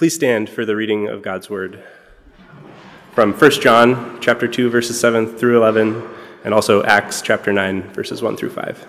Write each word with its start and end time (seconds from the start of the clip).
Please 0.00 0.14
stand 0.14 0.48
for 0.48 0.64
the 0.64 0.74
reading 0.74 1.08
of 1.08 1.20
God's 1.20 1.50
word 1.50 1.84
from 3.12 3.34
1 3.34 3.50
John 3.60 4.18
chapter 4.22 4.48
2 4.48 4.70
verses 4.70 4.98
7 4.98 5.26
through 5.26 5.58
11 5.58 6.02
and 6.42 6.54
also 6.54 6.82
Acts 6.84 7.20
chapter 7.20 7.52
9 7.52 7.82
verses 7.92 8.22
1 8.22 8.38
through 8.38 8.48
5. 8.48 8.88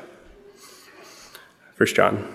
1 1.75 1.87
John 1.87 2.33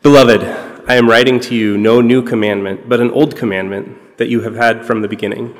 Beloved, 0.00 0.42
I 0.88 0.94
am 0.94 1.10
writing 1.10 1.38
to 1.40 1.54
you 1.54 1.76
no 1.76 2.00
new 2.00 2.22
commandment, 2.22 2.88
but 2.88 3.00
an 3.00 3.10
old 3.10 3.36
commandment 3.36 4.16
that 4.16 4.30
you 4.30 4.40
have 4.40 4.56
had 4.56 4.86
from 4.86 5.02
the 5.02 5.08
beginning. 5.08 5.54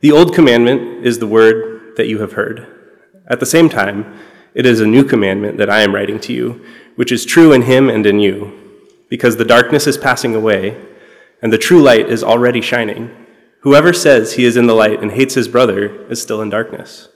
The 0.00 0.12
old 0.12 0.34
commandment 0.34 1.04
is 1.04 1.18
the 1.18 1.26
word 1.26 1.96
that 1.98 2.08
you 2.08 2.20
have 2.20 2.32
heard. 2.32 2.66
At 3.26 3.40
the 3.40 3.44
same 3.44 3.68
time, 3.68 4.18
it 4.54 4.64
is 4.64 4.80
a 4.80 4.86
new 4.86 5.04
commandment 5.04 5.58
that 5.58 5.68
I 5.68 5.82
am 5.82 5.94
writing 5.94 6.18
to 6.20 6.32
you, 6.32 6.64
which 6.94 7.12
is 7.12 7.26
true 7.26 7.52
in 7.52 7.60
him 7.60 7.90
and 7.90 8.06
in 8.06 8.20
you, 8.20 8.58
because 9.10 9.36
the 9.36 9.44
darkness 9.44 9.86
is 9.86 9.98
passing 9.98 10.34
away 10.34 10.95
and 11.42 11.52
the 11.52 11.58
true 11.58 11.82
light 11.82 12.08
is 12.08 12.24
already 12.24 12.60
shining. 12.60 13.26
Whoever 13.60 13.92
says 13.92 14.34
he 14.34 14.44
is 14.44 14.56
in 14.56 14.66
the 14.66 14.74
light 14.74 15.02
and 15.02 15.12
hates 15.12 15.34
his 15.34 15.48
brother 15.48 16.06
is 16.10 16.22
still 16.22 16.40
in 16.40 16.50
darkness. 16.50 17.08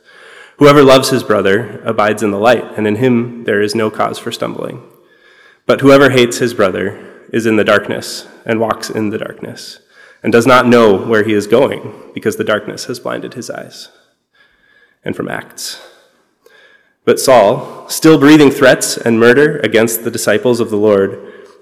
Whoever 0.58 0.82
loves 0.82 1.10
his 1.10 1.22
brother 1.22 1.80
abides 1.84 2.22
in 2.22 2.32
the 2.32 2.38
light, 2.38 2.64
and 2.76 2.86
in 2.86 2.96
him 2.96 3.44
there 3.44 3.62
is 3.62 3.74
no 3.74 3.90
cause 3.90 4.18
for 4.18 4.30
stumbling. 4.30 4.82
But 5.64 5.80
whoever 5.80 6.10
hates 6.10 6.38
his 6.38 6.52
brother 6.52 7.26
is 7.32 7.46
in 7.46 7.56
the 7.56 7.64
darkness 7.64 8.28
and 8.44 8.60
walks 8.60 8.90
in 8.90 9.10
the 9.10 9.18
darkness, 9.18 9.78
and 10.22 10.32
does 10.32 10.46
not 10.46 10.66
know 10.66 10.96
where 10.96 11.24
he 11.24 11.32
is 11.32 11.46
going, 11.46 12.10
because 12.12 12.36
the 12.36 12.44
darkness 12.44 12.84
has 12.86 13.00
blinded 13.00 13.34
his 13.34 13.48
eyes. 13.48 13.88
And 15.02 15.16
from 15.16 15.28
Acts. 15.28 15.80
But 17.06 17.18
Saul, 17.18 17.88
still 17.88 18.18
breathing 18.18 18.50
threats 18.50 18.98
and 18.98 19.18
murder 19.18 19.60
against 19.60 20.04
the 20.04 20.10
disciples 20.10 20.60
of 20.60 20.68
the 20.68 20.76
Lord, 20.76 21.29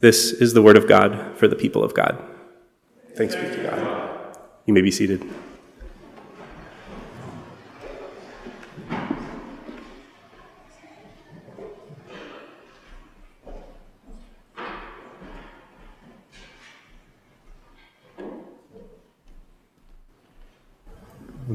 This 0.00 0.30
is 0.30 0.52
the 0.52 0.60
word 0.60 0.76
of 0.76 0.86
God 0.86 1.38
for 1.38 1.48
the 1.48 1.56
people 1.56 1.82
of 1.82 1.94
God. 1.94 2.22
Thanks 3.14 3.34
be 3.34 3.40
to 3.40 3.62
God. 3.62 4.38
You 4.66 4.74
may 4.74 4.82
be 4.82 4.90
seated. 4.90 5.22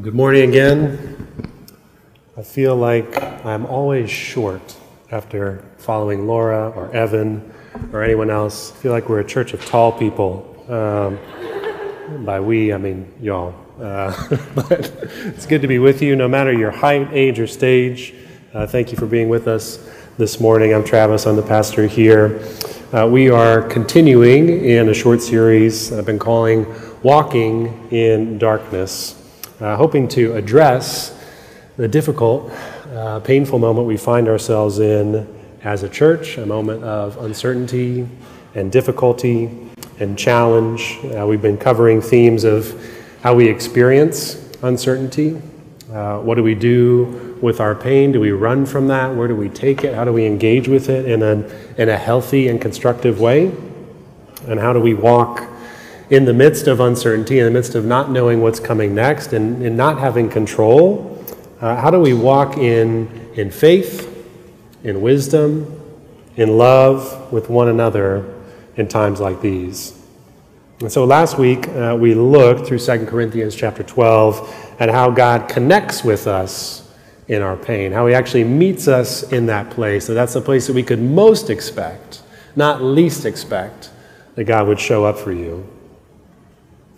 Good 0.02 0.16
morning 0.16 0.50
again. 0.50 1.28
I 2.36 2.42
feel 2.42 2.76
like 2.76 3.22
I'm 3.46 3.68
always 3.68 4.10
short 4.10 4.76
after 5.12 5.64
following 5.78 6.26
Laura 6.26 6.72
or 6.72 6.92
Evan 6.92 7.54
or 7.94 8.04
anyone 8.04 8.30
else. 8.30 8.72
Feel 8.72 8.92
like 8.92 9.10
we're 9.10 9.20
a 9.20 9.26
church 9.26 9.54
of 9.54 9.66
tall 9.66 9.92
people. 9.92 10.48
Um, 10.70 11.20
by 12.26 12.40
we, 12.40 12.74
I 12.74 12.78
mean 12.78 13.12
y'all. 13.22 13.56
Uh, 13.80 14.38
but 14.56 14.94
it's 15.26 15.46
good 15.46 15.62
to 15.62 15.68
be 15.68 15.80
with 15.80 16.02
you, 16.02 16.16
no 16.16 16.28
matter 16.28 16.52
your 16.52 16.72
height, 16.72 17.10
age, 17.12 17.40
or 17.40 17.48
stage. 17.48 18.14
Uh, 18.54 18.68
thank 18.68 18.92
you 18.92 18.98
for 18.98 19.06
being 19.06 19.30
with 19.30 19.48
us 19.48 19.90
this 20.18 20.40
morning. 20.40 20.74
I'm 20.74 20.84
Travis, 20.84 21.26
I'm 21.26 21.36
the 21.36 21.42
pastor 21.42 21.88
here. 21.88 22.42
Uh, 22.94 23.08
we 23.08 23.30
are 23.30 23.62
continuing 23.62 24.66
in 24.66 24.90
a 24.90 24.94
short 24.94 25.22
series 25.22 25.92
I've 25.94 26.06
been 26.06 26.20
calling 26.20 26.66
Walking 27.02 27.88
in 27.92 28.38
Darkness, 28.38 29.16
uh, 29.60 29.76
hoping 29.76 30.08
to 30.10 30.36
address 30.36 31.18
the 31.78 31.88
difficult, 31.88 32.52
uh, 32.94 33.22
painful 33.22 33.58
moment 33.58 33.88
we 33.88 33.98
find 33.98 34.28
ourselves 34.28 34.80
in 34.80 35.41
as 35.64 35.84
a 35.84 35.90
church, 35.90 36.38
a 36.38 36.46
moment 36.46 36.84
of 36.84 37.18
uncertainty 37.18 38.08
and 38.56 38.72
difficulty 38.72 39.50
and 40.00 40.18
challenge. 40.18 41.00
Uh, 41.04 41.26
we've 41.28 41.42
been 41.42 41.58
covering 41.58 42.02
themes 42.02 42.44
of 42.44 42.74
how 43.22 43.36
we 43.36 43.48
experience 43.48 44.36
uncertainty. 44.64 45.40
Uh, 45.92 46.20
what 46.20 46.36
do 46.36 46.44
we 46.44 46.56
do 46.56 47.38
with 47.42 47.60
our 47.60 47.76
pain? 47.76 48.12
Do 48.12 48.20
we 48.20 48.32
run 48.32 48.66
from 48.66 48.88
that? 48.88 49.16
Where 49.16 49.28
do 49.28 49.36
we 49.36 49.50
take 49.50 49.84
it? 49.84 49.94
How 49.94 50.04
do 50.04 50.14
we 50.14 50.26
engage 50.26 50.68
with 50.68 50.90
it 50.90 51.06
in 51.06 51.22
a, 51.22 51.48
in 51.78 51.90
a 51.90 51.98
healthy 51.98 52.48
and 52.48 52.60
constructive 52.60 53.20
way? 53.20 53.52
And 54.48 54.60
how 54.60 54.74
do 54.74 54.80
we 54.80 54.94
walk 54.94 55.48
in 56.10 56.26
the 56.26 56.34
midst 56.34 56.68
of 56.68 56.80
uncertainty, 56.80 57.40
in 57.40 57.46
the 57.46 57.52
midst 57.52 57.76
of 57.76 57.86
not 57.86 58.10
knowing 58.10 58.42
what's 58.42 58.60
coming 58.60 58.96
next 58.96 59.34
and, 59.34 59.62
and 59.62 59.78
not 59.78 60.00
having 60.00 60.30
control? 60.30 61.24
Uh, 61.60 61.76
how 61.76 61.92
do 61.92 62.00
we 62.00 62.14
walk 62.14 62.58
in, 62.58 63.08
in 63.36 63.52
faith 63.52 64.11
in 64.84 65.02
wisdom, 65.02 65.80
in 66.36 66.58
love 66.58 67.32
with 67.32 67.50
one 67.50 67.68
another 67.68 68.34
in 68.76 68.88
times 68.88 69.20
like 69.20 69.42
these. 69.42 69.98
And 70.80 70.92
so 70.92 71.06
last 71.06 71.38
week 71.38 71.68
uh, 71.68 71.96
we 72.00 72.16
looked 72.16 72.68
through 72.68 72.80
2 72.80 73.06
Corinthians 73.06 73.56
chapter 73.56 73.84
12 73.84 74.76
at 74.80 74.90
how 74.90 75.12
God 75.12 75.48
connects 75.48 76.04
with 76.04 76.26
us 76.26 76.90
in 77.28 77.42
our 77.42 77.56
pain, 77.56 77.92
how 77.92 78.08
he 78.08 78.16
actually 78.16 78.44
meets 78.44 78.88
us 78.88 79.32
in 79.32 79.46
that 79.46 79.70
place. 79.70 80.06
So 80.06 80.14
that's 80.14 80.34
the 80.34 80.42
place 80.42 80.66
that 80.68 80.74
we 80.74 80.84
could 80.84 81.00
most 81.00 81.50
expect, 81.50 82.24
not 82.56 82.82
least 82.82 83.26
expect, 83.26 83.92
that 84.36 84.46
God 84.46 84.68
would 84.68 84.80
show 84.80 85.06
up 85.06 85.18
for 85.18 85.32
you. 85.32 85.68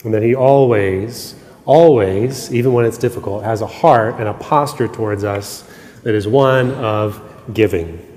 And 0.05 0.13
that 0.13 0.23
he 0.23 0.33
always, 0.33 1.35
always, 1.65 2.53
even 2.53 2.73
when 2.73 2.85
it's 2.85 2.97
difficult, 2.97 3.43
has 3.43 3.61
a 3.61 3.67
heart 3.67 4.15
and 4.17 4.27
a 4.27 4.33
posture 4.33 4.87
towards 4.87 5.23
us 5.23 5.69
that 6.03 6.15
is 6.15 6.27
one 6.27 6.71
of 6.75 7.21
giving. 7.51 8.09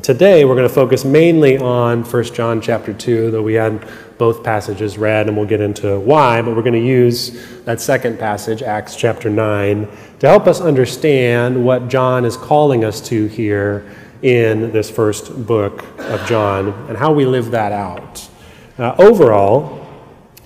Today 0.00 0.44
we're 0.44 0.54
going 0.54 0.68
to 0.68 0.74
focus 0.74 1.04
mainly 1.04 1.58
on 1.58 2.02
1 2.02 2.24
John 2.24 2.60
chapter 2.60 2.92
2, 2.92 3.30
though 3.30 3.42
we 3.42 3.54
had 3.54 3.86
both 4.18 4.42
passages 4.42 4.96
read 4.96 5.28
and 5.28 5.36
we'll 5.36 5.46
get 5.46 5.60
into 5.60 6.00
why, 6.00 6.40
but 6.42 6.56
we're 6.56 6.62
going 6.62 6.72
to 6.72 6.80
use 6.80 7.64
that 7.64 7.80
second 7.80 8.18
passage, 8.18 8.62
Acts 8.62 8.96
chapter 8.96 9.28
9, 9.28 9.86
to 10.20 10.28
help 10.28 10.46
us 10.46 10.60
understand 10.60 11.62
what 11.62 11.88
John 11.88 12.24
is 12.24 12.36
calling 12.36 12.84
us 12.84 13.00
to 13.08 13.26
here 13.26 13.88
in 14.22 14.72
this 14.72 14.90
first 14.90 15.46
book 15.46 15.84
of 15.98 16.24
John 16.26 16.68
and 16.88 16.96
how 16.96 17.12
we 17.12 17.26
live 17.26 17.50
that 17.50 17.72
out. 17.72 18.28
Uh, 18.78 18.94
overall, 18.98 19.86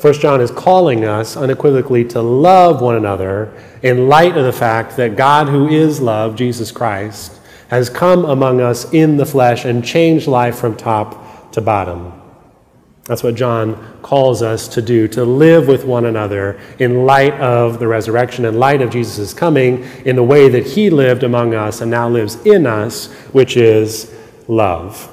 1 0.01 0.15
John 0.15 0.41
is 0.41 0.51
calling 0.51 1.05
us 1.05 1.37
unequivocally 1.37 2.05
to 2.05 2.21
love 2.21 2.83
one 2.83 2.97
another 2.97 3.55
in 3.83 4.09
light 4.09 4.37
of 4.37 4.45
the 4.45 4.53
fact 4.53 4.97
that 4.97 5.17
God, 5.17 5.49
who 5.49 5.69
is 5.69 6.01
love, 6.01 6.37
Jesus 6.37 6.71
Christ, 6.71 7.41
has 7.69 7.91
come 7.91 8.25
among 8.25 8.61
us 8.61 8.93
in 8.93 9.17
the 9.17 9.27
flesh 9.27 9.65
and 9.65 9.85
changed 9.85 10.27
life 10.27 10.59
from 10.59 10.77
top 10.77 11.53
to 11.53 11.61
bottom. 11.61 12.13
That's 13.05 13.23
what 13.23 13.37
John 13.37 14.01
calls 14.03 14.43
us 14.43 14.67
to 14.69 14.83
do, 14.83 15.07
to 15.09 15.25
live 15.25 15.69
with 15.69 15.85
one 15.85 16.07
another 16.07 16.61
in 16.81 17.07
light 17.07 17.35
of 17.35 17.79
the 17.79 17.87
resurrection, 17.87 18.45
in 18.45 18.59
light 18.59 18.83
of 18.83 18.91
Jesus' 18.91 19.33
coming, 19.33 19.85
in 20.05 20.17
the 20.17 20.25
way 20.25 20.49
that 20.49 20.67
he 20.67 20.91
lived 20.91 21.23
among 21.23 21.55
us 21.55 21.81
and 21.81 21.91
now 21.91 22.09
lives 22.09 22.35
in 22.45 22.67
us, 22.67 23.13
which 23.33 23.57
is 23.57 24.13
love. 24.49 25.13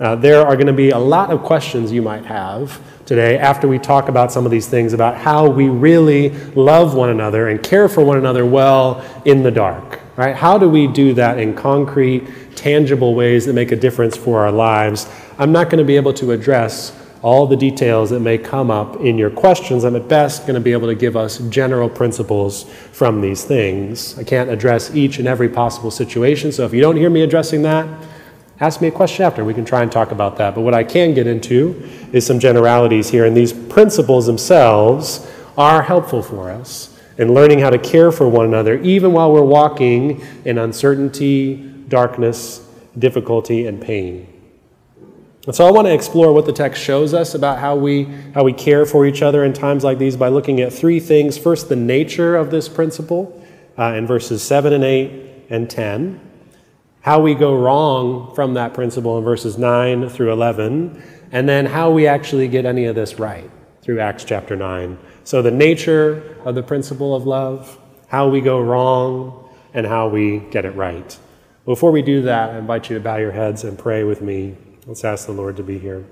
Uh, 0.00 0.16
there 0.16 0.44
are 0.44 0.56
going 0.56 0.66
to 0.66 0.72
be 0.72 0.90
a 0.90 0.98
lot 0.98 1.30
of 1.30 1.42
questions 1.42 1.92
you 1.92 2.02
might 2.02 2.24
have 2.24 2.80
today 3.06 3.38
after 3.38 3.66
we 3.66 3.78
talk 3.78 4.08
about 4.08 4.30
some 4.32 4.44
of 4.44 4.50
these 4.50 4.66
things 4.66 4.92
about 4.92 5.16
how 5.16 5.48
we 5.48 5.68
really 5.68 6.30
love 6.54 6.94
one 6.94 7.08
another 7.08 7.48
and 7.48 7.62
care 7.62 7.88
for 7.88 8.04
one 8.04 8.18
another 8.18 8.44
well 8.44 9.04
in 9.24 9.42
the 9.42 9.50
dark. 9.50 10.00
Right? 10.18 10.34
How 10.34 10.58
do 10.58 10.68
we 10.68 10.88
do 10.88 11.14
that 11.14 11.38
in 11.38 11.54
concrete, 11.54 12.26
tangible 12.56 13.14
ways 13.14 13.46
that 13.46 13.52
make 13.52 13.70
a 13.70 13.76
difference 13.76 14.16
for 14.16 14.40
our 14.40 14.50
lives? 14.50 15.08
I'm 15.38 15.52
not 15.52 15.70
going 15.70 15.78
to 15.78 15.84
be 15.84 15.94
able 15.94 16.12
to 16.14 16.32
address 16.32 16.92
all 17.22 17.46
the 17.46 17.56
details 17.56 18.10
that 18.10 18.18
may 18.18 18.36
come 18.36 18.68
up 18.68 18.96
in 18.96 19.16
your 19.16 19.30
questions. 19.30 19.84
I'm 19.84 19.94
at 19.94 20.08
best 20.08 20.42
going 20.42 20.56
to 20.56 20.60
be 20.60 20.72
able 20.72 20.88
to 20.88 20.96
give 20.96 21.16
us 21.16 21.38
general 21.50 21.88
principles 21.88 22.64
from 22.90 23.20
these 23.20 23.44
things. 23.44 24.18
I 24.18 24.24
can't 24.24 24.50
address 24.50 24.92
each 24.92 25.20
and 25.20 25.28
every 25.28 25.48
possible 25.48 25.92
situation, 25.92 26.50
so 26.50 26.64
if 26.64 26.74
you 26.74 26.80
don't 26.80 26.96
hear 26.96 27.10
me 27.10 27.22
addressing 27.22 27.62
that, 27.62 27.86
ask 28.58 28.80
me 28.80 28.88
a 28.88 28.90
question 28.90 29.24
after. 29.24 29.44
We 29.44 29.54
can 29.54 29.64
try 29.64 29.82
and 29.82 29.92
talk 29.92 30.10
about 30.10 30.36
that. 30.38 30.56
But 30.56 30.62
what 30.62 30.74
I 30.74 30.82
can 30.82 31.14
get 31.14 31.28
into 31.28 31.80
is 32.12 32.26
some 32.26 32.40
generalities 32.40 33.08
here, 33.08 33.24
and 33.24 33.36
these 33.36 33.52
principles 33.52 34.26
themselves 34.26 35.30
are 35.56 35.82
helpful 35.82 36.24
for 36.24 36.50
us 36.50 36.97
and 37.18 37.34
learning 37.34 37.58
how 37.58 37.68
to 37.70 37.78
care 37.78 38.10
for 38.10 38.28
one 38.28 38.46
another, 38.46 38.80
even 38.80 39.12
while 39.12 39.32
we're 39.32 39.42
walking 39.42 40.24
in 40.44 40.56
uncertainty, 40.56 41.56
darkness, 41.88 42.66
difficulty, 42.96 43.66
and 43.66 43.82
pain. 43.82 44.32
And 45.46 45.54
so 45.54 45.66
I 45.66 45.70
want 45.70 45.86
to 45.86 45.94
explore 45.94 46.32
what 46.32 46.46
the 46.46 46.52
text 46.52 46.82
shows 46.82 47.14
us 47.14 47.34
about 47.34 47.58
how 47.58 47.74
we, 47.74 48.04
how 48.34 48.44
we 48.44 48.52
care 48.52 48.84
for 48.84 49.06
each 49.06 49.22
other 49.22 49.44
in 49.44 49.52
times 49.52 49.82
like 49.82 49.98
these 49.98 50.16
by 50.16 50.28
looking 50.28 50.60
at 50.60 50.72
three 50.72 51.00
things. 51.00 51.38
First, 51.38 51.68
the 51.68 51.76
nature 51.76 52.36
of 52.36 52.50
this 52.50 52.68
principle 52.68 53.42
uh, 53.78 53.94
in 53.94 54.06
verses 54.06 54.42
7 54.42 54.72
and 54.72 54.84
8 54.84 55.46
and 55.48 55.70
10. 55.70 56.20
How 57.00 57.20
we 57.20 57.34
go 57.34 57.58
wrong 57.58 58.34
from 58.34 58.54
that 58.54 58.74
principle 58.74 59.16
in 59.16 59.24
verses 59.24 59.56
9 59.56 60.10
through 60.10 60.32
11. 60.32 61.02
And 61.32 61.48
then 61.48 61.64
how 61.64 61.90
we 61.90 62.06
actually 62.06 62.48
get 62.48 62.66
any 62.66 62.84
of 62.84 62.94
this 62.94 63.18
right 63.18 63.50
through 63.80 64.00
Acts 64.00 64.24
chapter 64.24 64.54
9. 64.54 64.98
So, 65.28 65.42
the 65.42 65.50
nature 65.50 66.38
of 66.46 66.54
the 66.54 66.62
principle 66.62 67.14
of 67.14 67.26
love, 67.26 67.78
how 68.06 68.30
we 68.30 68.40
go 68.40 68.62
wrong, 68.62 69.46
and 69.74 69.86
how 69.86 70.08
we 70.08 70.38
get 70.38 70.64
it 70.64 70.70
right. 70.70 71.18
Before 71.66 71.90
we 71.90 72.00
do 72.00 72.22
that, 72.22 72.54
I 72.54 72.58
invite 72.58 72.88
you 72.88 72.96
to 72.96 73.04
bow 73.04 73.16
your 73.16 73.32
heads 73.32 73.62
and 73.62 73.78
pray 73.78 74.04
with 74.04 74.22
me. 74.22 74.56
Let's 74.86 75.04
ask 75.04 75.26
the 75.26 75.32
Lord 75.32 75.58
to 75.58 75.62
be 75.62 75.78
here. 75.78 76.06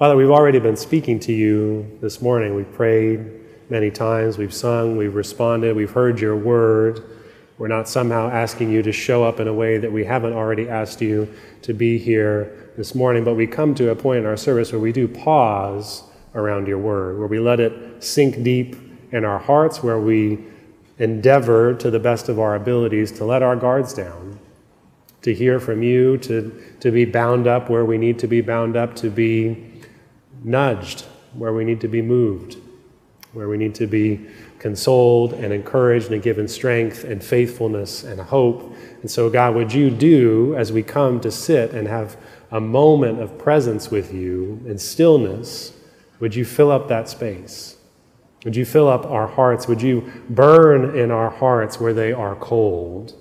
Father, 0.00 0.16
we've 0.16 0.32
already 0.32 0.58
been 0.58 0.76
speaking 0.76 1.20
to 1.20 1.32
you 1.32 1.96
this 2.00 2.20
morning. 2.20 2.56
We've 2.56 2.72
prayed 2.72 3.30
many 3.70 3.92
times, 3.92 4.36
we've 4.36 4.52
sung, 4.52 4.96
we've 4.96 5.14
responded, 5.14 5.76
we've 5.76 5.92
heard 5.92 6.20
your 6.20 6.34
word. 6.34 7.04
We're 7.56 7.68
not 7.68 7.88
somehow 7.88 8.30
asking 8.30 8.72
you 8.72 8.82
to 8.82 8.90
show 8.90 9.22
up 9.22 9.38
in 9.38 9.46
a 9.46 9.54
way 9.54 9.78
that 9.78 9.92
we 9.92 10.04
haven't 10.04 10.32
already 10.32 10.68
asked 10.68 11.00
you 11.00 11.32
to 11.62 11.72
be 11.72 11.98
here 11.98 12.67
this 12.78 12.94
morning, 12.94 13.24
but 13.24 13.34
we 13.34 13.44
come 13.44 13.74
to 13.74 13.90
a 13.90 13.96
point 13.96 14.20
in 14.20 14.24
our 14.24 14.36
service 14.36 14.70
where 14.70 14.80
we 14.80 14.92
do 14.92 15.08
pause 15.08 16.04
around 16.36 16.68
your 16.68 16.78
word, 16.78 17.18
where 17.18 17.26
we 17.26 17.40
let 17.40 17.58
it 17.58 18.04
sink 18.04 18.44
deep 18.44 18.76
in 19.10 19.24
our 19.24 19.40
hearts, 19.40 19.82
where 19.82 19.98
we 19.98 20.38
endeavor 21.00 21.74
to 21.74 21.90
the 21.90 21.98
best 21.98 22.28
of 22.28 22.38
our 22.38 22.54
abilities 22.54 23.10
to 23.10 23.24
let 23.24 23.42
our 23.42 23.56
guards 23.56 23.92
down 23.92 24.38
to 25.22 25.34
hear 25.34 25.58
from 25.58 25.82
you, 25.82 26.16
to, 26.18 26.52
to 26.78 26.92
be 26.92 27.04
bound 27.04 27.48
up 27.48 27.68
where 27.68 27.84
we 27.84 27.98
need 27.98 28.16
to 28.16 28.28
be 28.28 28.40
bound 28.40 28.76
up, 28.76 28.94
to 28.94 29.10
be 29.10 29.72
nudged 30.44 31.04
where 31.34 31.52
we 31.52 31.64
need 31.64 31.80
to 31.80 31.88
be 31.88 32.00
moved, 32.00 32.58
where 33.32 33.48
we 33.48 33.56
need 33.56 33.74
to 33.74 33.88
be 33.88 34.24
consoled 34.60 35.32
and 35.32 35.52
encouraged 35.52 36.12
and 36.12 36.22
given 36.22 36.46
strength 36.46 37.02
and 37.02 37.24
faithfulness 37.24 38.04
and 38.04 38.20
hope. 38.20 38.72
And 39.02 39.10
so, 39.10 39.28
God, 39.28 39.56
would 39.56 39.72
you 39.72 39.90
do 39.90 40.54
as 40.56 40.70
we 40.70 40.84
come 40.84 41.20
to 41.22 41.32
sit 41.32 41.72
and 41.72 41.88
have 41.88 42.16
a 42.50 42.60
moment 42.60 43.20
of 43.20 43.38
presence 43.38 43.90
with 43.90 44.12
you 44.12 44.62
in 44.66 44.78
stillness? 44.78 45.72
Would 46.20 46.34
you 46.34 46.44
fill 46.44 46.70
up 46.70 46.88
that 46.88 47.08
space? 47.08 47.76
Would 48.44 48.56
you 48.56 48.64
fill 48.64 48.88
up 48.88 49.04
our 49.06 49.26
hearts? 49.26 49.66
Would 49.68 49.82
you 49.82 50.10
burn 50.30 50.96
in 50.96 51.10
our 51.10 51.30
hearts 51.30 51.80
where 51.80 51.92
they 51.92 52.12
are 52.12 52.36
cold? 52.36 53.14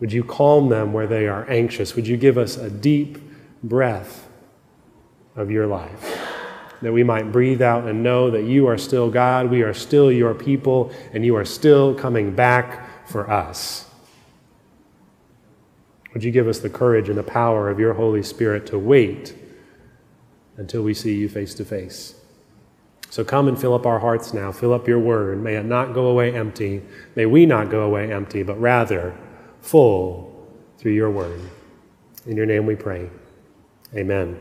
Would 0.00 0.12
you 0.12 0.24
calm 0.24 0.68
them 0.68 0.92
where 0.92 1.06
they 1.06 1.26
are 1.26 1.48
anxious? 1.50 1.94
Would 1.94 2.06
you 2.06 2.16
give 2.16 2.36
us 2.36 2.56
a 2.56 2.70
deep 2.70 3.18
breath 3.62 4.28
of 5.34 5.50
your 5.50 5.66
life? 5.66 6.18
That 6.82 6.92
we 6.92 7.02
might 7.02 7.32
breathe 7.32 7.62
out 7.62 7.84
and 7.84 8.02
know 8.02 8.30
that 8.30 8.44
you 8.44 8.66
are 8.66 8.76
still 8.76 9.10
God, 9.10 9.50
we 9.50 9.62
are 9.62 9.72
still 9.72 10.12
your 10.12 10.34
people, 10.34 10.92
and 11.12 11.24
you 11.24 11.34
are 11.36 11.44
still 11.44 11.94
coming 11.94 12.34
back 12.34 13.08
for 13.08 13.30
us. 13.30 13.90
Would 16.16 16.24
you 16.24 16.32
give 16.32 16.48
us 16.48 16.60
the 16.60 16.70
courage 16.70 17.10
and 17.10 17.18
the 17.18 17.22
power 17.22 17.68
of 17.68 17.78
your 17.78 17.92
Holy 17.92 18.22
Spirit 18.22 18.64
to 18.68 18.78
wait 18.78 19.36
until 20.56 20.80
we 20.80 20.94
see 20.94 21.14
you 21.14 21.28
face 21.28 21.52
to 21.56 21.62
face? 21.62 22.14
So 23.10 23.22
come 23.22 23.48
and 23.48 23.60
fill 23.60 23.74
up 23.74 23.84
our 23.84 23.98
hearts 23.98 24.32
now. 24.32 24.50
Fill 24.50 24.72
up 24.72 24.88
your 24.88 24.98
word. 24.98 25.42
May 25.42 25.56
it 25.56 25.66
not 25.66 25.92
go 25.92 26.06
away 26.06 26.34
empty. 26.34 26.80
May 27.16 27.26
we 27.26 27.44
not 27.44 27.68
go 27.68 27.82
away 27.82 28.10
empty, 28.10 28.42
but 28.42 28.58
rather 28.58 29.14
full 29.60 30.48
through 30.78 30.92
your 30.92 31.10
word. 31.10 31.38
In 32.24 32.34
your 32.34 32.46
name 32.46 32.64
we 32.64 32.76
pray. 32.76 33.10
Amen. 33.94 34.40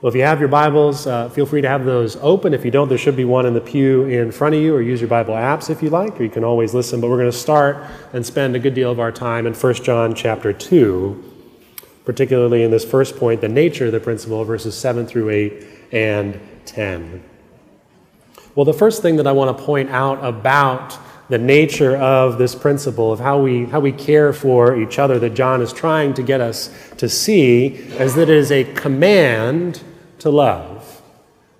Well, 0.00 0.10
if 0.10 0.14
you 0.14 0.22
have 0.22 0.38
your 0.38 0.48
Bibles, 0.48 1.08
uh, 1.08 1.28
feel 1.28 1.44
free 1.44 1.60
to 1.60 1.68
have 1.68 1.84
those 1.84 2.14
open. 2.18 2.54
If 2.54 2.64
you 2.64 2.70
don't, 2.70 2.88
there 2.88 2.96
should 2.96 3.16
be 3.16 3.24
one 3.24 3.46
in 3.46 3.54
the 3.54 3.60
pew 3.60 4.04
in 4.04 4.30
front 4.30 4.54
of 4.54 4.60
you, 4.60 4.72
or 4.72 4.80
use 4.80 5.00
your 5.00 5.08
Bible 5.08 5.34
apps 5.34 5.70
if 5.70 5.82
you 5.82 5.90
like, 5.90 6.20
or 6.20 6.22
you 6.22 6.30
can 6.30 6.44
always 6.44 6.72
listen. 6.72 7.00
But 7.00 7.10
we're 7.10 7.16
going 7.16 7.32
to 7.32 7.36
start 7.36 7.84
and 8.12 8.24
spend 8.24 8.54
a 8.54 8.60
good 8.60 8.74
deal 8.74 8.92
of 8.92 9.00
our 9.00 9.10
time 9.10 9.44
in 9.44 9.54
1 9.54 9.74
John 9.74 10.14
chapter 10.14 10.52
2, 10.52 11.34
particularly 12.04 12.62
in 12.62 12.70
this 12.70 12.84
first 12.84 13.16
point, 13.16 13.40
the 13.40 13.48
nature 13.48 13.86
of 13.86 13.92
the 13.92 13.98
principle, 13.98 14.44
verses 14.44 14.78
7 14.78 15.04
through 15.04 15.30
8 15.30 15.66
and 15.90 16.40
10. 16.64 17.24
Well, 18.54 18.66
the 18.66 18.74
first 18.74 19.02
thing 19.02 19.16
that 19.16 19.26
I 19.26 19.32
want 19.32 19.58
to 19.58 19.64
point 19.64 19.90
out 19.90 20.24
about 20.24 20.96
the 21.28 21.38
nature 21.38 21.96
of 21.96 22.38
this 22.38 22.54
principle 22.54 23.12
of 23.12 23.20
how 23.20 23.40
we, 23.40 23.66
how 23.66 23.80
we 23.80 23.92
care 23.92 24.32
for 24.32 24.76
each 24.80 24.98
other 24.98 25.18
that 25.18 25.34
John 25.34 25.60
is 25.60 25.72
trying 25.72 26.14
to 26.14 26.22
get 26.22 26.40
us 26.40 26.70
to 26.96 27.08
see 27.08 27.66
is 27.66 28.14
that 28.14 28.30
it 28.30 28.36
is 28.36 28.50
a 28.50 28.64
command 28.74 29.82
to 30.20 30.30
love. 30.30 31.02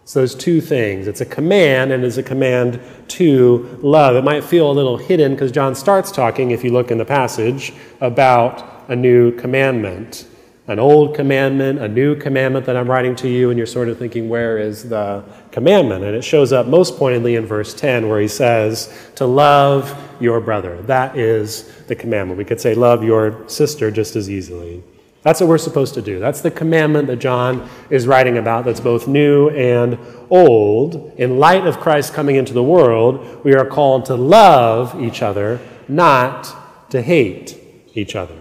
So 0.04 0.20
those 0.20 0.34
two 0.34 0.62
things. 0.62 1.06
It's 1.06 1.20
a 1.20 1.26
command 1.26 1.92
and 1.92 2.02
it's 2.02 2.16
a 2.16 2.22
command 2.22 2.80
to 3.08 3.78
love. 3.82 4.16
It 4.16 4.24
might 4.24 4.42
feel 4.42 4.70
a 4.70 4.72
little 4.72 4.96
hidden 4.96 5.34
because 5.34 5.52
John 5.52 5.74
starts 5.74 6.10
talking, 6.10 6.50
if 6.50 6.64
you 6.64 6.72
look 6.72 6.90
in 6.90 6.96
the 6.96 7.04
passage, 7.04 7.74
about 8.00 8.88
a 8.88 8.96
new 8.96 9.32
commandment 9.32 10.26
an 10.68 10.78
old 10.78 11.14
commandment, 11.14 11.78
a 11.78 11.88
new 11.88 12.14
commandment 12.14 12.66
that 12.66 12.76
I'm 12.76 12.88
writing 12.88 13.16
to 13.16 13.28
you, 13.28 13.48
and 13.48 13.56
you're 13.56 13.66
sort 13.66 13.88
of 13.88 13.98
thinking, 13.98 14.28
where 14.28 14.58
is 14.58 14.88
the 14.88 15.24
commandment? 15.50 16.04
And 16.04 16.14
it 16.14 16.22
shows 16.22 16.52
up 16.52 16.66
most 16.66 16.98
pointedly 16.98 17.36
in 17.36 17.46
verse 17.46 17.72
10, 17.72 18.06
where 18.08 18.20
he 18.20 18.28
says, 18.28 19.10
to 19.16 19.24
love 19.24 19.98
your 20.20 20.40
brother. 20.40 20.80
That 20.82 21.16
is 21.16 21.72
the 21.86 21.96
commandment. 21.96 22.36
We 22.36 22.44
could 22.44 22.60
say, 22.60 22.74
love 22.74 23.02
your 23.02 23.48
sister 23.48 23.90
just 23.90 24.14
as 24.14 24.28
easily. 24.28 24.84
That's 25.22 25.40
what 25.40 25.48
we're 25.48 25.58
supposed 25.58 25.94
to 25.94 26.02
do. 26.02 26.20
That's 26.20 26.42
the 26.42 26.50
commandment 26.50 27.08
that 27.08 27.16
John 27.16 27.68
is 27.88 28.06
writing 28.06 28.38
about, 28.38 28.66
that's 28.66 28.80
both 28.80 29.08
new 29.08 29.48
and 29.50 29.98
old. 30.30 31.14
In 31.16 31.38
light 31.38 31.66
of 31.66 31.80
Christ 31.80 32.12
coming 32.12 32.36
into 32.36 32.52
the 32.52 32.62
world, 32.62 33.42
we 33.42 33.54
are 33.54 33.64
called 33.64 34.04
to 34.06 34.14
love 34.14 35.02
each 35.02 35.22
other, 35.22 35.60
not 35.88 36.90
to 36.90 37.00
hate 37.00 37.58
each 37.94 38.14
other. 38.14 38.37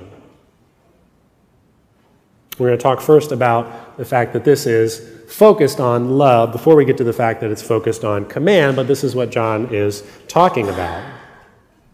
We're 2.57 2.69
going 2.69 2.79
to 2.79 2.83
talk 2.83 3.01
first 3.01 3.31
about 3.31 3.97
the 3.97 4.05
fact 4.05 4.33
that 4.33 4.43
this 4.43 4.65
is 4.65 5.07
focused 5.27 5.79
on 5.79 6.17
love 6.17 6.51
before 6.51 6.75
we 6.75 6.85
get 6.85 6.97
to 6.97 7.03
the 7.03 7.13
fact 7.13 7.41
that 7.41 7.51
it's 7.51 7.61
focused 7.61 8.03
on 8.03 8.25
command, 8.25 8.75
but 8.75 8.87
this 8.87 9.03
is 9.03 9.15
what 9.15 9.29
John 9.29 9.73
is 9.73 10.03
talking 10.27 10.67
about. 10.67 11.03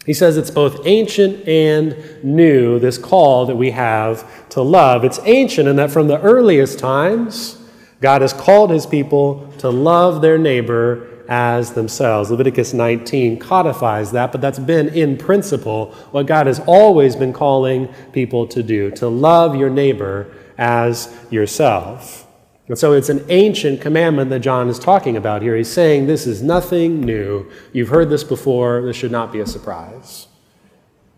He 0.05 0.13
says 0.13 0.37
it's 0.37 0.51
both 0.51 0.85
ancient 0.85 1.47
and 1.47 2.23
new, 2.23 2.79
this 2.79 2.97
call 2.97 3.45
that 3.45 3.55
we 3.55 3.71
have 3.71 4.49
to 4.49 4.61
love. 4.61 5.03
It's 5.03 5.19
ancient 5.23 5.67
in 5.67 5.77
that 5.77 5.91
from 5.91 6.07
the 6.07 6.19
earliest 6.21 6.79
times, 6.79 7.57
God 8.01 8.21
has 8.21 8.33
called 8.33 8.69
his 8.69 8.85
people 8.85 9.51
to 9.59 9.69
love 9.69 10.21
their 10.21 10.37
neighbor 10.37 11.09
as 11.29 11.71
themselves. 11.71 12.31
Leviticus 12.31 12.73
19 12.73 13.39
codifies 13.39 14.11
that, 14.11 14.31
but 14.31 14.41
that's 14.41 14.59
been 14.59 14.89
in 14.89 15.17
principle 15.17 15.91
what 16.11 16.25
God 16.25 16.47
has 16.47 16.59
always 16.67 17.15
been 17.15 17.31
calling 17.31 17.87
people 18.11 18.45
to 18.47 18.61
do 18.61 18.91
to 18.91 19.07
love 19.07 19.55
your 19.55 19.69
neighbor 19.69 20.31
as 20.57 21.15
yourself. 21.29 22.27
And 22.67 22.77
so 22.77 22.93
it's 22.93 23.09
an 23.09 23.25
ancient 23.29 23.81
commandment 23.81 24.29
that 24.29 24.39
John 24.39 24.69
is 24.69 24.79
talking 24.79 25.17
about 25.17 25.41
here. 25.41 25.55
He's 25.55 25.71
saying 25.71 26.07
this 26.07 26.25
is 26.25 26.41
nothing 26.41 27.01
new. 27.01 27.51
You've 27.73 27.89
heard 27.89 28.09
this 28.09 28.23
before. 28.23 28.81
This 28.81 28.95
should 28.95 29.11
not 29.11 29.33
be 29.33 29.41
a 29.41 29.45
surprise. 29.45 30.27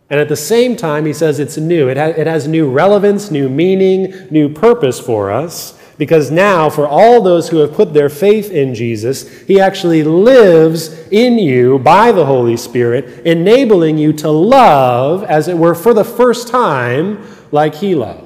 And 0.10 0.20
at 0.20 0.30
the 0.30 0.36
same 0.36 0.76
time, 0.76 1.06
he 1.06 1.14
says 1.14 1.40
it's 1.40 1.58
new. 1.58 1.88
It, 1.88 1.98
ha- 1.98 2.14
it 2.18 2.28
has 2.28 2.48
new 2.48 2.70
relevance, 2.70 3.32
new 3.32 3.50
meaning, 3.50 4.28
new 4.32 4.50
purpose 4.50 5.00
for 5.00 5.32
us. 5.32 5.80
Because 5.98 6.30
now, 6.30 6.70
for 6.70 6.88
all 6.88 7.22
those 7.22 7.50
who 7.50 7.58
have 7.58 7.74
put 7.74 7.94
their 7.94 8.10
faith 8.10 8.52
in 8.52 8.76
Jesus, 8.76 9.42
he 9.44 9.62
actually 9.62 10.04
lives 10.04 10.90
in 11.08 11.40
you 11.40 11.80
by 11.80 12.12
the 12.12 12.26
Holy 12.26 12.58
Spirit, 12.58 13.26
enabling 13.26 13.98
you 13.98 14.12
to 14.14 14.30
love, 14.30 15.24
as 15.24 15.48
it 15.48 15.58
were, 15.58 15.74
for 15.74 15.94
the 15.94 16.04
first 16.04 16.50
time, 16.50 17.26
like 17.52 17.76
he 17.76 17.96
loves. 17.96 18.25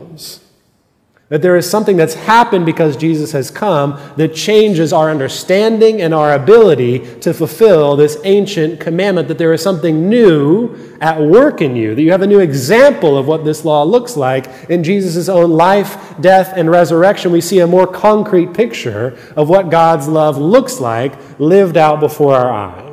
That 1.30 1.44
there 1.44 1.56
is 1.56 1.70
something 1.70 1.96
that's 1.96 2.16
happened 2.16 2.66
because 2.66 2.98
Jesus 2.98 3.32
has 3.34 3.52
come 3.52 4.00
that 4.18 4.34
changes 4.34 4.92
our 4.92 5.12
understanding 5.12 6.02
and 6.02 6.12
our 6.12 6.34
ability 6.34 7.20
to 7.20 7.36
fulfill 7.36 7.96
this 7.96 8.18
ancient 8.24 8.80
commandment. 8.80 9.28
That 9.28 9.38
there 9.38 9.54
is 9.54 9.62
something 9.62 10.10
new 10.10 10.76
at 11.00 11.22
work 11.22 11.62
in 11.62 11.76
you, 11.76 11.94
that 11.94 12.02
you 12.02 12.12
have 12.12 12.24
a 12.24 12.28
new 12.28 12.40
example 12.40 13.16
of 13.16 13.28
what 13.28 13.46
this 13.46 13.64
law 13.64 13.84
looks 13.84 14.18
like. 14.18 14.70
In 14.72 14.84
Jesus' 14.84 15.30
own 15.30 15.52
life, 15.52 16.20
death, 16.20 16.54
and 16.56 16.70
resurrection, 16.70 17.32
we 17.32 17.42
see 17.42 17.60
a 17.60 17.68
more 17.68 17.86
concrete 17.86 18.56
picture 18.56 19.16
of 19.36 19.50
what 19.50 19.70
God's 19.70 20.08
love 20.08 20.38
looks 20.38 20.80
like 20.80 21.14
lived 21.40 21.78
out 21.78 22.00
before 22.00 22.36
our 22.36 22.52
eyes. 22.52 22.89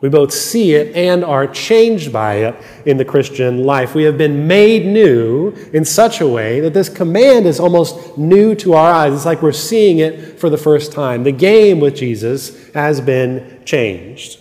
We 0.00 0.08
both 0.08 0.32
see 0.32 0.72
it 0.72 0.96
and 0.96 1.22
are 1.22 1.46
changed 1.46 2.10
by 2.10 2.36
it 2.36 2.56
in 2.86 2.96
the 2.96 3.04
Christian 3.04 3.64
life. 3.64 3.94
We 3.94 4.04
have 4.04 4.16
been 4.16 4.46
made 4.46 4.86
new 4.86 5.50
in 5.74 5.84
such 5.84 6.22
a 6.22 6.26
way 6.26 6.60
that 6.60 6.72
this 6.72 6.88
command 6.88 7.46
is 7.46 7.60
almost 7.60 8.16
new 8.16 8.54
to 8.56 8.72
our 8.72 8.90
eyes. 8.90 9.12
It's 9.12 9.26
like 9.26 9.42
we're 9.42 9.52
seeing 9.52 9.98
it 9.98 10.40
for 10.40 10.48
the 10.48 10.56
first 10.56 10.90
time. 10.90 11.22
The 11.24 11.32
game 11.32 11.80
with 11.80 11.96
Jesus 11.96 12.72
has 12.72 13.00
been 13.00 13.62
changed. 13.66 14.38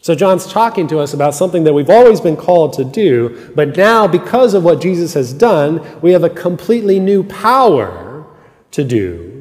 So, 0.00 0.14
John's 0.14 0.46
talking 0.46 0.88
to 0.88 1.00
us 1.00 1.12
about 1.12 1.34
something 1.34 1.64
that 1.64 1.74
we've 1.74 1.90
always 1.90 2.18
been 2.18 2.36
called 2.36 2.72
to 2.74 2.84
do, 2.84 3.52
but 3.54 3.76
now, 3.76 4.06
because 4.06 4.54
of 4.54 4.64
what 4.64 4.80
Jesus 4.80 5.12
has 5.12 5.34
done, 5.34 6.00
we 6.00 6.12
have 6.12 6.24
a 6.24 6.30
completely 6.30 6.98
new 6.98 7.22
power 7.24 8.24
to 8.70 8.84
do 8.84 9.37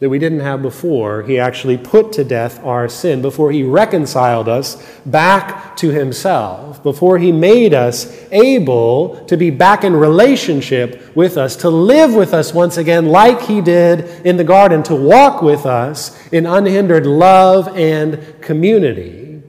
that 0.00 0.08
we 0.08 0.18
didn't 0.18 0.40
have 0.40 0.62
before. 0.62 1.22
He 1.22 1.38
actually 1.38 1.76
put 1.76 2.12
to 2.14 2.24
death 2.24 2.62
our 2.64 2.88
sin 2.88 3.20
before 3.20 3.52
he 3.52 3.62
reconciled 3.62 4.48
us 4.48 4.82
back 5.04 5.76
to 5.76 5.90
himself, 5.90 6.82
before 6.82 7.18
he 7.18 7.30
made 7.30 7.74
us 7.74 8.10
able 8.32 9.22
to 9.26 9.36
be 9.36 9.50
back 9.50 9.84
in 9.84 9.94
relationship 9.94 11.14
with 11.14 11.36
us, 11.36 11.54
to 11.56 11.68
live 11.68 12.14
with 12.14 12.32
us 12.32 12.54
once 12.54 12.78
again 12.78 13.06
like 13.06 13.42
he 13.42 13.60
did 13.60 14.26
in 14.26 14.38
the 14.38 14.44
garden, 14.44 14.82
to 14.84 14.96
walk 14.96 15.42
with 15.42 15.66
us 15.66 16.28
in 16.32 16.46
unhindered 16.46 17.06
love 17.06 17.68
and 17.76 18.40
community. 18.40 19.42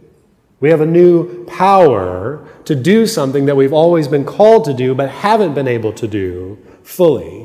We 0.59 0.69
have 0.69 0.81
a 0.81 0.85
new 0.85 1.45
power 1.45 2.45
to 2.65 2.75
do 2.75 3.07
something 3.07 3.45
that 3.45 3.55
we've 3.55 3.73
always 3.73 4.09
been 4.09 4.25
called 4.25 4.65
to 4.65 4.73
do 4.73 4.93
but 4.93 5.09
haven't 5.09 5.53
been 5.53 5.67
able 5.67 5.93
to 5.93 6.07
do 6.09 6.59
fully. 6.83 7.40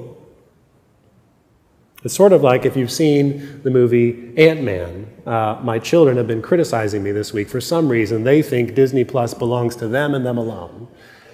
It's 2.07 2.15
sort 2.15 2.33
of 2.33 2.41
like 2.41 2.65
if 2.65 2.77
you've 2.77 2.93
seen 2.93 3.63
the 3.65 3.71
movie 3.73 4.33
Ant 4.37 4.63
Man. 4.63 5.13
Uh, 5.27 5.59
my 5.61 5.81
children 5.81 6.17
have 6.19 6.29
been 6.29 6.41
criticizing 6.41 7.03
me 7.03 7.11
this 7.11 7.33
week. 7.33 7.49
For 7.49 7.61
some 7.61 7.89
reason, 7.89 8.23
they 8.23 8.43
think 8.43 8.77
Disney 8.77 9.03
Plus 9.03 9.35
belongs 9.35 9.75
to 9.75 9.89
them 9.89 10.15
and 10.15 10.25
them 10.25 10.39
alone. 10.39 10.87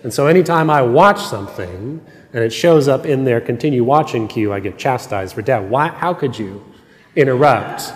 And 0.02 0.14
so 0.14 0.28
anytime 0.28 0.70
I 0.70 0.80
watch 0.80 1.20
something 1.20 2.02
and 2.32 2.42
it 2.42 2.54
shows 2.54 2.88
up 2.88 3.04
in 3.04 3.24
their 3.24 3.38
continue 3.38 3.84
watching 3.84 4.26
queue, 4.26 4.50
I 4.50 4.60
get 4.60 4.78
chastised 4.78 5.34
for 5.34 5.42
dad. 5.42 5.68
Why, 5.68 5.88
how 5.88 6.14
could 6.14 6.38
you 6.38 6.64
interrupt 7.16 7.92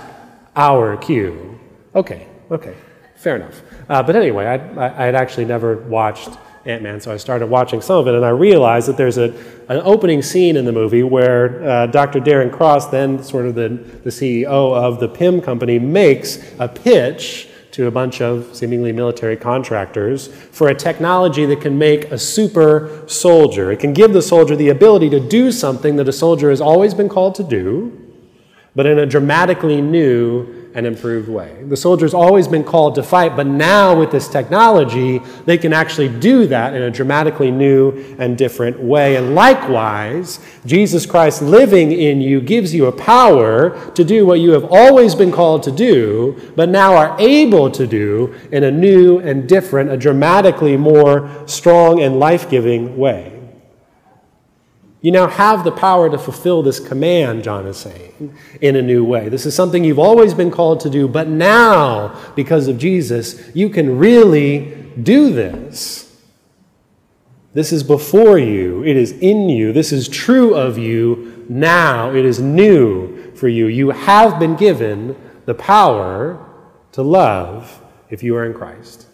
our 0.55 0.99
queue? 0.99 1.59
Okay, 1.95 2.27
okay, 2.51 2.77
fair 3.15 3.37
enough. 3.37 3.63
Uh, 3.89 4.03
but 4.03 4.17
anyway, 4.17 4.45
I, 4.45 5.03
I 5.03 5.07
had 5.07 5.15
actually 5.15 5.47
never 5.47 5.79
watched 5.79 6.29
Ant 6.67 6.83
Man, 6.83 7.01
so 7.01 7.13
I 7.13 7.17
started 7.17 7.47
watching 7.47 7.81
some 7.81 7.99
of 7.99 8.09
it, 8.09 8.15
and 8.17 8.25
I 8.25 8.31
realized 8.31 8.89
that 8.89 8.97
there's 8.97 9.19
a, 9.19 9.33
an 9.69 9.81
opening 9.85 10.21
scene 10.21 10.57
in 10.57 10.65
the 10.65 10.73
movie 10.73 11.05
where 11.05 11.63
uh, 11.63 11.87
Dr. 11.87 12.19
Darren 12.19 12.53
Cross, 12.53 12.89
then 12.89 13.23
sort 13.23 13.47
of 13.47 13.55
the, 13.55 13.69
the 13.69 14.11
CEO 14.11 14.45
of 14.47 14.99
the 14.99 15.09
Pym 15.09 15.41
company, 15.41 15.79
makes 15.79 16.39
a 16.59 16.67
pitch 16.67 17.49
to 17.71 17.87
a 17.87 17.91
bunch 17.91 18.21
of 18.21 18.57
seemingly 18.57 18.91
military 18.91 19.37
contractors 19.37 20.27
for 20.27 20.69
a 20.69 20.75
technology 20.75 21.47
that 21.47 21.61
can 21.61 21.79
make 21.79 22.07
a 22.07 22.19
super 22.19 23.05
soldier. 23.07 23.71
It 23.71 23.79
can 23.79 23.93
give 23.93 24.13
the 24.13 24.23
soldier 24.23 24.57
the 24.57 24.71
ability 24.71 25.11
to 25.11 25.21
do 25.21 25.53
something 25.53 25.95
that 25.97 26.09
a 26.09 26.13
soldier 26.13 26.51
has 26.51 26.61
always 26.61 26.95
been 26.95 27.09
called 27.09 27.37
to 27.37 27.45
do, 27.45 27.93
but 28.75 28.87
in 28.87 28.99
a 28.99 29.07
dramatically 29.07 29.81
new 29.81 30.66
an 30.77 30.85
improved 30.85 31.29
way. 31.29 31.65
The 31.65 31.77
soldier's 31.77 32.13
always 32.13 32.47
been 32.47 32.63
called 32.63 32.95
to 32.97 33.03
fight, 33.03 33.35
but 33.35 33.47
now 33.47 33.99
with 33.99 34.11
this 34.11 34.29
technology, 34.29 35.21
they 35.47 35.57
can 35.57 35.73
actually 35.73 36.11
do 36.11 36.47
that 36.49 36.75
in 36.75 36.83
a 36.83 36.91
dramatically 36.91 37.51
new 37.51 38.15
and 38.19 38.37
different 38.37 38.79
way. 38.79 39.17
And 39.17 39.35
likewise, 39.35 40.39
Jesus 40.67 41.07
Christ 41.07 41.41
living 41.41 41.93
in 41.93 42.21
you 42.21 42.43
gives 42.43 42.75
you 42.75 42.87
a 42.87 42.93
power 42.93 43.91
to 43.93 44.05
do 44.05 44.27
what 44.27 44.41
you 44.41 44.51
have 44.51 44.67
always 44.71 45.15
been 45.15 45.33
called 45.33 45.63
to 45.63 45.73
do, 45.73 46.53
but 46.55 46.69
now 46.69 46.95
are 46.95 47.17
able 47.19 47.71
to 47.71 47.87
do 47.87 48.35
in 48.53 48.63
a 48.63 48.71
new 48.71 49.19
and 49.21 49.49
different, 49.49 49.91
a 49.91 49.97
dramatically 49.97 50.77
more 50.77 51.31
strong 51.47 52.03
and 52.03 52.21
life 52.21 52.51
giving 52.51 52.99
way. 52.99 53.36
You 55.03 55.13
now 55.13 55.29
have 55.29 55.63
the 55.63 55.73
power 55.73 56.11
to 56.11 56.19
fulfill 56.19 56.63
this 56.63 56.81
command, 56.81 57.45
John 57.45 57.67
is 57.67 57.77
saying, 57.77 58.35
in 58.61 58.77
a 58.77 58.83
new 58.83 59.05
way. 59.05 59.29
This 59.29 59.47
is 59.47 59.55
something 59.55 59.85
you've 59.85 59.99
always 59.99 60.35
been 60.35 60.51
called 60.51 60.81
to 60.81 60.91
do, 60.91 61.07
but 61.07 61.29
now, 61.29 62.19
because 62.35 62.67
of 62.67 62.79
Jesus, 62.79 63.55
you 63.55 63.69
can 63.69 63.99
really 63.99 64.91
do 65.03 65.33
this. 65.33 66.03
This 67.53 67.73
is 67.73 67.83
before 67.83 68.39
you, 68.39 68.85
it 68.85 68.97
is 68.97 69.13
in 69.13 69.49
you, 69.49 69.73
this 69.73 69.93
is 69.93 70.09
true 70.09 70.55
of 70.55 70.77
you 70.77 71.45
now, 71.49 72.13
it 72.13 72.25
is 72.25 72.41
new 72.41 73.33
for 73.35 73.49
you. 73.49 73.67
You 73.67 73.91
have 73.91 74.39
been 74.39 74.57
given 74.57 75.17
the 75.45 75.55
power 75.55 76.45
to 76.93 77.03
love 77.03 77.81
if 78.11 78.23
you 78.23 78.35
are 78.37 78.45
in 78.45 78.55
Christ. 78.55 79.07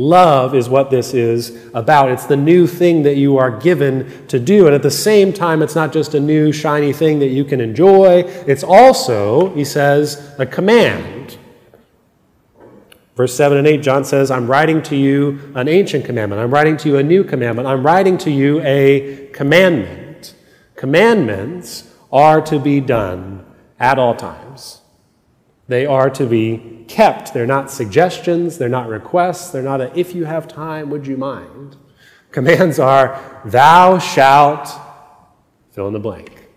Love 0.00 0.54
is 0.54 0.66
what 0.66 0.88
this 0.88 1.12
is 1.12 1.62
about. 1.74 2.10
It's 2.10 2.24
the 2.24 2.34
new 2.34 2.66
thing 2.66 3.02
that 3.02 3.18
you 3.18 3.36
are 3.36 3.50
given 3.50 4.26
to 4.28 4.38
do. 4.38 4.64
And 4.64 4.74
at 4.74 4.82
the 4.82 4.90
same 4.90 5.30
time, 5.30 5.60
it's 5.60 5.74
not 5.74 5.92
just 5.92 6.14
a 6.14 6.20
new, 6.20 6.52
shiny 6.52 6.90
thing 6.94 7.18
that 7.18 7.26
you 7.26 7.44
can 7.44 7.60
enjoy, 7.60 8.20
it's 8.46 8.64
also, 8.64 9.54
he 9.54 9.62
says, 9.62 10.34
a 10.38 10.46
command. 10.46 11.36
Verse 13.14 13.34
7 13.34 13.58
and 13.58 13.66
8, 13.66 13.82
John 13.82 14.06
says, 14.06 14.30
I'm 14.30 14.50
writing 14.50 14.80
to 14.84 14.96
you 14.96 15.52
an 15.54 15.68
ancient 15.68 16.06
commandment. 16.06 16.40
I'm 16.40 16.50
writing 16.50 16.78
to 16.78 16.88
you 16.88 16.96
a 16.96 17.02
new 17.02 17.22
commandment. 17.22 17.68
I'm 17.68 17.84
writing 17.84 18.16
to 18.18 18.30
you 18.30 18.62
a 18.62 19.28
commandment. 19.34 20.34
Commandments 20.76 21.94
are 22.10 22.40
to 22.40 22.58
be 22.58 22.80
done 22.80 23.44
at 23.78 23.98
all 23.98 24.14
times, 24.14 24.80
they 25.68 25.84
are 25.84 26.08
to 26.08 26.24
be 26.24 26.79
kept. 26.90 27.32
They're 27.32 27.46
not 27.46 27.70
suggestions, 27.70 28.58
they're 28.58 28.68
not 28.68 28.88
requests, 28.88 29.50
they're 29.50 29.62
not 29.62 29.80
a 29.80 29.96
if 29.98 30.14
you 30.14 30.24
have 30.24 30.48
time, 30.48 30.90
would 30.90 31.06
you 31.06 31.16
mind? 31.16 31.76
Commands 32.32 32.78
are 32.78 33.40
thou 33.44 33.98
shalt 33.98 34.68
fill 35.70 35.86
in 35.86 35.92
the 35.92 36.00
blank. 36.00 36.48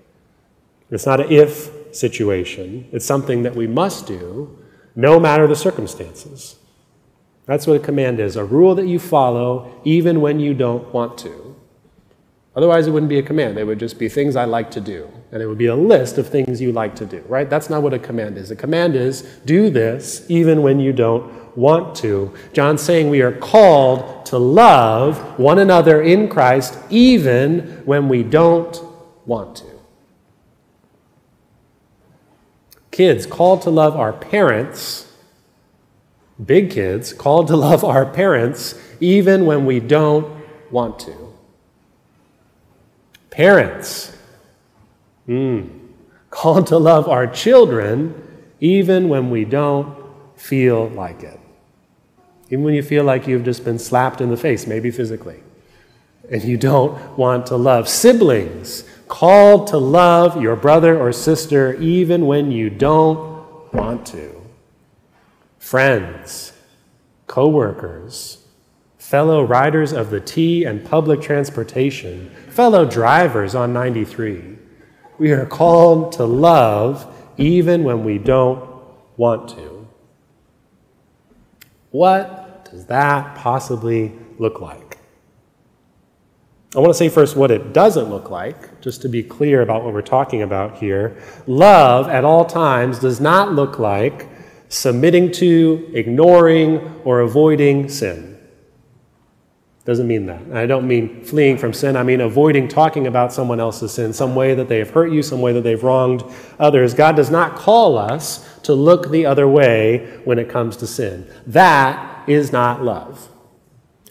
It's 0.89 1.05
not 1.05 1.19
an 1.19 1.31
if 1.31 1.71
situation, 1.95 2.89
it's 2.91 3.05
something 3.05 3.43
that 3.43 3.55
we 3.55 3.67
must 3.67 4.07
do 4.07 4.57
no 4.95 5.19
matter 5.19 5.47
the 5.47 5.55
circumstances. 5.55 6.55
That's 7.45 7.67
what 7.67 7.77
a 7.77 7.79
command 7.79 8.19
is 8.19 8.35
a 8.35 8.43
rule 8.43 8.73
that 8.75 8.87
you 8.87 8.99
follow 8.99 9.81
even 9.83 10.21
when 10.21 10.39
you 10.39 10.53
don't 10.53 10.91
want 10.93 11.17
to. 11.19 11.42
Otherwise, 12.55 12.85
it 12.85 12.91
wouldn't 12.91 13.09
be 13.09 13.17
a 13.17 13.23
command. 13.23 13.57
It 13.57 13.63
would 13.63 13.79
just 13.79 13.97
be 13.97 14.07
things 14.07 14.35
I 14.35 14.45
like 14.45 14.69
to 14.71 14.81
do. 14.81 15.09
And 15.31 15.41
it 15.41 15.47
would 15.47 15.57
be 15.57 15.65
a 15.65 15.75
list 15.75 16.19
of 16.19 16.27
things 16.27 16.61
you 16.61 16.71
like 16.71 16.95
to 16.97 17.05
do, 17.05 17.23
right? 17.27 17.49
That's 17.49 17.69
not 17.69 17.81
what 17.81 17.93
a 17.93 17.99
command 17.99 18.37
is. 18.37 18.51
A 18.51 18.55
command 18.55 18.95
is 18.95 19.23
do 19.45 19.71
this 19.71 20.23
even 20.29 20.61
when 20.61 20.79
you 20.79 20.93
don't 20.93 21.57
want 21.57 21.95
to. 21.97 22.31
John's 22.53 22.81
saying 22.81 23.09
we 23.09 23.21
are 23.21 23.31
called 23.31 24.25
to 24.27 24.37
love 24.37 25.39
one 25.39 25.57
another 25.57 26.01
in 26.01 26.29
Christ 26.29 26.77
even 26.91 27.81
when 27.85 28.07
we 28.07 28.21
don't 28.21 28.79
want 29.25 29.55
to. 29.57 29.65
Kids 32.91 33.25
called 33.25 33.63
to 33.63 33.71
love 33.71 33.95
our 33.95 34.13
parents, 34.13 35.11
big 36.43 36.69
kids 36.69 37.13
called 37.13 37.47
to 37.47 37.55
love 37.55 37.83
our 37.83 38.05
parents 38.05 38.79
even 38.99 39.47
when 39.47 39.65
we 39.65 39.79
don't 39.79 40.31
want 40.71 40.99
to. 40.99 41.22
Parents, 43.33 44.15
mm, 45.27 45.67
called 46.29 46.67
to 46.67 46.77
love 46.77 47.09
our 47.09 47.25
children 47.25 48.13
even 48.59 49.09
when 49.09 49.31
we 49.31 49.43
don't 49.43 49.97
feel 50.35 50.89
like 50.89 51.23
it. 51.23 51.39
Even 52.51 52.63
when 52.63 52.75
you 52.75 52.83
feel 52.83 53.03
like 53.03 53.25
you've 53.27 53.43
just 53.43 53.65
been 53.65 53.79
slapped 53.79 54.21
in 54.21 54.29
the 54.29 54.37
face, 54.37 54.67
maybe 54.67 54.91
physically, 54.91 55.41
and 56.29 56.43
you 56.43 56.57
don't 56.57 57.17
want 57.17 57.47
to 57.47 57.55
love. 57.55 57.89
Siblings, 57.89 58.83
called 59.07 59.65
to 59.69 59.79
love 59.79 60.39
your 60.39 60.55
brother 60.55 60.95
or 60.99 61.11
sister 61.11 61.73
even 61.81 62.27
when 62.27 62.51
you 62.51 62.69
don't 62.69 63.73
want 63.73 64.05
to. 64.05 64.39
Friends, 65.57 66.53
co 67.25 67.47
workers, 67.47 68.45
fellow 68.99 69.43
riders 69.43 69.91
of 69.91 70.11
the 70.11 70.21
T 70.21 70.65
and 70.65 70.85
public 70.85 71.19
transportation, 71.19 72.29
fellow 72.53 72.85
drivers 72.85 73.55
on 73.55 73.73
93. 73.73 74.57
We 75.17 75.31
are 75.31 75.45
called 75.45 76.11
to 76.13 76.25
love 76.25 77.11
even 77.35 77.83
when 77.83 78.03
we 78.03 78.19
don't 78.19 78.63
want 79.17 79.49
to. 79.49 79.87
What 81.89 82.69
does 82.69 82.85
that 82.85 83.35
possibly 83.35 84.11
look 84.37 84.61
like? 84.61 84.99
I 86.75 86.79
want 86.79 86.91
to 86.91 86.97
say 86.97 87.09
first 87.09 87.35
what 87.35 87.49
it 87.49 87.73
doesn't 87.73 88.09
look 88.09 88.29
like, 88.29 88.81
just 88.81 89.01
to 89.01 89.09
be 89.09 89.23
clear 89.23 89.61
about 89.61 89.83
what 89.83 89.93
we're 89.93 90.01
talking 90.01 90.43
about 90.43 90.77
here. 90.77 91.17
Love 91.47 92.07
at 92.07 92.23
all 92.23 92.45
times 92.45 92.99
does 92.99 93.19
not 93.19 93.53
look 93.53 93.79
like 93.79 94.29
submitting 94.69 95.31
to, 95.31 95.91
ignoring, 95.93 97.01
or 97.03 97.21
avoiding 97.21 97.89
sin. 97.89 98.32
Doesn't 99.85 100.07
mean 100.07 100.27
that. 100.27 100.41
I 100.53 100.65
don't 100.65 100.87
mean 100.87 101.25
fleeing 101.25 101.57
from 101.57 101.73
sin. 101.73 101.97
I 101.97 102.03
mean 102.03 102.21
avoiding 102.21 102.69
talking 102.69 103.05
about 103.05 103.33
someone 103.33 103.59
else's 103.59 103.91
sin, 103.91 104.13
some 104.13 104.33
way 104.33 104.55
that 104.55 104.69
they 104.69 104.79
have 104.79 104.91
hurt 104.91 105.11
you, 105.11 105.21
some 105.21 105.41
way 105.41 105.51
that 105.51 105.61
they've 105.61 105.83
wronged 105.83 106.23
others. 106.57 106.93
God 106.93 107.17
does 107.17 107.29
not 107.29 107.57
call 107.57 107.97
us 107.97 108.47
to 108.61 108.73
look 108.73 109.11
the 109.11 109.25
other 109.25 109.45
way 109.45 110.21
when 110.23 110.39
it 110.39 110.49
comes 110.49 110.77
to 110.77 110.87
sin. 110.87 111.29
That 111.45 112.29
is 112.29 112.53
not 112.53 112.81
love. 112.81 113.29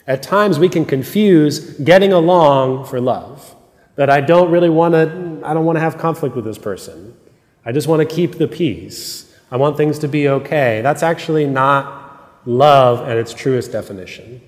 At 0.07 0.23
times 0.23 0.59
we 0.59 0.69
can 0.69 0.85
confuse 0.85 1.79
getting 1.79 2.13
along 2.13 2.85
for 2.85 3.01
love. 3.01 3.57
That 3.97 4.11
I 4.11 4.21
don't 4.21 4.51
really 4.51 4.71
want 4.71 4.93
to 4.93 5.41
I 5.43 5.55
don't 5.55 5.65
want 5.65 5.77
to 5.77 5.81
have 5.81 5.97
conflict 5.97 6.37
with 6.37 6.45
this 6.45 6.59
person. 6.59 7.17
I 7.65 7.73
just 7.73 7.89
want 7.89 8.07
to 8.07 8.15
keep 8.15 8.37
the 8.37 8.49
peace. 8.49 9.35
I 9.51 9.57
want 9.57 9.79
things 9.79 9.99
to 10.01 10.09
be 10.09 10.29
okay. 10.29 10.83
That's 10.83 11.03
actually 11.03 11.47
not 11.47 12.41
love 12.45 13.09
at 13.09 13.17
its 13.17 13.33
truest 13.33 13.73
definition. 13.73 14.43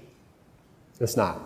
It's 1.01 1.17
not. 1.17 1.41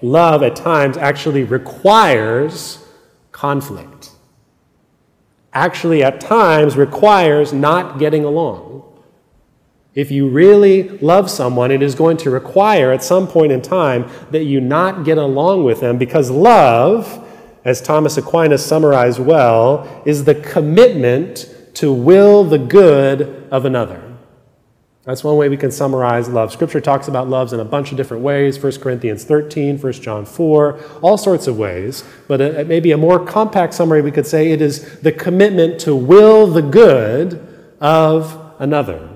Love 0.00 0.42
at 0.42 0.56
times 0.56 0.96
actually 0.96 1.44
requires 1.44 2.84
conflict. 3.30 4.10
Actually, 5.52 6.02
at 6.02 6.20
times, 6.20 6.76
requires 6.76 7.52
not 7.52 7.98
getting 7.98 8.24
along. 8.24 8.82
If 9.94 10.10
you 10.10 10.28
really 10.28 10.88
love 10.98 11.30
someone, 11.30 11.70
it 11.70 11.82
is 11.82 11.94
going 11.94 12.16
to 12.18 12.30
require 12.30 12.90
at 12.90 13.04
some 13.04 13.28
point 13.28 13.52
in 13.52 13.60
time 13.60 14.10
that 14.30 14.44
you 14.44 14.60
not 14.60 15.04
get 15.04 15.18
along 15.18 15.64
with 15.64 15.80
them 15.80 15.98
because 15.98 16.30
love, 16.30 17.28
as 17.64 17.82
Thomas 17.82 18.16
Aquinas 18.16 18.64
summarized 18.64 19.18
well, 19.18 20.02
is 20.06 20.24
the 20.24 20.34
commitment 20.34 21.54
to 21.74 21.92
will 21.92 22.44
the 22.44 22.58
good 22.58 23.46
of 23.50 23.66
another. 23.66 24.01
That's 25.04 25.24
one 25.24 25.36
way 25.36 25.48
we 25.48 25.56
can 25.56 25.72
summarize 25.72 26.28
love. 26.28 26.52
Scripture 26.52 26.80
talks 26.80 27.08
about 27.08 27.28
loves 27.28 27.52
in 27.52 27.58
a 27.58 27.64
bunch 27.64 27.90
of 27.90 27.96
different 27.96 28.22
ways 28.22 28.62
1 28.62 28.78
Corinthians 28.78 29.24
13, 29.24 29.78
1 29.78 29.92
John 29.94 30.24
4, 30.24 30.78
all 31.02 31.18
sorts 31.18 31.48
of 31.48 31.58
ways. 31.58 32.04
But 32.28 32.40
it, 32.40 32.68
maybe 32.68 32.92
a 32.92 32.96
more 32.96 33.24
compact 33.24 33.74
summary, 33.74 34.00
we 34.00 34.12
could 34.12 34.28
say 34.28 34.52
it 34.52 34.62
is 34.62 35.00
the 35.00 35.10
commitment 35.10 35.80
to 35.80 35.96
will 35.96 36.46
the 36.46 36.62
good 36.62 37.74
of 37.80 38.54
another. 38.60 39.08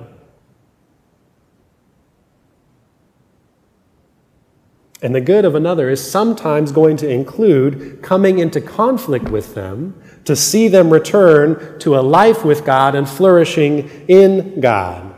And 5.02 5.14
the 5.14 5.20
good 5.20 5.44
of 5.44 5.54
another 5.54 5.88
is 5.88 6.10
sometimes 6.10 6.72
going 6.72 6.96
to 6.96 7.08
include 7.08 8.02
coming 8.02 8.40
into 8.40 8.60
conflict 8.60 9.28
with 9.28 9.54
them 9.54 10.02
to 10.24 10.34
see 10.34 10.66
them 10.66 10.90
return 10.90 11.78
to 11.78 11.96
a 11.96 12.00
life 12.00 12.44
with 12.44 12.64
God 12.64 12.96
and 12.96 13.08
flourishing 13.08 13.88
in 14.08 14.58
God. 14.58 15.15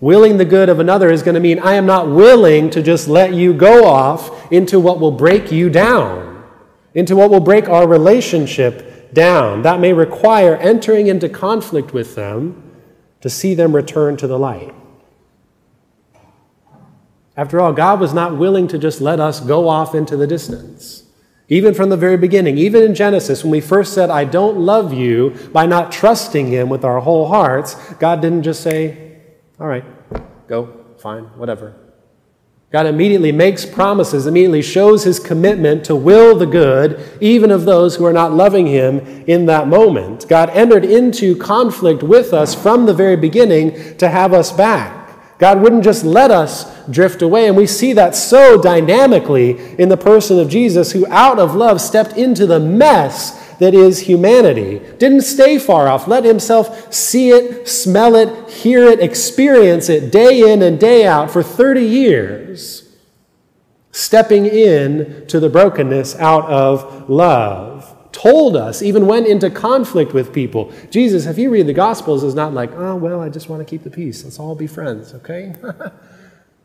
Willing 0.00 0.36
the 0.36 0.44
good 0.44 0.68
of 0.68 0.78
another 0.78 1.10
is 1.10 1.22
going 1.22 1.36
to 1.36 1.40
mean 1.40 1.58
I 1.58 1.74
am 1.74 1.86
not 1.86 2.08
willing 2.08 2.68
to 2.70 2.82
just 2.82 3.08
let 3.08 3.32
you 3.32 3.54
go 3.54 3.86
off 3.86 4.52
into 4.52 4.78
what 4.78 5.00
will 5.00 5.10
break 5.10 5.50
you 5.50 5.70
down, 5.70 6.44
into 6.94 7.16
what 7.16 7.30
will 7.30 7.40
break 7.40 7.68
our 7.68 7.88
relationship 7.88 9.14
down. 9.14 9.62
That 9.62 9.80
may 9.80 9.94
require 9.94 10.56
entering 10.56 11.06
into 11.06 11.28
conflict 11.28 11.94
with 11.94 12.14
them 12.14 12.62
to 13.22 13.30
see 13.30 13.54
them 13.54 13.74
return 13.74 14.18
to 14.18 14.26
the 14.26 14.38
light. 14.38 14.74
After 17.34 17.60
all, 17.60 17.72
God 17.72 17.98
was 17.98 18.12
not 18.12 18.36
willing 18.36 18.68
to 18.68 18.78
just 18.78 19.00
let 19.00 19.18
us 19.18 19.40
go 19.40 19.68
off 19.68 19.94
into 19.94 20.16
the 20.16 20.26
distance. 20.26 21.04
Even 21.48 21.74
from 21.74 21.90
the 21.90 21.96
very 21.96 22.16
beginning, 22.16 22.58
even 22.58 22.82
in 22.82 22.94
Genesis, 22.94 23.44
when 23.44 23.52
we 23.52 23.60
first 23.60 23.94
said, 23.94 24.10
I 24.10 24.24
don't 24.24 24.58
love 24.58 24.92
you 24.92 25.30
by 25.52 25.64
not 25.64 25.92
trusting 25.92 26.48
Him 26.48 26.68
with 26.68 26.84
our 26.84 27.00
whole 27.00 27.28
hearts, 27.28 27.74
God 27.94 28.20
didn't 28.20 28.42
just 28.42 28.62
say, 28.62 29.05
All 29.58 29.66
right, 29.66 29.84
go, 30.48 30.84
fine, 30.98 31.24
whatever. 31.36 31.74
God 32.72 32.86
immediately 32.86 33.32
makes 33.32 33.64
promises, 33.64 34.26
immediately 34.26 34.60
shows 34.60 35.04
His 35.04 35.18
commitment 35.18 35.84
to 35.86 35.96
will 35.96 36.36
the 36.36 36.46
good, 36.46 37.18
even 37.22 37.50
of 37.50 37.64
those 37.64 37.96
who 37.96 38.04
are 38.04 38.12
not 38.12 38.32
loving 38.32 38.66
Him 38.66 38.98
in 39.26 39.46
that 39.46 39.68
moment. 39.68 40.28
God 40.28 40.50
entered 40.50 40.84
into 40.84 41.36
conflict 41.36 42.02
with 42.02 42.34
us 42.34 42.54
from 42.54 42.84
the 42.84 42.92
very 42.92 43.16
beginning 43.16 43.96
to 43.96 44.08
have 44.10 44.34
us 44.34 44.52
back. 44.52 45.38
God 45.38 45.62
wouldn't 45.62 45.84
just 45.84 46.04
let 46.04 46.30
us 46.30 46.86
drift 46.88 47.22
away. 47.22 47.46
And 47.46 47.56
we 47.56 47.66
see 47.66 47.92
that 47.92 48.14
so 48.14 48.60
dynamically 48.60 49.76
in 49.78 49.88
the 49.88 49.96
person 49.96 50.38
of 50.38 50.48
Jesus, 50.48 50.92
who 50.92 51.06
out 51.08 51.38
of 51.38 51.54
love 51.54 51.80
stepped 51.80 52.16
into 52.16 52.46
the 52.46 52.60
mess 52.60 53.45
that 53.58 53.74
is 53.74 54.00
humanity. 54.00 54.80
Didn't 54.98 55.22
stay 55.22 55.58
far 55.58 55.88
off, 55.88 56.06
let 56.06 56.24
himself 56.24 56.92
see 56.92 57.30
it, 57.30 57.68
smell 57.68 58.14
it, 58.14 58.50
hear 58.50 58.86
it, 58.86 59.00
experience 59.00 59.88
it 59.88 60.12
day 60.12 60.52
in 60.52 60.62
and 60.62 60.78
day 60.78 61.06
out 61.06 61.30
for 61.30 61.42
30 61.42 61.82
years, 61.82 62.96
stepping 63.90 64.46
in 64.46 65.26
to 65.28 65.40
the 65.40 65.48
brokenness 65.48 66.16
out 66.16 66.44
of 66.46 67.08
love 67.08 67.92
told 68.16 68.56
us, 68.56 68.80
even 68.80 69.06
went 69.06 69.26
into 69.26 69.50
conflict 69.50 70.14
with 70.14 70.32
people. 70.32 70.72
Jesus, 70.90 71.26
if 71.26 71.36
you 71.36 71.50
read 71.50 71.66
the 71.66 71.74
Gospels, 71.74 72.24
is 72.24 72.34
not 72.34 72.54
like, 72.54 72.72
oh, 72.72 72.96
well, 72.96 73.20
I 73.20 73.28
just 73.28 73.50
want 73.50 73.60
to 73.60 73.70
keep 73.70 73.82
the 73.82 73.90
peace. 73.90 74.24
Let's 74.24 74.38
all 74.38 74.54
be 74.54 74.66
friends, 74.66 75.12
okay? 75.12 75.54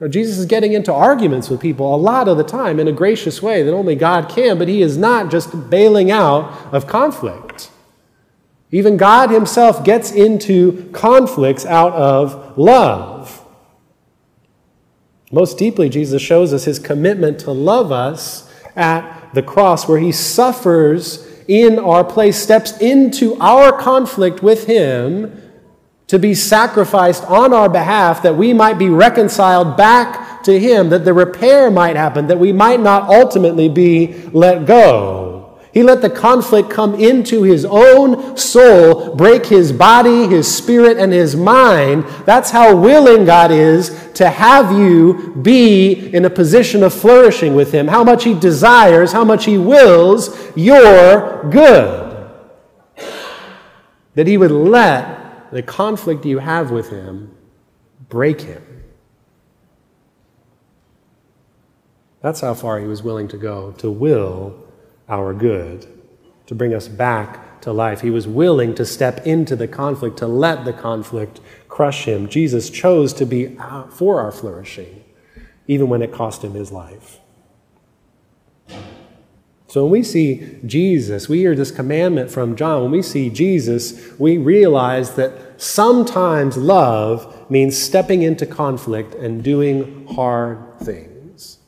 no, 0.01 0.07
Jesus 0.07 0.39
is 0.39 0.47
getting 0.47 0.73
into 0.73 0.91
arguments 0.91 1.47
with 1.47 1.61
people 1.61 1.93
a 1.93 1.95
lot 1.95 2.27
of 2.27 2.35
the 2.35 2.43
time 2.43 2.79
in 2.79 2.87
a 2.87 2.91
gracious 2.91 3.39
way 3.39 3.61
that 3.61 3.71
only 3.71 3.95
God 3.95 4.27
can, 4.27 4.57
but 4.57 4.67
he 4.67 4.81
is 4.81 4.97
not 4.97 5.29
just 5.29 5.69
bailing 5.69 6.09
out 6.09 6.51
of 6.73 6.87
conflict. 6.87 7.69
Even 8.71 8.97
God 8.97 9.29
himself 9.29 9.83
gets 9.83 10.11
into 10.11 10.89
conflicts 10.91 11.67
out 11.67 11.93
of 11.93 12.57
love. 12.57 13.45
Most 15.31 15.59
deeply, 15.59 15.87
Jesus 15.87 16.21
shows 16.21 16.51
us 16.51 16.65
his 16.65 16.79
commitment 16.79 17.39
to 17.41 17.51
love 17.51 17.91
us 17.91 18.51
at 18.75 19.31
the 19.35 19.43
cross, 19.43 19.87
where 19.87 19.99
he 19.99 20.11
suffers 20.11 21.27
in 21.47 21.77
our 21.77 22.03
place, 22.03 22.41
steps 22.41 22.77
into 22.79 23.35
our 23.39 23.77
conflict 23.77 24.41
with 24.41 24.67
Him 24.67 25.40
to 26.11 26.19
be 26.19 26.33
sacrificed 26.33 27.23
on 27.23 27.53
our 27.53 27.69
behalf 27.69 28.21
that 28.21 28.35
we 28.35 28.51
might 28.51 28.77
be 28.77 28.89
reconciled 28.89 29.77
back 29.77 30.43
to 30.43 30.59
Him, 30.59 30.89
that 30.89 31.05
the 31.05 31.13
repair 31.13 31.71
might 31.71 31.95
happen, 31.95 32.27
that 32.27 32.37
we 32.37 32.51
might 32.51 32.81
not 32.81 33.09
ultimately 33.09 33.69
be 33.69 34.13
let 34.33 34.65
go. 34.65 35.57
He 35.73 35.83
let 35.83 36.01
the 36.01 36.09
conflict 36.09 36.69
come 36.69 36.95
into 36.95 37.43
his 37.43 37.63
own 37.63 38.35
soul, 38.35 39.15
break 39.15 39.45
his 39.45 39.71
body, 39.71 40.27
his 40.27 40.53
spirit, 40.53 40.97
and 40.97 41.13
his 41.13 41.33
mind. 41.33 42.03
That's 42.25 42.51
how 42.51 42.75
willing 42.75 43.23
God 43.23 43.49
is 43.49 44.11
to 44.15 44.29
have 44.29 44.77
you 44.77 45.33
be 45.41 46.13
in 46.13 46.25
a 46.25 46.29
position 46.29 46.83
of 46.83 46.93
flourishing 46.93 47.55
with 47.55 47.71
him. 47.71 47.87
How 47.87 48.03
much 48.03 48.25
he 48.25 48.33
desires, 48.33 49.13
how 49.13 49.23
much 49.23 49.45
he 49.45 49.57
wills 49.57 50.37
your 50.57 51.49
good. 51.49 52.27
That 54.15 54.27
he 54.27 54.35
would 54.35 54.51
let 54.51 55.20
the 55.51 55.61
conflict 55.61 56.25
you 56.25 56.39
have 56.39 56.71
with 56.71 56.89
him 56.89 57.35
break 58.09 58.41
him. 58.41 58.63
That's 62.21 62.41
how 62.41 62.53
far 62.53 62.79
he 62.79 62.87
was 62.87 63.01
willing 63.01 63.27
to 63.29 63.37
go 63.37 63.71
to 63.73 63.89
will 63.89 64.55
our 65.09 65.33
good, 65.33 65.87
to 66.45 66.55
bring 66.55 66.73
us 66.73 66.87
back 66.87 67.61
to 67.61 67.71
life. 67.71 68.01
He 68.01 68.09
was 68.09 68.27
willing 68.27 68.75
to 68.75 68.85
step 68.85 69.25
into 69.25 69.55
the 69.55 69.67
conflict, 69.67 70.17
to 70.17 70.27
let 70.27 70.65
the 70.65 70.73
conflict 70.73 71.41
crush 71.67 72.05
him. 72.05 72.29
Jesus 72.29 72.69
chose 72.69 73.13
to 73.13 73.25
be 73.25 73.57
for 73.89 74.19
our 74.19 74.31
flourishing, 74.31 75.03
even 75.67 75.89
when 75.89 76.01
it 76.01 76.11
cost 76.11 76.43
him 76.43 76.53
his 76.53 76.71
life. 76.71 77.19
So 79.71 79.83
when 79.83 79.91
we 79.93 80.03
see 80.03 80.57
Jesus, 80.65 81.29
we 81.29 81.37
hear 81.37 81.55
this 81.55 81.71
commandment 81.71 82.29
from 82.29 82.57
John. 82.57 82.81
When 82.81 82.91
we 82.91 83.01
see 83.01 83.29
Jesus, 83.29 84.11
we 84.19 84.37
realize 84.37 85.15
that 85.15 85.61
sometimes 85.61 86.57
love 86.57 87.49
means 87.49 87.81
stepping 87.81 88.21
into 88.21 88.45
conflict 88.45 89.15
and 89.15 89.41
doing 89.41 90.07
hard 90.07 90.77
things. 90.81 91.59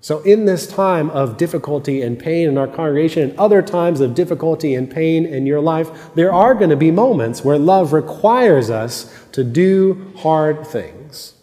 So, 0.00 0.18
in 0.22 0.46
this 0.46 0.66
time 0.66 1.10
of 1.10 1.36
difficulty 1.36 2.02
and 2.02 2.18
pain 2.18 2.48
in 2.48 2.58
our 2.58 2.66
congregation, 2.66 3.30
and 3.30 3.38
other 3.38 3.62
times 3.62 4.00
of 4.00 4.16
difficulty 4.16 4.74
and 4.74 4.90
pain 4.90 5.24
in 5.24 5.46
your 5.46 5.60
life, 5.60 6.12
there 6.16 6.32
are 6.32 6.54
going 6.56 6.70
to 6.70 6.76
be 6.76 6.90
moments 6.90 7.44
where 7.44 7.56
love 7.56 7.92
requires 7.92 8.68
us 8.68 9.16
to 9.30 9.44
do 9.44 10.12
hard 10.16 10.66
things, 10.66 11.34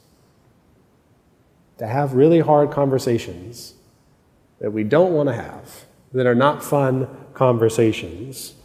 to 1.78 1.88
have 1.88 2.16
really 2.16 2.42
hard 2.42 2.70
conversations 2.70 3.76
that 4.60 4.72
we 4.72 4.84
don't 4.84 5.14
want 5.14 5.30
to 5.30 5.36
have, 5.36 5.86
that 6.14 6.26
are 6.26 6.36
not 6.36 6.64
fun 6.64 7.08
conversations. 7.34 8.56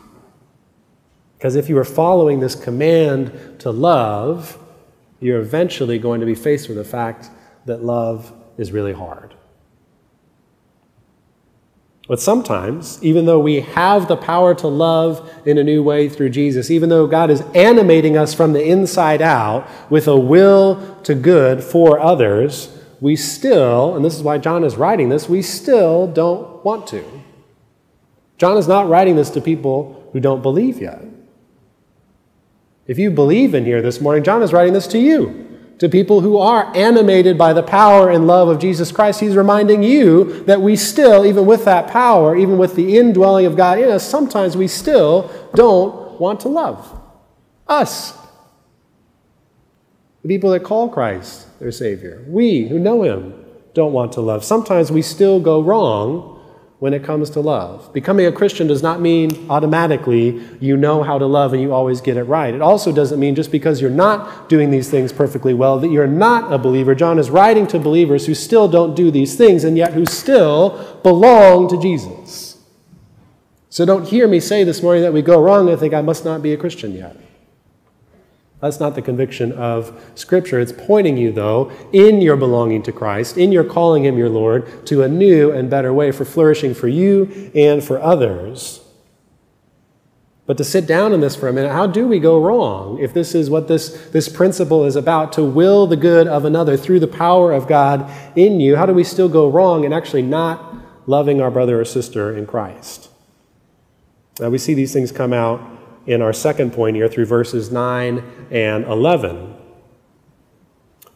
Because 1.37 1.57
if 1.57 1.69
you 1.69 1.77
are 1.79 1.85
following 1.85 2.41
this 2.41 2.55
command 2.55 3.57
to 3.61 3.71
love, 3.71 4.59
you're 5.21 5.41
eventually 5.41 5.99
going 5.99 6.21
to 6.21 6.27
be 6.27 6.35
faced 6.35 6.69
with 6.69 6.77
the 6.77 6.85
fact 6.85 7.31
that 7.67 7.83
love 7.83 8.33
is 8.57 8.73
really 8.73 8.93
hard. 8.93 9.35
But 12.09 12.21
sometimes, 12.21 13.03
even 13.03 13.27
though 13.27 13.39
we 13.39 13.61
have 13.61 14.09
the 14.09 14.17
power 14.17 14.55
to 14.57 14.67
love 14.67 15.31
in 15.47 15.57
a 15.57 15.65
new 15.65 15.83
way 15.83 16.09
through 16.09 16.31
Jesus, 16.31 16.71
even 16.71 16.89
though 16.89 17.07
God 17.07 17.31
is 17.31 17.43
animating 17.55 18.17
us 18.17 18.35
from 18.35 18.53
the 18.53 18.63
inside 18.63 19.23
out 19.23 19.69
with 19.89 20.09
a 20.09 20.17
will 20.17 21.01
to 21.05 21.15
good 21.15 21.63
for 21.63 22.01
others, 22.01 22.77
we 23.03 23.17
still, 23.17 23.97
and 23.97 24.05
this 24.05 24.15
is 24.15 24.23
why 24.23 24.39
John 24.39 24.63
is 24.63 24.77
writing 24.77 25.09
this, 25.09 25.29
we 25.29 25.43
still 25.43 26.07
don't 26.07 26.65
want 26.65 26.87
to. 26.87 27.05
John 28.39 28.57
is 28.57 28.69
not 28.69 28.89
writing 28.89 29.17
this 29.17 29.29
to 29.31 29.41
people 29.41 30.09
who 30.13 30.21
don't 30.21 30.41
believe 30.41 30.81
yet. 30.81 31.03
If 32.87 33.01
you 33.01 33.11
believe 33.11 33.55
in 33.55 33.65
here 33.65 33.83
this 33.83 34.01
morning, 34.01 34.23
John 34.23 34.41
is 34.41 34.53
writing 34.53 34.73
this 34.73 34.87
to 34.87 35.01
you. 35.01 35.49
to 35.83 35.89
people 35.89 36.21
who 36.21 36.39
are 36.39 36.71
animated 36.77 37.37
by 37.37 37.53
the 37.53 37.63
power 37.63 38.09
and 38.09 38.25
love 38.25 38.47
of 38.47 38.61
Jesus 38.61 38.93
Christ. 38.93 39.19
He's 39.19 39.35
reminding 39.35 39.83
you 39.83 40.45
that 40.45 40.61
we 40.61 40.77
still, 40.77 41.27
even 41.27 41.45
with 41.45 41.65
that 41.65 41.89
power, 41.89 42.37
even 42.37 42.57
with 42.57 42.77
the 42.77 42.97
indwelling 42.97 43.47
of 43.47 43.57
God 43.57 43.81
in 43.81 43.91
us, 43.91 44.09
sometimes 44.09 44.57
we 44.57 44.69
still 44.69 45.29
don't 45.57 46.21
want 46.21 46.39
to 46.43 46.49
love 46.49 47.01
us. 47.67 48.17
The 50.23 50.29
people 50.29 50.51
that 50.51 50.63
call 50.63 50.89
Christ 50.89 51.59
their 51.59 51.73
Savior. 51.73 52.25
We 52.29 52.69
who 52.69 52.79
know 52.79 53.03
Him 53.03 53.45
don't 53.75 53.93
want 53.93 54.13
to 54.13 54.21
love. 54.21 54.45
Sometimes 54.45 54.93
we 54.93 55.03
still 55.03 55.41
go 55.41 55.61
wrong 55.61 56.41
when 56.83 56.95
it 56.95 57.05
comes 57.05 57.31
to 57.31 57.41
love. 57.41 57.93
Becoming 57.93 58.27
a 58.27 58.33
Christian 58.33 58.67
does 58.67 58.83
not 58.83 59.01
mean 59.01 59.49
automatically 59.49 60.43
you 60.61 60.77
know 60.77 61.05
how 61.05 61.17
to 61.17 61.27
love 61.27 61.53
and 61.53 61.63
you 61.63 61.73
always 61.73 62.01
get 62.01 62.17
it 62.17 62.25
right. 62.25 62.53
It 62.53 62.61
also 62.61 62.91
doesn't 62.91 63.21
mean 63.21 63.37
just 63.37 63.53
because 63.53 63.81
you're 63.81 63.89
not 63.89 64.49
doing 64.49 64.73
these 64.73 64.91
things 64.91 65.13
perfectly 65.13 65.55
well 65.55 65.79
that 65.79 65.93
you're 65.93 66.09
not 66.09 66.53
a 66.53 66.59
believer. 66.59 66.97
John 66.97 67.21
is 67.21 67.31
writing 67.31 67.69
to 67.69 67.79
believers 67.79 68.27
who 68.27 68.35
still 68.35 68.67
don't 68.67 68.97
do 68.97 69.13
these 69.13 69.37
things 69.37 69.63
and 69.63 69.77
yet 69.77 69.93
who 69.93 70.05
still 70.07 70.99
belong 71.05 71.69
to 71.69 71.81
Jesus. 71.81 72.59
So 73.71 73.87
don't 73.87 74.09
hear 74.09 74.27
me 74.27 74.41
say 74.41 74.65
this 74.65 74.83
morning 74.83 75.03
that 75.03 75.13
we 75.13 75.23
go 75.23 75.41
wrong 75.41 75.69
and 75.69 75.79
think 75.79 75.95
I 75.95 76.03
must 76.03 76.25
not 76.25 76.43
be 76.43 76.53
a 76.53 76.57
Christian 76.57 76.95
yet. 76.95 77.17
That's 78.63 78.79
not 78.79 78.95
the 78.95 79.03
conviction 79.03 79.51
of 79.51 80.01
Scripture. 80.15 80.61
It's 80.61 80.71
pointing 80.71 81.17
you, 81.17 81.33
though, 81.33 81.73
in 81.93 82.23
your 82.23 82.37
belonging 82.37 82.85
to 82.85 82.93
Christ, 82.93 83.37
in 83.37 83.51
your 83.51 83.65
calling 83.65 84.05
Him 84.05 84.17
your 84.17 84.29
Lord, 84.29 84.87
to 84.87 85.03
a 85.03 85.09
new 85.09 85.51
and 85.51 85.69
better 85.69 85.93
way 85.93 86.13
for 86.13 86.25
flourishing 86.25 86.73
for 86.73 86.87
you 86.87 87.51
and 87.57 87.83
for 87.83 88.01
others. 88.01 88.81
But 90.47 90.59
to 90.59 90.65
sit 90.65 90.87
down 90.87 91.13
in 91.13 91.21
this 91.21 91.35
for 91.35 91.49
a 91.49 91.53
minute, 91.53 91.73
how 91.73 91.89
do 91.89 92.07
we 92.07 92.21
go 92.21 92.41
wrong 92.41 93.01
if 93.01 93.13
this 93.13 93.35
is 93.35 93.51
what 93.51 93.67
this, 93.67 94.11
this 94.13 94.29
principle 94.29 94.85
is 94.85 94.95
about 94.95 95.33
to 95.33 95.45
will 95.45 95.89
the 95.89 95.97
good 95.97 96.29
of 96.29 96.45
another 96.45 96.77
through 96.77 97.01
the 97.01 97.09
power 97.09 97.51
of 97.51 97.67
God 97.67 98.09
in 98.37 98.61
you? 98.61 98.77
How 98.77 98.87
do 98.87 98.95
we 98.95 99.03
still 99.03 99.29
go 99.29 99.51
wrong 99.51 99.83
in 99.83 99.93
actually 99.93 100.23
not 100.23 100.73
loving 101.09 101.41
our 101.41 101.51
brother 101.51 101.81
or 101.81 101.85
sister 101.85 102.37
in 102.37 102.47
Christ? 102.47 103.09
Now, 104.39 104.51
we 104.51 104.59
see 104.59 104.75
these 104.75 104.93
things 104.93 105.11
come 105.11 105.33
out 105.33 105.72
in 106.07 106.23
our 106.23 106.33
second 106.33 106.73
point 106.73 106.97
here 106.97 107.09
through 107.09 107.27
verses 107.27 107.71
9 107.71 108.23
and 108.51 108.85
11. 108.85 109.57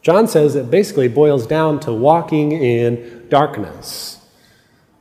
John 0.01 0.27
says 0.27 0.55
it 0.55 0.71
basically 0.71 1.07
boils 1.07 1.45
down 1.45 1.79
to 1.81 1.91
walking 1.91 2.53
in 2.53 3.27
darkness. 3.29 4.25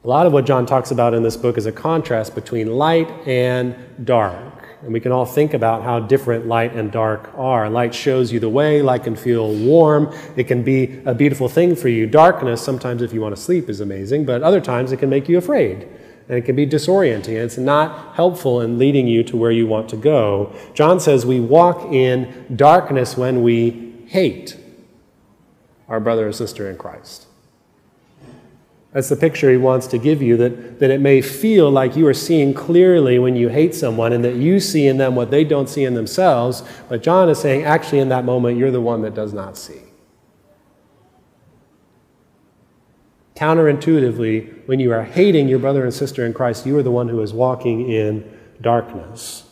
A 0.03 0.09
lot 0.09 0.27
of 0.27 0.33
what 0.33 0.47
John 0.47 0.67
talks 0.67 0.91
about 0.91 1.15
in 1.15 1.23
this 1.23 1.37
book 1.37 1.59
is 1.59 1.67
a 1.67 1.73
contrast 1.73 2.35
between 2.35 2.73
light 2.73 3.09
and 3.27 3.77
dark. 4.05 4.69
And 4.83 4.93
we 4.93 5.01
can 5.01 5.11
all 5.11 5.27
think 5.27 5.55
about 5.55 5.83
how 5.83 6.01
different 6.01 6.47
light 6.47 6.75
and 6.75 6.93
dark 6.93 7.31
are. 7.37 7.69
Light 7.71 7.95
shows 7.95 8.33
you 8.33 8.39
the 8.39 8.49
way, 8.49 8.83
light 8.83 9.05
can 9.05 9.17
feel 9.17 9.53
warm, 9.55 10.13
it 10.37 10.45
can 10.45 10.63
be 10.63 11.01
a 11.07 11.15
beautiful 11.15 11.49
thing 11.49 11.75
for 11.75 11.89
you. 11.89 12.07
Darkness, 12.07 12.63
sometimes 12.63 13.03
if 13.03 13.13
you 13.13 13.21
want 13.21 13.35
to 13.35 13.41
sleep, 13.41 13.69
is 13.69 13.81
amazing, 13.81 14.25
but 14.25 14.43
other 14.43 14.61
times 14.61 14.93
it 14.93 14.99
can 14.99 15.11
make 15.11 15.29
you 15.29 15.39
afraid 15.39 15.89
and 16.29 16.39
it 16.39 16.45
can 16.45 16.57
be 16.57 16.67
disorienting, 16.67 17.29
and 17.29 17.45
it's 17.45 17.59
not 17.59 18.15
helpful 18.17 18.61
in 18.61 18.79
leading 18.79 19.07
you 19.07 19.23
to 19.25 19.37
where 19.37 19.53
you 19.53 19.67
want 19.67 19.89
to 19.91 19.97
go. 19.97 20.53
John 20.75 20.99
says 20.99 21.25
we 21.25 21.41
walk 21.41 21.93
in 21.93 22.47
darkness 22.55 23.17
when 23.17 23.43
we 23.43 23.95
hate 24.07 24.57
our 25.89 26.01
brother 26.01 26.29
or 26.29 26.33
sister 26.33 26.69
in 26.69 26.77
Christ. 26.77 27.27
That's 28.93 29.11
the 29.11 29.17
picture 29.17 29.51
he 29.51 29.59
wants 29.59 29.87
to 29.89 29.99
give 29.99 30.23
you 30.23 30.39
that, 30.39 30.81
that 30.81 30.91
it 30.91 31.03
may 31.03 31.21
feel 31.21 31.71
like 31.71 31.97
you 31.97 32.07
are 32.07 32.15
seeing 32.15 32.55
clearly 32.55 33.19
when 33.19 33.37
you 33.37 33.51
hate 33.51 33.75
someone 33.75 34.13
and 34.13 34.25
that 34.25 34.37
you 34.37 34.59
see 34.59 34.87
in 34.87 34.97
them 34.97 35.15
what 35.15 35.31
they 35.31 35.45
don't 35.45 35.69
see 35.69 35.85
in 35.85 35.93
themselves. 35.93 36.63
But 36.89 37.03
John 37.03 37.29
is 37.29 37.39
saying, 37.39 37.65
actually, 37.65 37.99
in 37.99 38.09
that 38.09 38.25
moment, 38.25 38.57
you're 38.57 38.71
the 38.71 38.81
one 38.81 39.03
that 39.03 39.15
does 39.15 39.35
not 39.35 39.59
see. 39.59 39.83
Counterintuitively, 43.37 44.67
when 44.67 44.81
you 44.81 44.93
are 44.93 45.05
hating 45.05 45.47
your 45.47 45.59
brother 45.59 45.85
and 45.85 45.93
sister 45.93 46.25
in 46.25 46.33
Christ, 46.33 46.65
you 46.65 46.77
are 46.79 46.83
the 46.83 46.91
one 46.91 47.09
who 47.09 47.21
is 47.21 47.35
walking 47.35 47.91
in 47.91 48.25
darkness. 48.63 49.45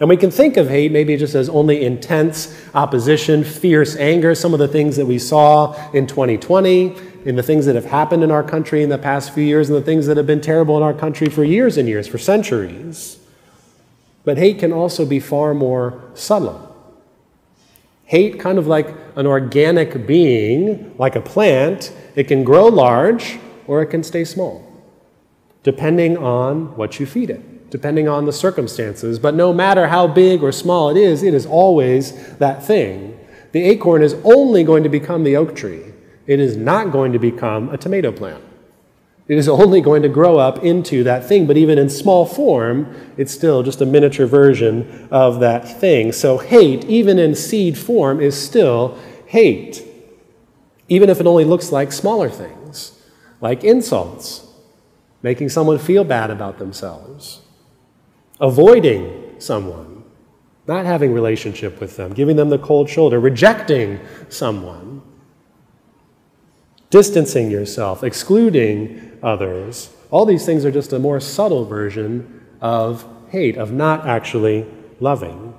And 0.00 0.08
we 0.08 0.16
can 0.16 0.30
think 0.30 0.56
of 0.56 0.68
hate 0.68 0.92
maybe 0.92 1.16
just 1.16 1.34
as 1.34 1.48
only 1.48 1.82
intense 1.82 2.54
opposition, 2.74 3.42
fierce 3.42 3.96
anger, 3.96 4.34
some 4.34 4.52
of 4.52 4.60
the 4.60 4.68
things 4.68 4.96
that 4.96 5.06
we 5.06 5.18
saw 5.18 5.74
in 5.92 6.06
2020, 6.06 6.94
in 7.24 7.36
the 7.36 7.42
things 7.42 7.66
that 7.66 7.74
have 7.74 7.86
happened 7.86 8.22
in 8.22 8.30
our 8.30 8.44
country 8.44 8.82
in 8.82 8.90
the 8.90 8.98
past 8.98 9.32
few 9.32 9.42
years, 9.42 9.68
and 9.70 9.76
the 9.76 9.82
things 9.82 10.06
that 10.06 10.16
have 10.16 10.26
been 10.26 10.40
terrible 10.40 10.76
in 10.76 10.82
our 10.82 10.94
country 10.94 11.28
for 11.28 11.42
years 11.42 11.78
and 11.78 11.88
years, 11.88 12.06
for 12.06 12.18
centuries. 12.18 13.18
But 14.24 14.36
hate 14.36 14.58
can 14.58 14.72
also 14.72 15.06
be 15.06 15.20
far 15.20 15.54
more 15.54 16.00
subtle. 16.14 16.67
Hate, 18.08 18.40
kind 18.40 18.56
of 18.56 18.66
like 18.66 18.94
an 19.16 19.26
organic 19.26 20.06
being, 20.06 20.96
like 20.96 21.14
a 21.14 21.20
plant, 21.20 21.92
it 22.14 22.26
can 22.26 22.42
grow 22.42 22.64
large 22.64 23.38
or 23.66 23.82
it 23.82 23.88
can 23.88 24.02
stay 24.02 24.24
small, 24.24 24.64
depending 25.62 26.16
on 26.16 26.74
what 26.74 26.98
you 26.98 27.04
feed 27.04 27.28
it, 27.28 27.68
depending 27.68 28.08
on 28.08 28.24
the 28.24 28.32
circumstances. 28.32 29.18
But 29.18 29.34
no 29.34 29.52
matter 29.52 29.88
how 29.88 30.06
big 30.06 30.42
or 30.42 30.52
small 30.52 30.88
it 30.88 30.96
is, 30.96 31.22
it 31.22 31.34
is 31.34 31.44
always 31.44 32.34
that 32.38 32.64
thing. 32.64 33.20
The 33.52 33.62
acorn 33.64 34.02
is 34.02 34.16
only 34.24 34.64
going 34.64 34.84
to 34.84 34.88
become 34.88 35.22
the 35.22 35.36
oak 35.36 35.54
tree, 35.54 35.92
it 36.26 36.40
is 36.40 36.56
not 36.56 36.90
going 36.90 37.12
to 37.12 37.18
become 37.18 37.68
a 37.68 37.76
tomato 37.76 38.10
plant. 38.10 38.42
It 39.28 39.36
is 39.36 39.46
only 39.46 39.82
going 39.82 40.00
to 40.02 40.08
grow 40.08 40.38
up 40.38 40.64
into 40.64 41.04
that 41.04 41.26
thing, 41.26 41.46
but 41.46 41.58
even 41.58 41.78
in 41.78 41.90
small 41.90 42.24
form, 42.24 42.94
it's 43.18 43.32
still 43.32 43.62
just 43.62 43.82
a 43.82 43.86
miniature 43.86 44.26
version 44.26 45.06
of 45.10 45.40
that 45.40 45.68
thing. 45.68 46.12
So, 46.12 46.38
hate, 46.38 46.84
even 46.86 47.18
in 47.18 47.34
seed 47.34 47.76
form, 47.76 48.20
is 48.20 48.42
still 48.42 48.98
hate, 49.26 49.86
even 50.88 51.10
if 51.10 51.20
it 51.20 51.26
only 51.26 51.44
looks 51.44 51.70
like 51.70 51.92
smaller 51.92 52.30
things, 52.30 52.98
like 53.42 53.64
insults, 53.64 54.46
making 55.22 55.50
someone 55.50 55.78
feel 55.78 56.04
bad 56.04 56.30
about 56.30 56.58
themselves, 56.58 57.42
avoiding 58.40 59.34
someone, 59.38 60.04
not 60.66 60.86
having 60.86 61.12
relationship 61.12 61.80
with 61.80 61.98
them, 61.98 62.14
giving 62.14 62.36
them 62.36 62.48
the 62.48 62.58
cold 62.58 62.88
shoulder, 62.88 63.20
rejecting 63.20 64.00
someone 64.30 65.02
distancing 66.90 67.50
yourself, 67.50 68.02
excluding 68.02 69.07
others. 69.22 69.90
All 70.10 70.24
these 70.24 70.46
things 70.46 70.64
are 70.64 70.70
just 70.70 70.92
a 70.92 70.98
more 70.98 71.20
subtle 71.20 71.64
version 71.64 72.46
of 72.60 73.06
hate, 73.30 73.56
of 73.56 73.72
not 73.72 74.06
actually 74.06 74.66
loving. 75.00 75.54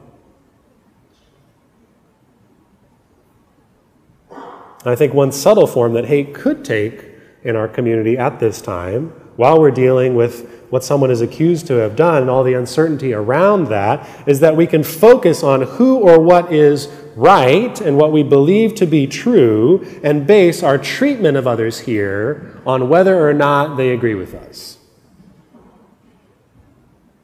I 4.85 4.95
think 4.95 5.13
one 5.13 5.31
subtle 5.31 5.67
form 5.67 5.93
that 5.93 6.05
hate 6.05 6.33
could 6.33 6.63
take 6.63 7.05
in 7.43 7.55
our 7.55 7.67
community 7.67 8.17
at 8.17 8.39
this 8.39 8.61
time, 8.61 9.09
while 9.35 9.59
we're 9.59 9.71
dealing 9.71 10.15
with 10.15 10.49
what 10.69 10.83
someone 10.83 11.11
is 11.11 11.21
accused 11.21 11.67
to 11.67 11.73
have 11.75 11.95
done 11.95 12.21
and 12.21 12.29
all 12.29 12.43
the 12.43 12.53
uncertainty 12.53 13.13
around 13.13 13.65
that, 13.67 14.07
is 14.27 14.39
that 14.39 14.55
we 14.55 14.67
can 14.67 14.83
focus 14.83 15.43
on 15.43 15.61
who 15.61 15.97
or 15.97 16.19
what 16.19 16.53
is 16.53 16.87
right 17.19 17.81
and 17.81 17.97
what 17.97 18.13
we 18.13 18.23
believe 18.23 18.73
to 18.75 18.85
be 18.85 19.05
true 19.05 19.85
and 20.03 20.25
base 20.25 20.63
our 20.63 20.77
treatment 20.77 21.35
of 21.35 21.45
others 21.45 21.79
here 21.79 22.61
on 22.65 22.87
whether 22.87 23.27
or 23.27 23.33
not 23.33 23.75
they 23.75 23.89
agree 23.89 24.15
with 24.15 24.33
us. 24.33 24.77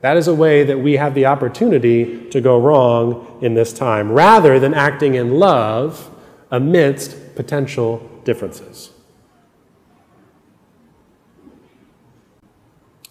That 0.01 0.17
is 0.17 0.27
a 0.27 0.35
way 0.35 0.63
that 0.63 0.79
we 0.79 0.97
have 0.97 1.15
the 1.15 1.25
opportunity 1.25 2.29
to 2.29 2.41
go 2.41 2.59
wrong 2.59 3.39
in 3.41 3.53
this 3.53 3.73
time, 3.73 4.11
rather 4.11 4.59
than 4.59 4.73
acting 4.73 5.15
in 5.15 5.39
love 5.39 6.11
amidst 6.51 7.35
potential 7.35 8.07
differences. 8.23 8.91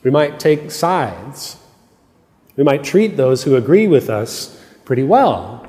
We 0.03 0.11
might 0.11 0.39
take 0.39 0.71
sides. 0.71 1.57
We 2.57 2.63
might 2.63 2.85
treat 2.85 3.17
those 3.17 3.45
who 3.45 3.57
agree 3.57 3.89
with 3.89 4.11
us 4.11 4.63
pretty 4.85 5.03
well 5.03 5.64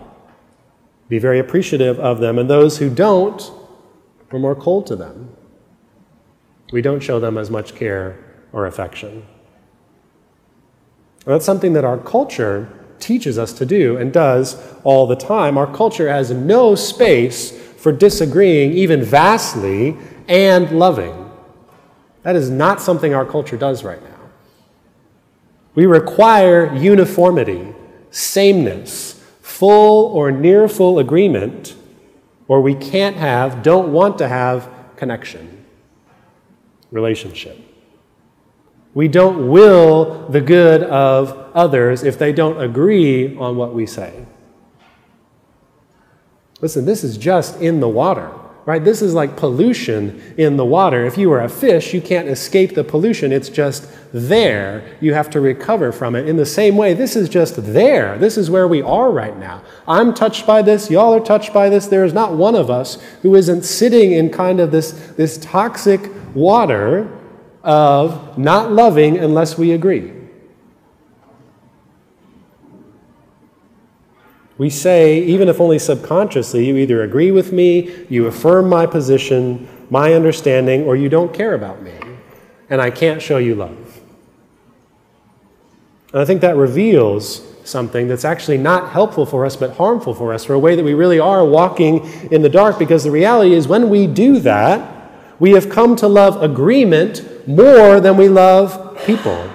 be 1.07 1.19
very 1.19 1.39
appreciative 1.39 1.99
of 1.99 2.19
them, 2.19 2.39
and 2.39 2.49
those 2.49 2.79
who 2.79 2.89
don't, 2.89 3.51
we're 4.31 4.39
more 4.39 4.55
cold 4.55 4.87
to 4.87 4.95
them. 4.95 5.35
We 6.71 6.81
don't 6.81 7.01
show 7.01 7.19
them 7.19 7.37
as 7.37 7.49
much 7.49 7.75
care 7.75 8.17
or 8.51 8.65
affection. 8.65 9.25
That's 11.25 11.45
something 11.45 11.73
that 11.73 11.83
our 11.83 11.97
culture 11.97 12.69
teaches 12.99 13.37
us 13.37 13.53
to 13.53 13.65
do 13.65 13.97
and 13.97 14.11
does 14.11 14.61
all 14.83 15.05
the 15.05 15.15
time. 15.15 15.57
Our 15.57 15.71
culture 15.71 16.09
has 16.09 16.31
no 16.31 16.75
space 16.75 17.51
for 17.51 17.91
disagreeing, 17.91 18.71
even 18.73 19.03
vastly, 19.03 19.97
and 20.27 20.71
loving. 20.71 21.31
That 22.23 22.35
is 22.35 22.49
not 22.49 22.81
something 22.81 23.13
our 23.13 23.25
culture 23.25 23.57
does 23.57 23.83
right 23.83 24.01
now. 24.01 24.09
We 25.75 25.85
require 25.85 26.73
uniformity, 26.75 27.75
sameness, 28.09 29.14
full 29.57 30.07
or 30.07 30.31
near 30.31 30.67
full 30.67 30.99
agreement, 30.99 31.75
or 32.47 32.59
we 32.61 32.75
can't 32.75 33.15
have, 33.15 33.63
don't 33.63 33.93
want 33.93 34.17
to 34.17 34.27
have 34.27 34.69
connection, 34.97 35.65
relationship. 36.91 37.57
We 38.93 39.07
don't 39.07 39.49
will 39.49 40.27
the 40.29 40.41
good 40.41 40.83
of 40.83 41.31
others 41.53 42.03
if 42.03 42.19
they 42.19 42.33
don't 42.33 42.61
agree 42.61 43.35
on 43.37 43.55
what 43.55 43.73
we 43.73 43.85
say. 43.85 44.25
Listen, 46.59 46.85
this 46.85 47.03
is 47.03 47.17
just 47.17 47.61
in 47.61 47.79
the 47.79 47.89
water, 47.89 48.31
right? 48.65 48.83
This 48.83 49.01
is 49.01 49.13
like 49.13 49.37
pollution 49.37 50.21
in 50.37 50.57
the 50.57 50.65
water. 50.65 51.05
If 51.05 51.17
you 51.17 51.29
were 51.29 51.41
a 51.41 51.49
fish, 51.49 51.93
you 51.93 52.01
can't 52.01 52.27
escape 52.27 52.73
the 52.73 52.83
pollution. 52.83 53.31
It's 53.31 53.49
just 53.49 53.87
there. 54.11 54.97
You 54.99 55.13
have 55.13 55.29
to 55.31 55.39
recover 55.39 55.91
from 55.91 56.15
it. 56.15 56.27
In 56.27 56.37
the 56.37 56.45
same 56.45 56.75
way, 56.75 56.93
this 56.93 57.15
is 57.15 57.29
just 57.29 57.73
there. 57.73 58.17
This 58.17 58.37
is 58.37 58.49
where 58.49 58.67
we 58.67 58.81
are 58.81 59.11
right 59.11 59.37
now. 59.37 59.61
I'm 59.87 60.13
touched 60.13 60.47
by 60.47 60.63
this. 60.63 60.89
Y'all 60.89 61.13
are 61.13 61.23
touched 61.23 61.53
by 61.53 61.69
this. 61.69 61.87
There 61.87 62.05
is 62.05 62.13
not 62.13 62.33
one 62.33 62.55
of 62.55 62.71
us 62.71 63.01
who 63.21 63.35
isn't 63.35 63.63
sitting 63.63 64.13
in 64.13 64.31
kind 64.31 64.59
of 64.59 64.71
this, 64.71 64.91
this 65.15 65.37
toxic 65.37 66.09
water 66.33 67.07
of 67.63 68.37
not 68.37 68.71
loving 68.71 69.17
unless 69.17 69.57
we 69.57 69.73
agree. 69.73 70.14
We 74.57 74.69
say, 74.69 75.19
even 75.19 75.49
if 75.49 75.59
only 75.59 75.79
subconsciously, 75.79 76.65
you 76.65 76.77
either 76.77 77.03
agree 77.03 77.31
with 77.31 77.51
me, 77.51 78.05
you 78.09 78.27
affirm 78.27 78.69
my 78.69 78.85
position, 78.85 79.67
my 79.89 80.13
understanding, 80.13 80.83
or 80.83 80.95
you 80.95 81.09
don't 81.09 81.33
care 81.33 81.53
about 81.53 81.81
me, 81.81 81.93
and 82.69 82.81
I 82.81 82.89
can't 82.89 83.21
show 83.21 83.37
you 83.37 83.55
love. 83.55 84.01
And 86.13 86.21
I 86.21 86.25
think 86.25 86.39
that 86.41 86.55
reveals 86.55 87.41
something 87.65 88.07
that's 88.07 88.23
actually 88.23 88.57
not 88.57 88.91
helpful 88.91 89.25
for 89.25 89.45
us, 89.45 89.57
but 89.57 89.75
harmful 89.75 90.13
for 90.13 90.33
us, 90.33 90.45
for 90.45 90.53
a 90.53 90.59
way 90.59 90.75
that 90.75 90.85
we 90.85 90.93
really 90.93 91.19
are 91.19 91.43
walking 91.43 92.05
in 92.31 92.41
the 92.41 92.49
dark, 92.49 92.79
because 92.79 93.03
the 93.03 93.11
reality 93.11 93.53
is 93.53 93.67
when 93.67 93.89
we 93.89 94.07
do 94.07 94.39
that, 94.39 95.11
we 95.39 95.51
have 95.51 95.69
come 95.69 95.97
to 95.97 96.07
love 96.07 96.41
agreement 96.41 97.45
more 97.45 97.99
than 97.99 98.15
we 98.15 98.29
love 98.29 98.97
people. 99.05 99.51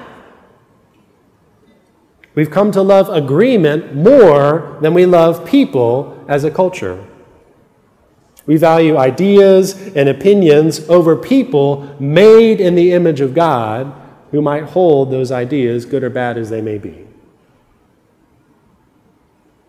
We've 2.35 2.51
come 2.51 2.71
to 2.73 2.83
love 2.83 3.09
agreement 3.09 3.95
more 3.95 4.79
than 4.81 4.95
we 4.95 5.07
love 5.07 5.45
people 5.45 6.25
as 6.29 6.45
a 6.45 6.51
culture. 6.51 7.05
We 8.47 8.57
value 8.57 8.97
ideas 8.97 9.75
and 9.95 10.09
opinions 10.09 10.89
over 10.89 11.17
people 11.17 11.97
made 12.01 12.61
in 12.61 12.75
the 12.75 12.93
image 12.93 13.21
of 13.21 13.35
God 13.35 13.93
who 14.31 14.41
might 14.41 14.65
hold 14.65 15.11
those 15.11 15.33
ideas, 15.33 15.85
good 15.85 16.05
or 16.05 16.11
bad 16.11 16.39
as 16.39 16.51
they 16.51 16.61
may 16.61 16.79
be. 16.79 17.07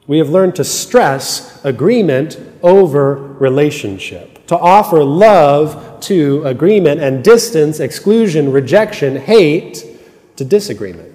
We 0.07 0.17
have 0.19 0.29
learned 0.29 0.55
to 0.55 0.63
stress 0.63 1.63
agreement 1.63 2.39
over 2.61 3.15
relationship, 3.15 4.45
to 4.47 4.57
offer 4.57 5.03
love 5.03 5.99
to 6.01 6.43
agreement 6.43 7.01
and 7.01 7.23
distance, 7.23 7.79
exclusion, 7.79 8.51
rejection, 8.51 9.15
hate 9.15 9.85
to 10.35 10.43
disagreement. 10.43 11.10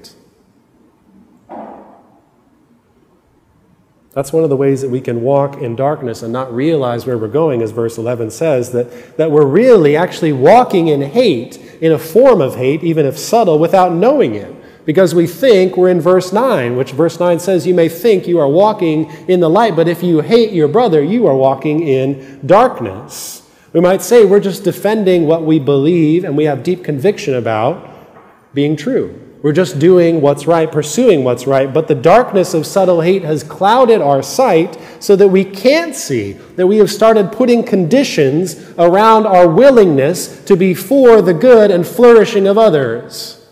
That's 4.17 4.33
one 4.33 4.45
of 4.45 4.49
the 4.49 4.57
ways 4.57 4.81
that 4.81 4.89
we 4.89 5.03
can 5.03 5.21
walk 5.21 5.61
in 5.61 5.77
darkness 5.77 6.23
and 6.23 6.33
not 6.33 6.51
realize 6.51 7.05
where 7.05 7.19
we're 7.19 7.29
going, 7.29 7.61
as 7.61 7.71
verse 7.71 7.99
11 7.99 8.31
says, 8.31 8.73
that, 8.73 9.19
that 9.19 9.31
we're 9.31 9.45
really 9.45 9.95
actually 9.95 10.33
walking 10.33 10.89
in 10.89 11.03
hate, 11.03 11.59
in 11.83 11.93
a 11.93 11.99
form 11.99 12.41
of 12.41 12.57
hate, 12.57 12.83
even 12.83 13.05
if 13.05 13.19
subtle, 13.19 13.59
without 13.59 13.93
knowing 13.93 14.35
it. 14.35 14.51
Because 14.87 15.15
we 15.15 15.27
think 15.27 15.77
we're 15.77 15.91
in 15.91 16.01
verse 16.01 16.33
9, 16.33 16.77
which 16.79 16.93
verse 16.93 17.21
9 17.21 17.39
says, 17.39 17.67
You 17.67 17.75
may 17.75 17.91
think 17.91 18.27
you 18.27 18.39
are 18.39 18.49
walking 18.49 19.11
in 19.29 19.41
the 19.41 19.51
light, 19.51 19.77
but 19.77 19.87
if 19.87 20.03
you 20.03 20.23
hate 20.23 20.51
your 20.55 20.69
brother, 20.69 21.05
you 21.05 21.27
are 21.27 21.37
walking 21.37 21.87
in 21.87 22.41
darkness. 22.47 23.47
We 23.75 23.81
might 23.81 24.01
say 24.01 24.25
we're 24.25 24.41
just 24.41 24.65
defending 24.65 25.27
what 25.27 25.43
we 25.43 25.59
believe 25.59 26.25
and 26.25 26.39
we 26.39 26.45
have 26.45 26.63
deep 26.63 26.83
conviction 26.83 27.35
about 27.35 27.87
being 28.55 28.77
true. 28.77 29.26
We're 29.47 29.53
just 29.53 29.79
doing 29.79 30.21
what's 30.21 30.49
right, 30.49 30.69
pursuing 30.69 31.23
what's 31.23 31.47
right, 31.47 31.73
but 31.73 31.87
the 31.87 31.95
darkness 31.95 32.53
of 32.53 32.67
subtle 32.67 33.03
hate 33.03 33.23
has 33.23 33.45
clouded 33.45 34.01
our 34.01 34.21
sight 34.21 34.77
so 34.99 35.15
that 35.15 35.29
we 35.29 35.45
can't 35.45 35.95
see 35.95 36.33
that 36.33 36.67
we 36.67 36.79
have 36.79 36.91
started 36.91 37.31
putting 37.31 37.63
conditions 37.63 38.57
around 38.77 39.25
our 39.25 39.47
willingness 39.47 40.45
to 40.47 40.57
be 40.57 40.75
for 40.75 41.23
the 41.23 41.33
good 41.33 41.71
and 41.71 41.87
flourishing 41.87 42.49
of 42.49 42.59
others. 42.59 43.49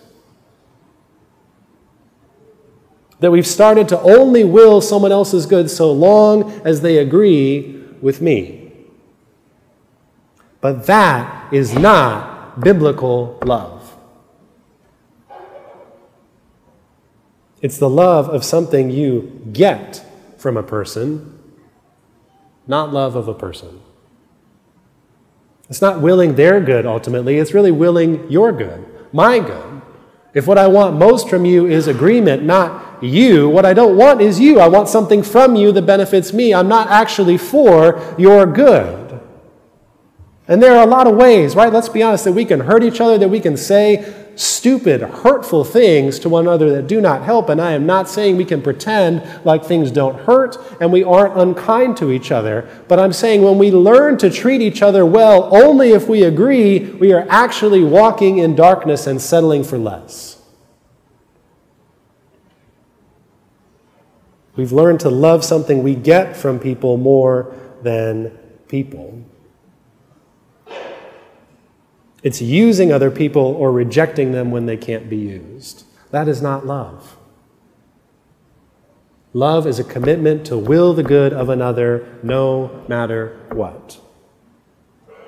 That 3.20 3.30
we've 3.30 3.46
started 3.46 3.88
to 3.90 4.00
only 4.00 4.42
will 4.42 4.80
someone 4.80 5.12
else's 5.12 5.46
good 5.46 5.70
so 5.70 5.92
long 5.92 6.61
as 6.66 6.80
they 6.80 6.98
agree 6.98 7.85
with 8.02 8.20
me. 8.20 8.72
But 10.61 10.87
that 10.87 11.52
is 11.52 11.72
not 11.72 12.59
biblical 12.59 13.38
love. 13.44 13.83
It's 17.64 17.79
the 17.79 17.88
love 17.88 18.29
of 18.29 18.44
something 18.44 18.90
you 18.90 19.40
get 19.50 20.05
from 20.37 20.59
a 20.59 20.62
person, 20.62 21.40
not 22.66 22.92
love 22.92 23.16
of 23.16 23.27
a 23.27 23.33
person. 23.33 23.81
It's 25.70 25.81
not 25.81 26.03
willing 26.03 26.35
their 26.35 26.61
good 26.61 26.85
ultimately, 26.85 27.38
it's 27.38 27.55
really 27.55 27.72
willing 27.72 28.31
your 28.31 28.53
good, 28.53 28.87
my 29.14 29.38
good. 29.38 29.81
If 30.35 30.46
what 30.46 30.59
I 30.59 30.66
want 30.66 30.98
most 30.98 31.31
from 31.31 31.46
you 31.46 31.64
is 31.64 31.87
agreement, 31.87 32.42
not 32.42 33.03
you, 33.03 33.48
what 33.48 33.64
I 33.64 33.72
don't 33.72 33.96
want 33.96 34.20
is 34.20 34.38
you. 34.38 34.61
I 34.61 34.68
want 34.68 34.90
something 34.90 35.22
from 35.22 35.57
you 35.57 35.72
that 35.72 35.87
benefits 35.87 36.35
me. 36.35 36.53
I'm 36.53 36.68
not 36.68 36.88
actually 36.90 37.38
for 37.38 38.14
your 38.18 38.44
good. 38.44 39.22
And 40.46 40.62
there 40.62 40.77
are 40.77 40.83
a 40.83 40.90
lot 40.90 41.07
of 41.07 41.16
ways, 41.16 41.57
right? 41.57 41.72
Let's 41.72 41.88
be 41.88 42.03
honest, 42.03 42.24
that 42.24 42.33
we 42.33 42.44
can 42.44 42.61
hurt 42.61 42.83
each 42.83 43.00
other, 43.00 43.16
that 43.16 43.31
we 43.31 43.40
can 43.40 43.57
say 43.57 44.23
stupid, 44.36 45.00
hurtful 45.00 45.64
things 45.64 46.18
to 46.20 46.28
one 46.28 46.46
another 46.46 46.70
that 46.72 46.86
do 46.86 47.00
not 47.00 47.22
help. 47.22 47.48
And 47.48 47.60
I 47.60 47.72
am 47.72 47.86
not 47.86 48.08
saying 48.08 48.36
we 48.36 48.44
can 48.44 48.62
pretend 48.62 49.22
like 49.44 49.64
things 49.64 49.90
don't 49.90 50.18
hurt 50.20 50.56
and 50.80 50.92
we 50.92 51.04
aren't 51.04 51.36
unkind 51.38 51.96
to 51.98 52.10
each 52.10 52.30
other. 52.30 52.68
But 52.88 52.98
I'm 52.98 53.12
saying 53.12 53.42
when 53.42 53.58
we 53.58 53.70
learn 53.70 54.18
to 54.18 54.30
treat 54.30 54.60
each 54.60 54.82
other 54.82 55.04
well 55.04 55.54
only 55.54 55.90
if 55.90 56.08
we 56.08 56.22
agree, 56.22 56.78
we 56.78 57.12
are 57.12 57.26
actually 57.28 57.84
walking 57.84 58.38
in 58.38 58.54
darkness 58.54 59.06
and 59.06 59.20
settling 59.20 59.64
for 59.64 59.78
less. 59.78 60.42
We've 64.56 64.72
learned 64.72 65.00
to 65.00 65.10
love 65.10 65.44
something 65.44 65.82
we 65.82 65.96
get 65.96 66.36
from 66.36 66.60
people 66.60 66.96
more 66.96 67.54
than 67.82 68.30
people. 68.68 69.24
It's 72.24 72.40
using 72.40 72.90
other 72.90 73.10
people 73.10 73.42
or 73.42 73.70
rejecting 73.70 74.32
them 74.32 74.50
when 74.50 74.64
they 74.64 74.78
can't 74.78 75.08
be 75.08 75.18
used. 75.18 75.84
That 76.10 76.26
is 76.26 76.40
not 76.40 76.66
love. 76.66 77.16
Love 79.34 79.66
is 79.66 79.78
a 79.78 79.84
commitment 79.84 80.46
to 80.46 80.56
will 80.56 80.94
the 80.94 81.02
good 81.02 81.34
of 81.34 81.50
another 81.50 82.18
no 82.22 82.84
matter 82.88 83.38
what. 83.52 84.00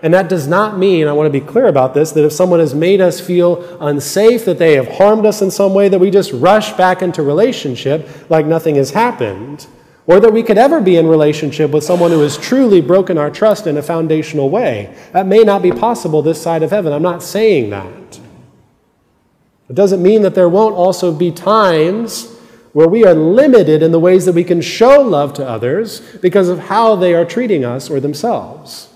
And 0.02 0.14
that 0.14 0.28
does 0.28 0.46
not 0.46 0.78
mean, 0.78 1.06
I 1.06 1.12
want 1.12 1.26
to 1.26 1.40
be 1.40 1.44
clear 1.44 1.66
about 1.66 1.92
this, 1.92 2.12
that 2.12 2.24
if 2.24 2.32
someone 2.32 2.60
has 2.60 2.74
made 2.74 3.00
us 3.00 3.20
feel 3.20 3.78
unsafe, 3.80 4.44
that 4.44 4.58
they 4.58 4.74
have 4.74 4.88
harmed 4.88 5.26
us 5.26 5.42
in 5.42 5.50
some 5.50 5.74
way, 5.74 5.88
that 5.88 5.98
we 5.98 6.10
just 6.10 6.32
rush 6.32 6.72
back 6.74 7.02
into 7.02 7.22
relationship 7.22 8.08
like 8.30 8.46
nothing 8.46 8.76
has 8.76 8.92
happened 8.92 9.66
or 10.06 10.20
that 10.20 10.32
we 10.32 10.42
could 10.42 10.58
ever 10.58 10.80
be 10.80 10.96
in 10.96 11.06
relationship 11.06 11.70
with 11.70 11.84
someone 11.84 12.10
who 12.10 12.20
has 12.20 12.38
truly 12.38 12.80
broken 12.80 13.18
our 13.18 13.30
trust 13.30 13.66
in 13.66 13.76
a 13.76 13.82
foundational 13.82 14.50
way. 14.50 14.94
That 15.12 15.26
may 15.26 15.42
not 15.42 15.62
be 15.62 15.72
possible 15.72 16.22
this 16.22 16.40
side 16.40 16.62
of 16.62 16.70
heaven. 16.70 16.92
I'm 16.92 17.02
not 17.02 17.22
saying 17.22 17.70
that. 17.70 18.20
It 19.68 19.74
doesn't 19.74 20.02
mean 20.02 20.22
that 20.22 20.34
there 20.34 20.48
won't 20.48 20.76
also 20.76 21.12
be 21.12 21.32
times 21.32 22.32
where 22.72 22.88
we 22.88 23.04
are 23.04 23.14
limited 23.14 23.82
in 23.82 23.90
the 23.90 23.98
ways 23.98 24.26
that 24.26 24.34
we 24.34 24.44
can 24.44 24.60
show 24.60 25.00
love 25.00 25.32
to 25.34 25.48
others 25.48 26.00
because 26.18 26.48
of 26.48 26.58
how 26.58 26.94
they 26.94 27.14
are 27.14 27.24
treating 27.24 27.64
us 27.64 27.90
or 27.90 27.98
themselves. 28.00 28.88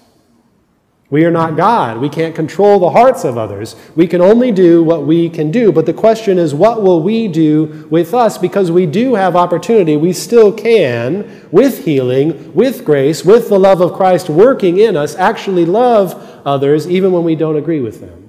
We 1.10 1.24
are 1.24 1.30
not 1.32 1.56
God. 1.56 1.98
We 1.98 2.08
can't 2.08 2.36
control 2.36 2.78
the 2.78 2.90
hearts 2.90 3.24
of 3.24 3.36
others. 3.36 3.74
We 3.96 4.06
can 4.06 4.20
only 4.20 4.52
do 4.52 4.84
what 4.84 5.04
we 5.04 5.28
can 5.28 5.50
do. 5.50 5.72
But 5.72 5.86
the 5.86 5.92
question 5.92 6.38
is, 6.38 6.54
what 6.54 6.82
will 6.82 7.02
we 7.02 7.26
do 7.26 7.88
with 7.90 8.14
us? 8.14 8.38
Because 8.38 8.70
we 8.70 8.86
do 8.86 9.16
have 9.16 9.34
opportunity. 9.34 9.96
We 9.96 10.12
still 10.12 10.52
can, 10.52 11.48
with 11.50 11.84
healing, 11.84 12.54
with 12.54 12.84
grace, 12.84 13.24
with 13.24 13.48
the 13.48 13.58
love 13.58 13.80
of 13.80 13.94
Christ 13.94 14.30
working 14.30 14.78
in 14.78 14.96
us, 14.96 15.16
actually 15.16 15.66
love 15.66 16.14
others 16.46 16.88
even 16.88 17.10
when 17.10 17.24
we 17.24 17.34
don't 17.34 17.56
agree 17.56 17.80
with 17.80 18.00
them. 18.00 18.28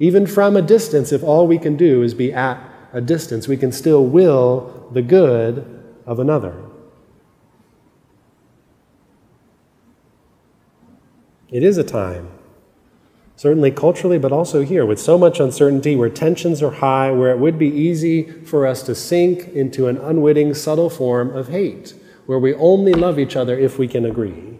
Even 0.00 0.26
from 0.26 0.56
a 0.56 0.62
distance, 0.62 1.12
if 1.12 1.22
all 1.22 1.46
we 1.46 1.58
can 1.58 1.76
do 1.76 2.02
is 2.02 2.14
be 2.14 2.32
at 2.32 2.58
a 2.92 3.00
distance, 3.00 3.46
we 3.46 3.56
can 3.56 3.70
still 3.70 4.04
will 4.04 4.88
the 4.90 5.02
good 5.02 5.64
of 6.04 6.18
another. 6.18 6.71
It 11.52 11.62
is 11.62 11.76
a 11.76 11.84
time, 11.84 12.30
certainly 13.36 13.70
culturally, 13.70 14.18
but 14.18 14.32
also 14.32 14.62
here, 14.62 14.86
with 14.86 14.98
so 14.98 15.18
much 15.18 15.38
uncertainty, 15.38 15.94
where 15.94 16.08
tensions 16.08 16.62
are 16.62 16.70
high, 16.70 17.10
where 17.10 17.30
it 17.30 17.38
would 17.38 17.58
be 17.58 17.68
easy 17.68 18.22
for 18.22 18.66
us 18.66 18.82
to 18.84 18.94
sink 18.94 19.48
into 19.48 19.86
an 19.86 19.98
unwitting, 19.98 20.54
subtle 20.54 20.88
form 20.88 21.36
of 21.36 21.48
hate, 21.48 21.94
where 22.24 22.38
we 22.38 22.54
only 22.54 22.94
love 22.94 23.18
each 23.18 23.36
other 23.36 23.58
if 23.58 23.78
we 23.78 23.86
can 23.86 24.06
agree. 24.06 24.58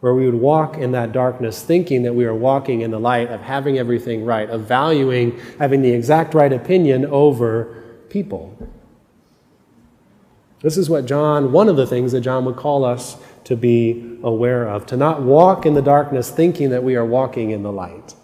Where 0.00 0.12
we 0.12 0.26
would 0.26 0.40
walk 0.40 0.76
in 0.76 0.90
that 0.90 1.12
darkness 1.12 1.62
thinking 1.62 2.02
that 2.02 2.14
we 2.14 2.24
are 2.24 2.34
walking 2.34 2.80
in 2.80 2.90
the 2.90 2.98
light 2.98 3.30
of 3.30 3.40
having 3.40 3.78
everything 3.78 4.24
right, 4.24 4.50
of 4.50 4.62
valuing 4.62 5.38
having 5.60 5.82
the 5.82 5.92
exact 5.92 6.34
right 6.34 6.52
opinion 6.52 7.06
over 7.06 7.82
people. 8.10 8.58
This 10.62 10.76
is 10.76 10.90
what 10.90 11.06
John, 11.06 11.52
one 11.52 11.68
of 11.68 11.76
the 11.76 11.86
things 11.86 12.12
that 12.12 12.22
John 12.22 12.44
would 12.46 12.56
call 12.56 12.84
us 12.84 13.16
to 13.44 13.56
be 13.56 14.18
aware 14.22 14.68
of, 14.68 14.86
to 14.86 14.96
not 14.96 15.22
walk 15.22 15.66
in 15.66 15.74
the 15.74 15.82
darkness 15.82 16.30
thinking 16.30 16.70
that 16.70 16.82
we 16.82 16.96
are 16.96 17.04
walking 17.04 17.50
in 17.50 17.62
the 17.62 17.72
light. 17.72 18.14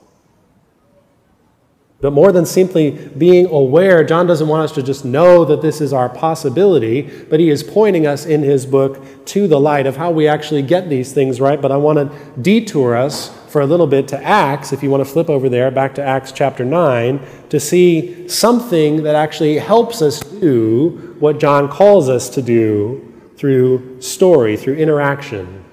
But 2.01 2.13
more 2.15 2.33
than 2.33 2.47
simply 2.47 2.93
being 3.19 3.45
aware, 3.47 4.03
John 4.05 4.27
doesn't 4.27 4.49
want 4.49 4.65
us 4.65 4.73
to 4.73 4.83
just 4.83 5.05
know 5.05 5.45
that 5.45 5.61
this 5.61 5.83
is 5.83 5.93
our 5.93 6.09
possibility, 6.09 7.03
but 7.03 7.41
he 7.41 7.51
is 7.51 7.63
pointing 7.63 8.07
us 8.07 8.25
in 8.25 8.43
his 8.43 8.65
book 8.65 9.27
to 9.27 9.47
the 9.47 9.61
light 9.61 9.87
of 9.87 9.97
how 9.97 10.11
we 10.11 10.27
actually 10.27 10.63
get 10.63 10.89
these 10.89 11.13
things 11.13 11.43
right. 11.43 11.61
But 11.61 11.71
I 11.71 11.77
want 11.77 11.99
to 11.99 12.41
detour 12.41 12.97
us 12.97 13.29
for 13.49 13.61
a 13.61 13.67
little 13.67 13.87
bit 13.87 14.09
to 14.09 14.25
Acts, 14.25 14.73
if 14.73 14.83
you 14.83 14.89
want 14.89 15.05
to 15.05 15.13
flip 15.13 15.29
over 15.29 15.51
there, 15.51 15.71
back 15.71 15.95
to 15.97 16.03
Acts 16.03 16.33
chapter 16.33 16.65
9, 16.65 17.21
to 17.51 17.61
see 17.61 18.27
something 18.29 19.03
that 19.03 19.15
actually 19.15 19.59
helps 19.59 20.01
us 20.01 20.21
do 20.21 21.17
what 21.19 21.39
John 21.39 21.69
calls 21.69 22.09
us 22.09 22.31
to 22.31 22.41
do 22.41 23.10
through 23.41 23.99
story, 24.03 24.55
through 24.55 24.75
interaction. 24.75 25.65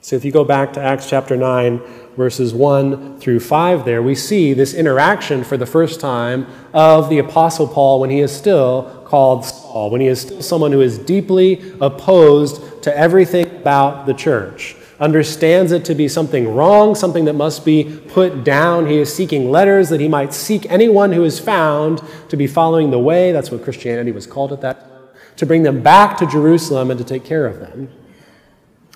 So 0.00 0.16
if 0.16 0.24
you 0.24 0.32
go 0.32 0.42
back 0.42 0.72
to 0.72 0.80
Acts 0.80 1.06
chapter 1.06 1.36
9, 1.36 1.82
verses 2.16 2.54
1 2.54 3.20
through 3.20 3.40
5 3.40 3.84
there, 3.84 4.02
we 4.02 4.14
see 4.14 4.54
this 4.54 4.72
interaction 4.72 5.44
for 5.44 5.58
the 5.58 5.66
first 5.66 6.00
time 6.00 6.46
of 6.72 7.10
the 7.10 7.18
Apostle 7.18 7.68
Paul 7.68 8.00
when 8.00 8.08
he 8.08 8.20
is 8.20 8.34
still 8.34 9.04
called 9.04 9.44
Saul, 9.44 9.90
when 9.90 10.00
he 10.00 10.06
is 10.06 10.22
still 10.22 10.40
someone 10.40 10.72
who 10.72 10.80
is 10.80 10.96
deeply 10.96 11.74
opposed 11.78 12.82
to 12.84 12.96
everything 12.96 13.44
about 13.56 14.06
the 14.06 14.14
church, 14.14 14.74
understands 14.98 15.72
it 15.72 15.84
to 15.84 15.94
be 15.94 16.08
something 16.08 16.54
wrong, 16.54 16.94
something 16.94 17.26
that 17.26 17.34
must 17.34 17.66
be 17.66 18.00
put 18.08 18.44
down. 18.44 18.86
He 18.86 18.96
is 18.96 19.14
seeking 19.14 19.50
letters 19.50 19.90
that 19.90 20.00
he 20.00 20.08
might 20.08 20.32
seek 20.32 20.64
anyone 20.70 21.12
who 21.12 21.24
is 21.24 21.38
found 21.38 22.00
to 22.30 22.36
be 22.38 22.46
following 22.46 22.90
the 22.90 22.98
way. 22.98 23.30
That's 23.30 23.50
what 23.50 23.62
Christianity 23.62 24.10
was 24.10 24.26
called 24.26 24.54
at 24.54 24.62
that 24.62 24.80
time, 24.80 24.97
to 25.38 25.46
bring 25.46 25.62
them 25.62 25.82
back 25.82 26.18
to 26.18 26.26
Jerusalem 26.26 26.90
and 26.90 26.98
to 26.98 27.04
take 27.04 27.24
care 27.24 27.46
of 27.46 27.58
them. 27.58 27.90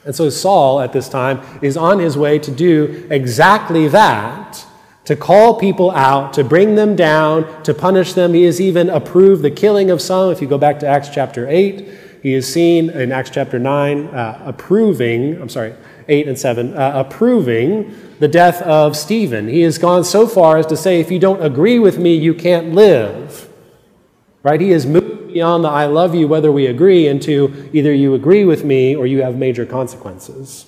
And 0.05 0.15
so 0.15 0.29
Saul 0.31 0.81
at 0.81 0.93
this 0.93 1.09
time 1.09 1.41
is 1.63 1.77
on 1.77 1.99
his 1.99 2.19
way 2.19 2.39
to 2.41 2.51
do 2.51 3.07
exactly 3.11 3.89
that 3.89 4.67
to 5.05 5.17
call 5.17 5.59
people 5.59 5.91
out, 5.91 6.33
to 6.35 6.45
bring 6.45 6.75
them 6.77 6.95
down, 6.95 7.63
to 7.65 7.75
punish 7.75 8.13
them. 8.13 8.35
He 8.35 8.45
has 8.45 8.61
even 8.61 8.89
approved 8.89 9.43
the 9.43 9.51
killing 9.51 9.91
of 9.91 10.01
some. 10.01 10.31
If 10.31 10.41
you 10.41 10.47
go 10.47 10.59
back 10.59 10.79
to 10.81 10.87
Acts 10.87 11.09
chapter 11.09 11.49
8, 11.49 11.89
he 12.23 12.35
is 12.35 12.51
seen 12.53 12.89
in 12.91 13.11
Acts 13.11 13.31
chapter 13.31 13.59
9 13.59 14.07
uh, 14.07 14.43
approving, 14.45 15.41
I'm 15.41 15.49
sorry, 15.49 15.75
8 16.09 16.29
and 16.29 16.39
7, 16.39 16.75
uh, 16.77 16.93
approving 16.95 17.95
the 18.21 18.29
death 18.29 18.63
of 18.63 18.97
Stephen. 18.97 19.49
He 19.49 19.63
has 19.63 19.77
gone 19.77 20.05
so 20.05 20.29
far 20.29 20.57
as 20.57 20.67
to 20.67 20.77
say, 20.77 21.01
if 21.01 21.11
you 21.11 21.19
don't 21.19 21.43
agree 21.43 21.81
with 21.81 21.99
me, 21.99 22.15
you 22.15 22.33
can't 22.33 22.73
live. 22.73 23.49
Right? 24.45 24.61
He 24.61 24.71
has 24.71 24.87
moved 24.87 25.12
beyond 25.33 25.65
the 25.65 25.69
I 25.69 25.87
love 25.87 26.15
you 26.15 26.29
whether 26.29 26.53
we 26.53 26.67
agree 26.67 27.07
into 27.07 27.71
either 27.73 27.93
you 27.93 28.15
agree 28.15 28.45
with 28.45 28.65
me 28.65 28.95
or 28.95 29.07
you 29.07 29.23
have 29.23 29.37
major 29.37 29.67
consequences. 29.67 30.67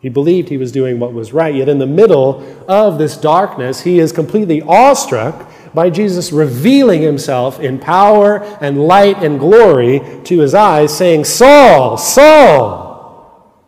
He 0.00 0.08
believed 0.08 0.48
he 0.48 0.56
was 0.56 0.72
doing 0.72 0.98
what 0.98 1.12
was 1.12 1.32
right, 1.32 1.54
yet 1.54 1.68
in 1.68 1.78
the 1.78 1.86
middle 1.86 2.42
of 2.68 2.98
this 2.98 3.16
darkness, 3.16 3.82
he 3.82 4.00
is 4.00 4.10
completely 4.10 4.60
awestruck 4.60 5.48
by 5.72 5.90
Jesus 5.90 6.32
revealing 6.32 7.02
himself 7.02 7.60
in 7.60 7.78
power 7.78 8.42
and 8.60 8.82
light 8.82 9.22
and 9.22 9.38
glory 9.38 10.00
to 10.24 10.40
his 10.40 10.54
eyes, 10.54 10.96
saying, 10.96 11.24
Saul, 11.24 11.96
Saul, 11.96 13.62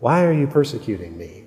why 0.00 0.24
are 0.24 0.32
you 0.32 0.46
persecuting 0.46 1.16
me? 1.16 1.44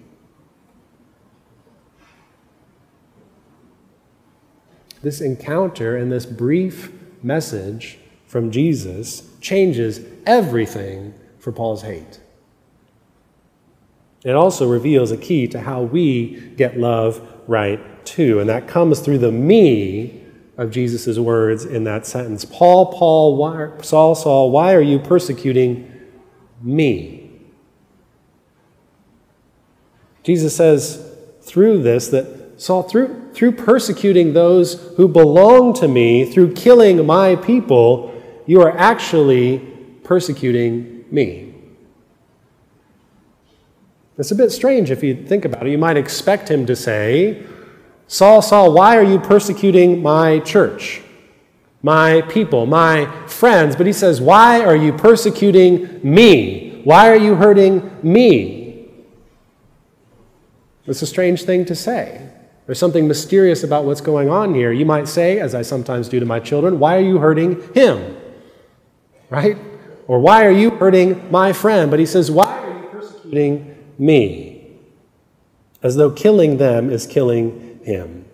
This 5.04 5.22
encounter 5.22 5.96
and 5.96 6.12
this 6.12 6.26
brief 6.26 6.92
message 7.22 8.00
from 8.38 8.52
Jesus 8.52 9.28
changes 9.41 10.00
everything 10.28 11.12
for 11.39 11.52
Paul's 11.52 11.82
hate. 11.82 12.19
It 14.23 14.36
also 14.36 14.67
reveals 14.69 15.10
a 15.12 15.17
key 15.17 15.47
to 15.47 15.62
how 15.62 15.82
we 15.82 16.54
get 16.56 16.78
love 16.78 17.28
right 17.47 18.06
too, 18.06 18.39
and 18.39 18.47
that 18.47 18.67
comes 18.67 19.00
through 19.00 19.17
the 19.17 19.32
me 19.32 20.23
of 20.56 20.69
Jesus' 20.69 21.17
words 21.17 21.65
in 21.65 21.84
that 21.86 22.06
sentence. 22.06 22.45
Paul, 22.45 22.93
Paul, 22.93 23.38
why, 23.38 23.71
Saul, 23.82 24.13
Saul, 24.13 24.52
why 24.52 24.76
are 24.76 24.82
you 24.82 25.00
persecuting 25.00 25.91
me? 26.62 27.32
Jesus 30.21 30.56
says 30.56 31.12
through 31.41 31.82
this 31.82 32.10
that 32.10 32.62
Saul, 32.62 32.84
through, 32.84 33.32
through 33.34 33.54
persecuting 33.54 34.34
those 34.34 34.76
who 34.95 35.08
belong 35.08 35.73
to 35.73 35.88
me, 35.88 36.32
through 36.32 36.54
killing 36.54 37.04
my 37.04 37.36
people, 37.36 38.13
you 38.47 38.62
are 38.62 38.75
actually 38.75 39.60
persecuting 40.03 41.05
me. 41.12 41.53
It's 44.17 44.31
a 44.31 44.36
bit 44.36 44.51
strange 44.51 44.89
if 44.89 45.03
you 45.03 45.27
think 45.27 45.45
about 45.45 45.67
it. 45.67 45.69
You 45.69 45.77
might 45.77 45.97
expect 45.97 46.49
him 46.49 46.65
to 46.65 46.75
say, 46.75 47.45
Saul, 48.07 48.41
Saul, 48.41 48.73
why 48.73 48.97
are 48.97 49.03
you 49.03 49.19
persecuting 49.19 50.01
my 50.01 50.39
church, 50.39 51.01
my 51.83 52.21
people, 52.21 52.65
my 52.65 53.05
friends? 53.27 53.75
But 53.75 53.86
he 53.86 53.93
says, 53.93 54.19
Why 54.19 54.63
are 54.63 54.75
you 54.75 54.93
persecuting 54.93 55.99
me? 56.01 56.81
Why 56.83 57.10
are 57.10 57.17
you 57.17 57.36
hurting 57.36 57.99
me? 58.01 58.88
It's 60.88 61.01
a 61.01 61.07
strange 61.07 61.43
thing 61.43 61.65
to 61.65 61.75
say. 61.75 62.29
There's 62.65 62.79
something 62.79 63.07
mysterious 63.07 63.63
about 63.63 63.86
what's 63.86 64.01
going 64.01 64.29
on 64.29 64.55
here. 64.55 64.71
You 64.71 64.86
might 64.86 65.07
say, 65.07 65.39
as 65.39 65.53
I 65.53 65.62
sometimes 65.62 66.10
do 66.10 66.19
to 66.19 66.25
my 66.25 66.39
children, 66.39 66.79
Why 66.79 66.95
are 66.97 67.01
you 67.01 67.19
hurting 67.19 67.73
him? 67.73 68.16
Right? 69.30 69.58
Or 70.08 70.20
why 70.20 70.46
are 70.46 70.52
you 70.52 70.70
hurting 70.72 71.30
my 71.32 71.54
friend? 71.54 71.92
But 71.92 72.00
he 72.00 72.06
says, 72.06 72.32
why 72.32 72.46
are 72.46 72.82
you 72.82 72.88
persecuting 72.88 73.76
me? 73.98 74.78
As 75.84 75.96
though 75.96 76.12
killing 76.12 76.58
them 76.58 76.90
is 76.90 77.06
killing 77.06 77.80
him. 77.84 78.26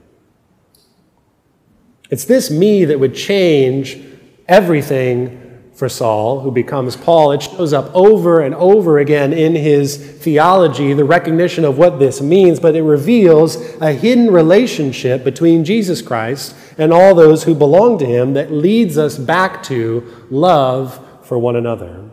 It's 2.10 2.26
this 2.26 2.52
me 2.52 2.86
that 2.86 3.00
would 3.00 3.16
change 3.16 4.00
everything 4.48 5.40
for 5.74 5.90
Saul, 5.90 6.42
who 6.42 6.52
becomes 6.52 6.96
Paul. 6.96 7.32
It 7.32 7.42
shows 7.42 7.74
up 7.74 7.90
over 7.96 8.42
and 8.42 8.54
over 8.54 9.00
again 9.00 9.34
in 9.34 9.56
his 9.56 9.98
theology, 9.98 10.94
the 10.94 11.04
recognition 11.04 11.66
of 11.66 11.80
what 11.80 11.98
this 11.98 12.22
means, 12.22 12.60
but 12.60 12.76
it 12.76 12.84
reveals 12.84 13.56
a 13.82 13.92
hidden 13.94 14.32
relationship 14.32 15.24
between 15.24 15.66
Jesus 15.66 16.04
Christ 16.04 16.56
and 16.78 16.94
all 16.94 17.16
those 17.16 17.44
who 17.44 17.56
belong 17.56 17.98
to 18.00 18.06
him 18.06 18.34
that 18.34 18.52
leads 18.52 18.98
us 18.98 19.18
back 19.18 19.64
to 19.64 20.26
love 20.30 21.00
for 21.24 21.38
one 21.38 21.56
another. 21.56 22.10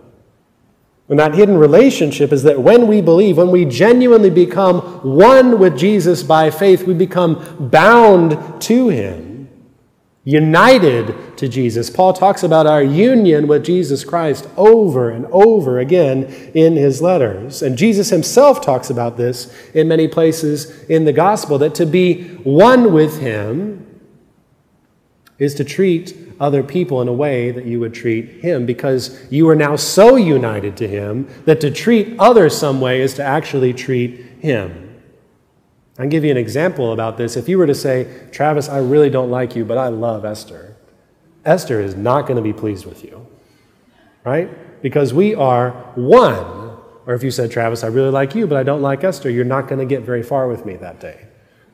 And 1.08 1.18
that 1.18 1.34
hidden 1.34 1.58
relationship 1.58 2.32
is 2.32 2.44
that 2.44 2.62
when 2.62 2.86
we 2.86 3.00
believe, 3.00 3.36
when 3.36 3.50
we 3.50 3.64
genuinely 3.64 4.30
become 4.30 4.80
one 5.02 5.58
with 5.58 5.76
Jesus 5.76 6.22
by 6.22 6.50
faith, 6.50 6.84
we 6.84 6.94
become 6.94 7.68
bound 7.70 8.60
to 8.62 8.88
him 8.88 9.30
united 10.24 11.36
to 11.38 11.48
Jesus. 11.48 11.88
Paul 11.88 12.12
talks 12.12 12.42
about 12.42 12.66
our 12.66 12.82
union 12.82 13.48
with 13.48 13.64
Jesus 13.64 14.04
Christ 14.04 14.48
over 14.56 15.10
and 15.10 15.26
over 15.26 15.78
again 15.78 16.24
in 16.54 16.76
his 16.76 17.00
letters. 17.00 17.62
And 17.62 17.76
Jesus 17.76 18.10
himself 18.10 18.60
talks 18.60 18.90
about 18.90 19.16
this 19.16 19.52
in 19.72 19.88
many 19.88 20.08
places 20.08 20.82
in 20.84 21.04
the 21.04 21.12
gospel 21.12 21.58
that 21.58 21.74
to 21.76 21.86
be 21.86 22.34
one 22.44 22.92
with 22.92 23.20
him 23.20 23.86
is 25.40 25.54
to 25.54 25.64
treat 25.64 26.16
other 26.38 26.62
people 26.62 27.02
in 27.02 27.08
a 27.08 27.12
way 27.12 27.50
that 27.50 27.64
you 27.64 27.80
would 27.80 27.94
treat 27.94 28.28
him 28.42 28.66
because 28.66 29.20
you 29.32 29.48
are 29.48 29.56
now 29.56 29.74
so 29.74 30.14
united 30.16 30.76
to 30.76 30.86
him 30.86 31.26
that 31.46 31.60
to 31.62 31.70
treat 31.70 32.14
others 32.20 32.56
some 32.56 32.80
way 32.80 33.00
is 33.00 33.14
to 33.14 33.24
actually 33.24 33.72
treat 33.72 34.20
him. 34.38 34.86
I'll 35.98 36.08
give 36.08 36.24
you 36.24 36.30
an 36.30 36.36
example 36.36 36.92
about 36.92 37.16
this. 37.16 37.36
If 37.36 37.48
you 37.48 37.58
were 37.58 37.66
to 37.66 37.74
say, 37.74 38.28
Travis, 38.30 38.68
I 38.68 38.78
really 38.78 39.10
don't 39.10 39.30
like 39.30 39.56
you, 39.56 39.64
but 39.64 39.76
I 39.76 39.88
love 39.88 40.24
Esther, 40.24 40.76
Esther 41.44 41.80
is 41.80 41.96
not 41.96 42.26
going 42.26 42.36
to 42.36 42.42
be 42.42 42.52
pleased 42.52 42.84
with 42.84 43.02
you, 43.02 43.26
right? 44.24 44.82
Because 44.82 45.12
we 45.14 45.34
are 45.34 45.70
one. 45.94 46.76
Or 47.06 47.14
if 47.14 47.22
you 47.22 47.30
said, 47.30 47.50
Travis, 47.50 47.82
I 47.82 47.86
really 47.86 48.10
like 48.10 48.34
you, 48.34 48.46
but 48.46 48.58
I 48.58 48.62
don't 48.62 48.82
like 48.82 49.04
Esther, 49.04 49.30
you're 49.30 49.44
not 49.46 49.68
going 49.68 49.78
to 49.78 49.86
get 49.86 50.02
very 50.02 50.22
far 50.22 50.48
with 50.48 50.66
me 50.66 50.76
that 50.76 51.00
day 51.00 51.29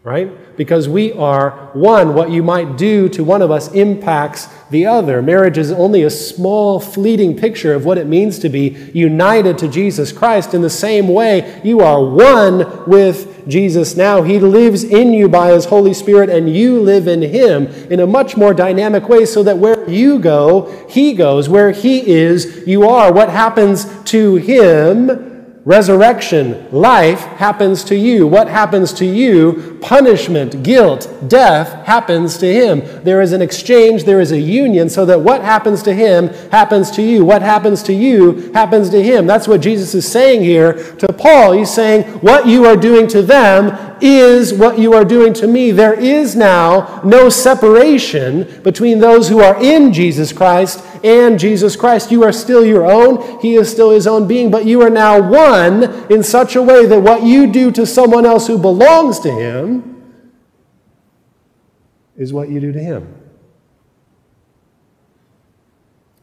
right? 0.07 0.57
Because 0.57 0.89
we 0.89 1.13
are 1.15 1.51
one. 1.73 2.15
What 2.15 2.31
you 2.31 2.41
might 2.41 2.77
do 2.77 3.09
to 3.09 3.25
one 3.25 3.43
of 3.43 3.51
us 3.51 3.73
impacts 3.73 4.47
the 4.71 4.87
other. 4.87 5.21
Marriage 5.21 5.59
is 5.59 5.73
only 5.73 6.05
a 6.05 6.11
small, 6.11 6.79
fleeting 6.79 7.37
picture 7.37 7.75
of 7.75 7.85
what 7.85 7.99
it 7.99 8.07
means 8.07 8.39
to 8.39 8.49
be 8.49 8.69
united 8.95 9.59
to 9.59 9.69
Jesus 9.69 10.13
Christ. 10.13 10.55
In 10.55 10.63
the 10.63 10.71
same 10.71 11.09
way, 11.09 11.61
you 11.65 11.81
are 11.81 12.05
one 12.05 12.89
with 12.89 13.49
Jesus 13.49 13.97
now. 13.97 14.23
He 14.23 14.39
lives 14.39 14.85
in 14.85 15.13
you 15.13 15.29
by 15.29 15.51
His 15.51 15.65
Holy 15.65 15.93
Spirit, 15.93 16.31
and 16.31 16.55
you 16.55 16.79
live 16.79 17.09
in 17.09 17.23
Him 17.23 17.67
in 17.91 17.99
a 17.99 18.07
much 18.07 18.37
more 18.37 18.55
dynamic 18.55 19.09
way, 19.09 19.27
so 19.27 19.43
that 19.43 19.59
where 19.59 19.91
you 19.91 20.21
go, 20.21 20.87
He 20.89 21.15
goes. 21.15 21.49
Where 21.49 21.73
He 21.73 22.09
is, 22.09 22.63
you 22.65 22.89
are. 22.89 23.13
What 23.13 23.29
happens 23.29 23.87
to 24.05 24.37
Him 24.37 25.37
resurrection, 25.67 26.69
life 26.71 27.19
happens 27.21 27.83
to 27.83 27.97
you. 27.97 28.27
What 28.27 28.49
happens 28.49 28.93
to 28.95 29.05
you? 29.05 29.76
Punishment, 29.87 30.65
guilt, 30.65 31.09
death 31.29 31.87
happens 31.87 32.39
to 32.39 32.53
him. 32.53 32.83
There 33.05 33.21
is 33.21 33.31
an 33.31 33.41
exchange, 33.41 34.03
there 34.03 34.21
is 34.21 34.33
a 34.33 34.41
union, 34.41 34.89
so 34.89 35.07
that 35.07 35.21
what 35.21 35.43
happens 35.43 35.81
to 35.85 35.95
him 35.95 36.27
happens 36.51 36.91
to 36.91 37.03
you. 37.03 37.25
What 37.25 37.41
happens 37.41 37.85
to 37.85 37.93
you 37.93 38.51
happens 38.51 38.91
to 38.91 39.01
him. 39.01 39.29
That's 39.29 39.47
what 39.47 39.61
Jesus 39.61 39.95
is 39.95 40.11
saying 40.11 40.43
here 40.43 40.73
to 40.97 41.07
Paul. 41.13 41.53
He's 41.53 41.73
saying, 41.73 42.03
What 42.19 42.49
you 42.49 42.65
are 42.65 42.77
doing 42.77 43.07
to 43.07 43.23
them 43.23 43.97
is 44.01 44.53
what 44.53 44.77
you 44.77 44.93
are 44.93 45.05
doing 45.05 45.33
to 45.35 45.47
me. 45.47 45.71
There 45.71 45.95
is 45.95 46.35
now 46.35 47.01
no 47.05 47.29
separation 47.29 48.61
between 48.63 48.99
those 48.99 49.29
who 49.29 49.39
are 49.41 49.63
in 49.63 49.93
Jesus 49.93 50.33
Christ 50.33 50.85
and 51.05 51.39
Jesus 51.39 51.77
Christ. 51.77 52.11
You 52.11 52.25
are 52.25 52.33
still 52.33 52.67
your 52.67 52.85
own, 52.85 53.41
He 53.41 53.55
is 53.55 53.71
still 53.71 53.91
His 53.91 54.09
own 54.09 54.27
being, 54.27 54.51
but 54.51 54.67
you 54.67 54.83
are 54.83 54.91
now 54.91 55.21
one 55.21 55.85
in 56.11 56.25
such 56.25 56.57
a 56.57 56.63
way 56.63 56.87
that 56.87 57.01
what 57.01 57.23
you 57.23 57.47
do 57.47 57.71
to 57.71 57.87
someone 57.87 58.27
else 58.27 58.49
who 58.49 58.59
belongs 58.59 59.21
to 59.21 59.31
Him 59.31 59.76
is 62.17 62.33
what 62.33 62.49
you 62.49 62.61
do 62.61 62.73
to 62.73 62.81
Him. 62.81 63.23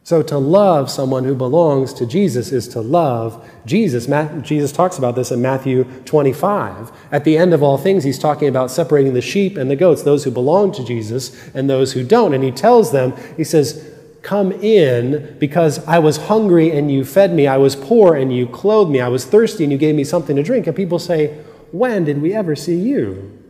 So, 0.04 0.22
to 0.22 0.36
love 0.36 0.90
someone 0.90 1.24
who 1.24 1.34
belongs 1.34 1.94
to 1.94 2.04
Jesus 2.04 2.52
is 2.52 2.68
to 2.68 2.82
love 2.82 3.42
Jesus. 3.64 4.06
Jesus 4.42 4.70
talks 4.70 4.98
about 4.98 5.14
this 5.14 5.30
in 5.30 5.40
Matthew 5.40 5.84
25. 6.04 6.92
At 7.10 7.24
the 7.24 7.38
end 7.38 7.54
of 7.54 7.62
all 7.62 7.78
things, 7.78 8.04
he's 8.04 8.18
talking 8.18 8.46
about 8.46 8.70
separating 8.70 9.14
the 9.14 9.22
sheep 9.22 9.56
and 9.56 9.70
the 9.70 9.76
goats, 9.76 10.02
those 10.02 10.24
who 10.24 10.30
belong 10.30 10.72
to 10.72 10.84
Jesus 10.84 11.34
and 11.54 11.70
those 11.70 11.94
who 11.94 12.04
don't. 12.04 12.34
And 12.34 12.44
he 12.44 12.50
tells 12.50 12.92
them, 12.92 13.14
he 13.38 13.44
says, 13.44 13.92
Come 14.20 14.52
in 14.52 15.38
because 15.38 15.82
I 15.86 16.00
was 16.00 16.18
hungry 16.18 16.70
and 16.70 16.92
you 16.92 17.06
fed 17.06 17.32
me. 17.32 17.46
I 17.46 17.56
was 17.56 17.74
poor 17.74 18.14
and 18.14 18.30
you 18.30 18.46
clothed 18.46 18.90
me. 18.90 19.00
I 19.00 19.08
was 19.08 19.24
thirsty 19.24 19.64
and 19.64 19.72
you 19.72 19.78
gave 19.78 19.94
me 19.94 20.04
something 20.04 20.36
to 20.36 20.42
drink. 20.42 20.66
And 20.66 20.76
people 20.76 20.98
say, 20.98 21.28
When 21.72 22.04
did 22.04 22.20
we 22.20 22.34
ever 22.34 22.54
see 22.54 22.76
you? 22.76 23.43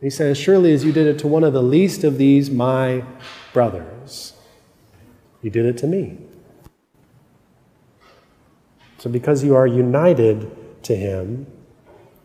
He 0.00 0.10
says, 0.10 0.38
Surely 0.38 0.72
as 0.72 0.84
you 0.84 0.92
did 0.92 1.06
it 1.06 1.18
to 1.20 1.26
one 1.26 1.44
of 1.44 1.52
the 1.52 1.62
least 1.62 2.04
of 2.04 2.18
these, 2.18 2.50
my 2.50 3.04
brothers. 3.52 4.34
you 5.42 5.50
did 5.50 5.66
it 5.66 5.76
to 5.78 5.86
me. 5.86 6.18
So, 8.98 9.10
because 9.10 9.44
you 9.44 9.54
are 9.54 9.66
united 9.66 10.82
to 10.84 10.96
Him, 10.96 11.46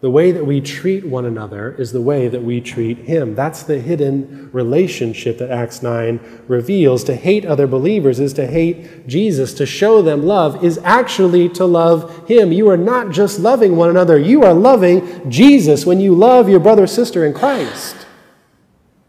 the 0.03 0.09
way 0.09 0.33
that 0.33 0.45
we 0.45 0.59
treat 0.59 1.05
one 1.05 1.23
another 1.23 1.73
is 1.79 1.93
the 1.93 2.01
way 2.01 2.27
that 2.27 2.43
we 2.43 2.59
treat 2.59 2.97
Him. 2.97 3.35
That's 3.35 3.63
the 3.63 3.79
hidden 3.79 4.49
relationship 4.51 5.37
that 5.37 5.49
Acts 5.49 5.81
9 5.81 6.43
reveals. 6.49 7.05
To 7.05 7.15
hate 7.15 7.45
other 7.45 7.67
believers 7.67 8.19
is 8.19 8.33
to 8.33 8.45
hate 8.45 9.07
Jesus. 9.07 9.53
To 9.53 9.65
show 9.65 10.01
them 10.01 10.25
love 10.25 10.61
is 10.61 10.77
actually 10.79 11.47
to 11.51 11.63
love 11.63 12.27
Him. 12.27 12.51
You 12.51 12.69
are 12.69 12.75
not 12.75 13.11
just 13.11 13.39
loving 13.39 13.77
one 13.77 13.89
another, 13.89 14.19
you 14.19 14.43
are 14.43 14.53
loving 14.53 15.31
Jesus 15.31 15.85
when 15.85 16.01
you 16.01 16.13
love 16.13 16.49
your 16.49 16.59
brother 16.59 16.85
sister 16.85 17.25
in 17.25 17.33
Christ. 17.33 17.95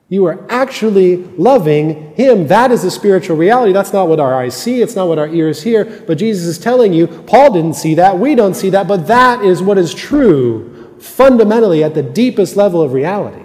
You 0.08 0.26
are 0.26 0.46
actually 0.48 1.16
loving 1.16 2.14
Him. 2.14 2.46
That 2.46 2.70
is 2.70 2.84
the 2.84 2.90
spiritual 2.92 3.36
reality. 3.36 3.72
That's 3.72 3.92
not 3.92 4.06
what 4.06 4.20
our 4.20 4.32
eyes 4.32 4.54
see, 4.54 4.80
it's 4.80 4.94
not 4.94 5.08
what 5.08 5.18
our 5.18 5.26
ears 5.26 5.60
hear. 5.60 6.04
But 6.06 6.18
Jesus 6.18 6.46
is 6.46 6.58
telling 6.62 6.92
you, 6.92 7.08
Paul 7.08 7.52
didn't 7.52 7.74
see 7.74 7.96
that, 7.96 8.16
we 8.16 8.36
don't 8.36 8.54
see 8.54 8.70
that, 8.70 8.86
but 8.86 9.08
that 9.08 9.44
is 9.44 9.60
what 9.60 9.76
is 9.76 9.92
true 9.92 10.70
fundamentally 11.04 11.84
at 11.84 11.94
the 11.94 12.02
deepest 12.02 12.56
level 12.56 12.82
of 12.82 12.92
reality. 12.92 13.44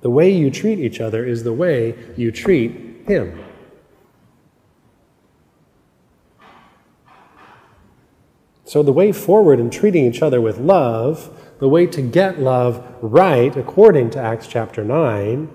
The 0.00 0.10
way 0.10 0.30
you 0.30 0.50
treat 0.50 0.78
each 0.78 1.00
other 1.00 1.24
is 1.24 1.44
the 1.44 1.52
way 1.52 1.94
you 2.16 2.32
treat 2.32 3.04
Him. 3.06 3.44
So, 8.64 8.82
the 8.82 8.92
way 8.92 9.12
forward 9.12 9.60
in 9.60 9.70
treating 9.70 10.06
each 10.06 10.22
other 10.22 10.40
with 10.40 10.58
love 10.58 11.30
the 11.62 11.68
way 11.68 11.86
to 11.86 12.02
get 12.02 12.40
love 12.40 12.84
right, 13.00 13.56
according 13.56 14.10
to 14.10 14.18
Acts 14.20 14.48
chapter 14.48 14.82
9, 14.82 15.48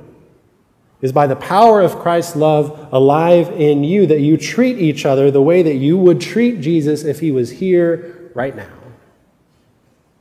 is 1.01 1.11
by 1.11 1.27
the 1.27 1.35
power 1.35 1.81
of 1.81 1.99
Christ's 1.99 2.37
love 2.37 2.87
alive 2.93 3.49
in 3.49 3.83
you, 3.83 4.05
that 4.07 4.21
you 4.21 4.37
treat 4.37 4.77
each 4.77 5.05
other 5.05 5.29
the 5.29 5.41
way 5.41 5.61
that 5.63 5.75
you 5.75 5.97
would 5.97 6.21
treat 6.21 6.61
Jesus 6.61 7.03
if 7.03 7.19
he 7.19 7.29
was 7.29 7.51
here 7.51 8.31
right 8.33 8.55
now. 8.55 8.76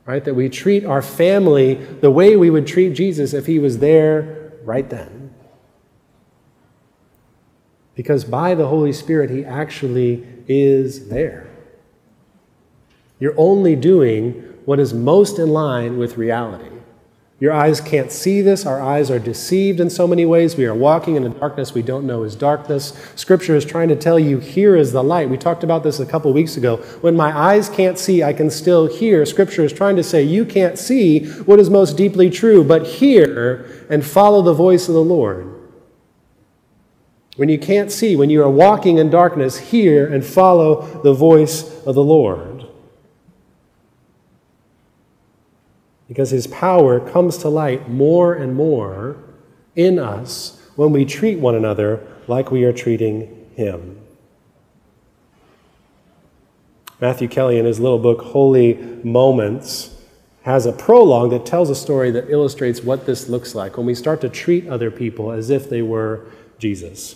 Right? 0.07 0.23
That 0.23 0.33
we 0.33 0.49
treat 0.49 0.85
our 0.85 1.03
family 1.03 1.75
the 1.75 2.09
way 2.09 2.35
we 2.35 2.49
would 2.49 2.65
treat 2.65 2.93
Jesus 2.93 3.33
if 3.33 3.45
he 3.45 3.59
was 3.59 3.77
there 3.77 4.53
right 4.63 4.89
then. 4.89 5.35
Because 7.93 8.23
by 8.23 8.55
the 8.55 8.67
Holy 8.67 8.93
Spirit, 8.93 9.29
he 9.29 9.43
actually 9.43 10.25
is 10.47 11.09
there. 11.09 11.49
You're 13.19 13.35
only 13.37 13.75
doing 13.75 14.31
what 14.65 14.79
is 14.79 14.93
most 14.93 15.39
in 15.39 15.49
line 15.49 15.97
with 15.97 16.17
reality. 16.17 16.76
Your 17.39 17.53
eyes 17.53 17.79
can't 17.79 18.11
see 18.11 18.41
this. 18.41 18.65
Our 18.65 18.81
eyes 18.81 19.11
are 19.11 19.19
deceived 19.19 19.79
in 19.79 19.91
so 19.91 20.07
many 20.07 20.25
ways. 20.25 20.55
We 20.55 20.65
are 20.65 20.73
walking 20.73 21.15
in 21.15 21.23
a 21.23 21.29
darkness 21.29 21.71
we 21.71 21.83
don't 21.83 22.07
know 22.07 22.23
is 22.23 22.35
darkness. 22.35 22.93
Scripture 23.15 23.55
is 23.55 23.63
trying 23.63 23.89
to 23.89 23.95
tell 23.95 24.17
you 24.17 24.39
here 24.39 24.75
is 24.75 24.91
the 24.91 25.03
light. 25.03 25.29
We 25.29 25.37
talked 25.37 25.63
about 25.63 25.83
this 25.83 25.99
a 25.99 26.05
couple 26.05 26.33
weeks 26.33 26.57
ago. 26.57 26.77
When 27.01 27.15
my 27.15 27.37
eyes 27.37 27.69
can't 27.69 27.99
see, 27.99 28.23
I 28.23 28.33
can 28.33 28.49
still 28.49 28.87
hear. 28.87 29.23
Scripture 29.23 29.63
is 29.63 29.71
trying 29.71 29.97
to 29.97 30.03
say 30.03 30.23
you 30.23 30.45
can't 30.45 30.79
see 30.79 31.27
what 31.43 31.59
is 31.59 31.69
most 31.69 31.95
deeply 31.95 32.31
true, 32.31 32.63
but 32.63 32.87
hear 32.87 33.85
and 33.87 34.03
follow 34.03 34.41
the 34.41 34.53
voice 34.53 34.87
of 34.87 34.95
the 34.95 35.03
Lord. 35.03 35.53
When 37.35 37.49
you 37.49 37.59
can't 37.59 37.91
see, 37.91 38.15
when 38.15 38.31
you 38.31 38.41
are 38.41 38.49
walking 38.49 38.97
in 38.97 39.11
darkness, 39.11 39.59
hear 39.59 40.11
and 40.11 40.25
follow 40.25 41.01
the 41.03 41.13
voice 41.13 41.85
of 41.85 41.93
the 41.93 42.03
Lord. 42.03 42.56
Because 46.07 46.29
his 46.31 46.47
power 46.47 46.99
comes 46.99 47.37
to 47.39 47.49
light 47.49 47.89
more 47.89 48.33
and 48.33 48.55
more 48.55 49.17
in 49.75 49.99
us 49.99 50.61
when 50.75 50.91
we 50.91 51.05
treat 51.05 51.39
one 51.39 51.55
another 51.55 52.05
like 52.27 52.51
we 52.51 52.63
are 52.63 52.73
treating 52.73 53.49
him. 53.55 53.99
Matthew 56.99 57.27
Kelly, 57.27 57.59
in 57.59 57.65
his 57.65 57.79
little 57.79 57.99
book, 57.99 58.21
Holy 58.21 58.73
Moments, 59.03 59.95
has 60.43 60.65
a 60.65 60.71
prologue 60.71 61.29
that 61.31 61.45
tells 61.45 61.69
a 61.69 61.75
story 61.75 62.09
that 62.11 62.29
illustrates 62.29 62.81
what 62.81 63.05
this 63.05 63.27
looks 63.27 63.53
like 63.53 63.77
when 63.77 63.85
we 63.85 63.93
start 63.93 64.21
to 64.21 64.29
treat 64.29 64.67
other 64.67 64.89
people 64.89 65.31
as 65.31 65.49
if 65.49 65.69
they 65.69 65.81
were 65.81 66.25
Jesus. 66.57 67.15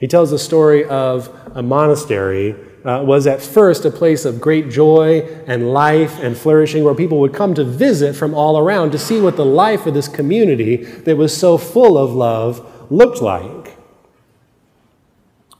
He 0.00 0.08
tells 0.08 0.30
the 0.30 0.38
story 0.38 0.84
of 0.86 1.28
a 1.54 1.62
monastery 1.62 2.56
uh, 2.84 3.02
was 3.06 3.26
at 3.26 3.42
first 3.42 3.84
a 3.84 3.90
place 3.90 4.24
of 4.24 4.40
great 4.40 4.70
joy 4.70 5.20
and 5.46 5.72
life 5.72 6.18
and 6.20 6.36
flourishing 6.36 6.82
where 6.82 6.94
people 6.94 7.20
would 7.20 7.34
come 7.34 7.54
to 7.54 7.64
visit 7.64 8.16
from 8.16 8.34
all 8.34 8.58
around 8.58 8.92
to 8.92 8.98
see 8.98 9.20
what 9.20 9.36
the 9.36 9.44
life 9.44 9.86
of 9.86 9.92
this 9.92 10.08
community 10.08 10.76
that 10.76 11.16
was 11.16 11.36
so 11.36 11.58
full 11.58 11.98
of 11.98 12.12
love 12.12 12.90
looked 12.90 13.20
like. 13.20 13.76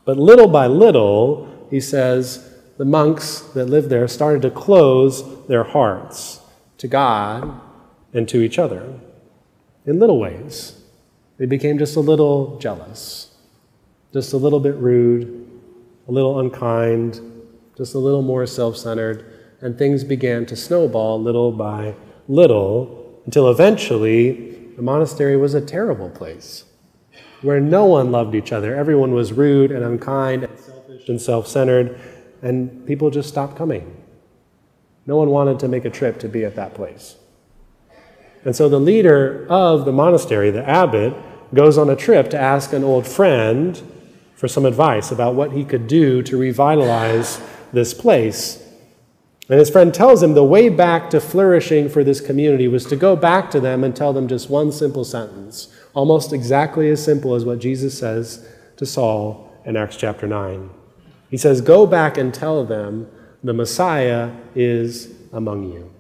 But 0.06 0.16
little 0.16 0.48
by 0.48 0.66
little, 0.66 1.68
he 1.70 1.80
says, 1.80 2.50
the 2.78 2.86
monks 2.86 3.40
that 3.54 3.66
lived 3.66 3.90
there 3.90 4.08
started 4.08 4.40
to 4.40 4.50
close 4.50 5.46
their 5.46 5.64
hearts 5.64 6.40
to 6.78 6.88
God 6.88 7.60
and 8.14 8.26
to 8.30 8.40
each 8.40 8.58
other 8.58 8.98
in 9.84 9.98
little 9.98 10.18
ways. 10.18 10.80
They 11.36 11.44
became 11.44 11.78
just 11.78 11.96
a 11.96 12.00
little 12.00 12.58
jealous, 12.58 13.29
just 14.12 14.32
a 14.32 14.36
little 14.36 14.60
bit 14.60 14.74
rude, 14.76 15.48
a 16.08 16.12
little 16.12 16.40
unkind, 16.40 17.20
just 17.76 17.94
a 17.94 17.98
little 17.98 18.22
more 18.22 18.46
self 18.46 18.76
centered, 18.76 19.24
and 19.60 19.78
things 19.78 20.04
began 20.04 20.46
to 20.46 20.56
snowball 20.56 21.20
little 21.20 21.52
by 21.52 21.94
little 22.28 23.20
until 23.24 23.50
eventually 23.50 24.72
the 24.76 24.82
monastery 24.82 25.36
was 25.36 25.54
a 25.54 25.60
terrible 25.60 26.10
place 26.10 26.64
where 27.42 27.60
no 27.60 27.84
one 27.84 28.10
loved 28.10 28.34
each 28.34 28.52
other. 28.52 28.74
Everyone 28.74 29.12
was 29.12 29.32
rude 29.32 29.70
and 29.70 29.84
unkind 29.84 30.44
and 30.44 30.58
selfish 30.58 31.08
and 31.08 31.20
self 31.20 31.46
centered, 31.46 31.98
and 32.42 32.86
people 32.86 33.10
just 33.10 33.28
stopped 33.28 33.56
coming. 33.56 33.96
No 35.06 35.16
one 35.16 35.30
wanted 35.30 35.58
to 35.60 35.68
make 35.68 35.84
a 35.84 35.90
trip 35.90 36.18
to 36.20 36.28
be 36.28 36.44
at 36.44 36.56
that 36.56 36.74
place. 36.74 37.16
And 38.44 38.56
so 38.56 38.68
the 38.68 38.80
leader 38.80 39.46
of 39.50 39.84
the 39.84 39.92
monastery, 39.92 40.50
the 40.50 40.66
abbot, 40.68 41.14
goes 41.52 41.76
on 41.76 41.90
a 41.90 41.96
trip 41.96 42.30
to 42.30 42.38
ask 42.38 42.72
an 42.72 42.84
old 42.84 43.06
friend 43.06 43.82
for 44.40 44.48
some 44.48 44.64
advice 44.64 45.10
about 45.10 45.34
what 45.34 45.52
he 45.52 45.62
could 45.62 45.86
do 45.86 46.22
to 46.22 46.34
revitalize 46.34 47.42
this 47.74 47.92
place. 47.92 48.66
And 49.50 49.58
his 49.58 49.68
friend 49.68 49.92
tells 49.92 50.22
him 50.22 50.32
the 50.32 50.42
way 50.42 50.70
back 50.70 51.10
to 51.10 51.20
flourishing 51.20 51.90
for 51.90 52.02
this 52.02 52.22
community 52.22 52.66
was 52.66 52.86
to 52.86 52.96
go 52.96 53.16
back 53.16 53.50
to 53.50 53.60
them 53.60 53.84
and 53.84 53.94
tell 53.94 54.14
them 54.14 54.28
just 54.28 54.48
one 54.48 54.72
simple 54.72 55.04
sentence, 55.04 55.68
almost 55.92 56.32
exactly 56.32 56.88
as 56.88 57.04
simple 57.04 57.34
as 57.34 57.44
what 57.44 57.58
Jesus 57.58 57.98
says 57.98 58.48
to 58.78 58.86
Saul 58.86 59.52
in 59.66 59.76
Acts 59.76 59.96
chapter 59.96 60.26
9. 60.26 60.70
He 61.28 61.36
says, 61.36 61.60
Go 61.60 61.86
back 61.86 62.16
and 62.16 62.32
tell 62.32 62.64
them 62.64 63.10
the 63.44 63.52
Messiah 63.52 64.30
is 64.54 65.12
among 65.34 65.70
you. 65.70 65.92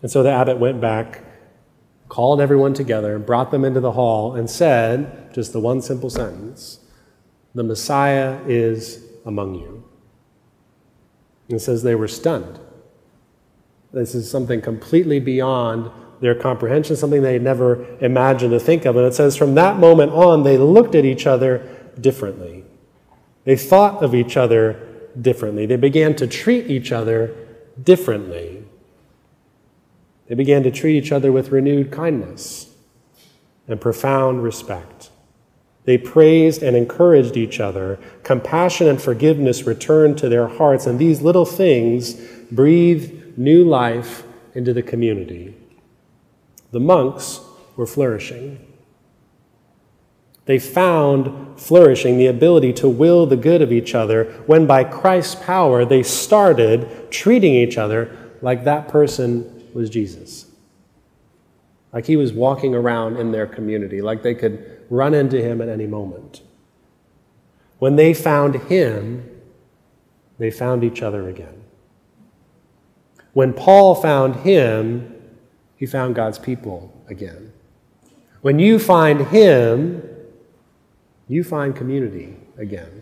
And 0.00 0.10
so 0.10 0.22
the 0.22 0.32
abbot 0.32 0.58
went 0.58 0.80
back 0.80 1.22
called 2.10 2.40
everyone 2.40 2.74
together, 2.74 3.18
brought 3.18 3.50
them 3.50 3.64
into 3.64 3.80
the 3.80 3.92
hall, 3.92 4.34
and 4.34 4.50
said 4.50 5.32
just 5.32 5.54
the 5.54 5.60
one 5.60 5.80
simple 5.80 6.10
sentence 6.10 6.80
The 7.54 7.62
Messiah 7.62 8.40
is 8.46 9.02
among 9.24 9.54
you. 9.54 9.84
It 11.48 11.60
says 11.60 11.82
they 11.82 11.94
were 11.94 12.08
stunned. 12.08 12.60
This 13.92 14.14
is 14.14 14.30
something 14.30 14.60
completely 14.60 15.18
beyond 15.18 15.90
their 16.20 16.34
comprehension, 16.34 16.96
something 16.96 17.22
they 17.22 17.32
had 17.32 17.42
never 17.42 17.86
imagined 18.00 18.52
to 18.52 18.60
think 18.60 18.84
of. 18.84 18.96
And 18.96 19.06
it 19.06 19.14
says 19.14 19.36
from 19.36 19.54
that 19.54 19.78
moment 19.78 20.12
on, 20.12 20.42
they 20.42 20.58
looked 20.58 20.94
at 20.94 21.04
each 21.04 21.26
other 21.26 21.66
differently. 22.00 22.64
They 23.44 23.56
thought 23.56 24.02
of 24.02 24.14
each 24.14 24.36
other 24.36 24.86
differently. 25.20 25.66
They 25.66 25.76
began 25.76 26.14
to 26.16 26.26
treat 26.26 26.70
each 26.70 26.92
other 26.92 27.34
differently. 27.82 28.59
They 30.30 30.36
began 30.36 30.62
to 30.62 30.70
treat 30.70 30.96
each 30.96 31.10
other 31.10 31.32
with 31.32 31.50
renewed 31.50 31.90
kindness 31.90 32.72
and 33.66 33.80
profound 33.80 34.44
respect. 34.44 35.10
They 35.86 35.98
praised 35.98 36.62
and 36.62 36.76
encouraged 36.76 37.36
each 37.36 37.58
other. 37.58 37.98
Compassion 38.22 38.86
and 38.86 39.02
forgiveness 39.02 39.64
returned 39.64 40.18
to 40.18 40.28
their 40.28 40.46
hearts, 40.46 40.86
and 40.86 41.00
these 41.00 41.20
little 41.20 41.44
things 41.44 42.14
breathed 42.48 43.36
new 43.36 43.64
life 43.64 44.22
into 44.54 44.72
the 44.72 44.84
community. 44.84 45.56
The 46.70 46.78
monks 46.78 47.40
were 47.74 47.86
flourishing. 47.86 48.64
They 50.44 50.60
found 50.60 51.60
flourishing 51.60 52.18
the 52.18 52.28
ability 52.28 52.72
to 52.74 52.88
will 52.88 53.26
the 53.26 53.36
good 53.36 53.62
of 53.62 53.72
each 53.72 53.96
other 53.96 54.26
when, 54.46 54.68
by 54.68 54.84
Christ's 54.84 55.34
power, 55.34 55.84
they 55.84 56.04
started 56.04 57.10
treating 57.10 57.52
each 57.52 57.76
other 57.76 58.16
like 58.40 58.62
that 58.62 58.86
person 58.86 59.56
was 59.74 59.90
Jesus. 59.90 60.46
Like 61.92 62.06
he 62.06 62.16
was 62.16 62.32
walking 62.32 62.74
around 62.74 63.16
in 63.16 63.32
their 63.32 63.46
community, 63.46 64.00
like 64.00 64.22
they 64.22 64.34
could 64.34 64.80
run 64.90 65.14
into 65.14 65.40
him 65.40 65.60
at 65.60 65.68
any 65.68 65.86
moment. 65.86 66.42
When 67.78 67.96
they 67.96 68.14
found 68.14 68.54
him, 68.54 69.28
they 70.38 70.50
found 70.50 70.84
each 70.84 71.02
other 71.02 71.28
again. 71.28 71.64
When 73.32 73.52
Paul 73.52 73.94
found 73.94 74.36
him, 74.36 75.14
he 75.76 75.86
found 75.86 76.14
God's 76.14 76.38
people 76.38 76.92
again. 77.08 77.52
When 78.42 78.58
you 78.58 78.78
find 78.78 79.26
him, 79.28 80.02
you 81.28 81.44
find 81.44 81.74
community 81.74 82.36
again. 82.58 82.99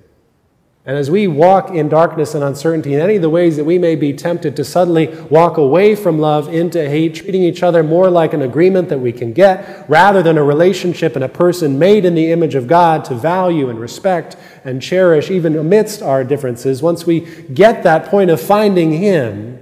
And 0.88 0.96
as 0.96 1.10
we 1.10 1.26
walk 1.26 1.68
in 1.68 1.90
darkness 1.90 2.34
and 2.34 2.42
uncertainty, 2.42 2.94
in 2.94 3.00
any 3.02 3.16
of 3.16 3.20
the 3.20 3.28
ways 3.28 3.56
that 3.56 3.64
we 3.64 3.78
may 3.78 3.94
be 3.94 4.14
tempted 4.14 4.56
to 4.56 4.64
suddenly 4.64 5.08
walk 5.24 5.58
away 5.58 5.94
from 5.94 6.18
love 6.18 6.48
into 6.48 6.88
hate, 6.88 7.16
treating 7.16 7.42
each 7.42 7.62
other 7.62 7.82
more 7.82 8.08
like 8.08 8.32
an 8.32 8.40
agreement 8.40 8.88
that 8.88 8.98
we 8.98 9.12
can 9.12 9.34
get 9.34 9.84
rather 9.86 10.22
than 10.22 10.38
a 10.38 10.42
relationship 10.42 11.14
and 11.14 11.22
a 11.22 11.28
person 11.28 11.78
made 11.78 12.06
in 12.06 12.14
the 12.14 12.32
image 12.32 12.54
of 12.54 12.66
God 12.66 13.04
to 13.04 13.14
value 13.14 13.68
and 13.68 13.78
respect 13.78 14.38
and 14.64 14.80
cherish 14.80 15.30
even 15.30 15.58
amidst 15.58 16.00
our 16.00 16.24
differences, 16.24 16.80
once 16.80 17.04
we 17.04 17.20
get 17.52 17.82
that 17.82 18.06
point 18.06 18.30
of 18.30 18.40
finding 18.40 18.92
Him, 18.92 19.60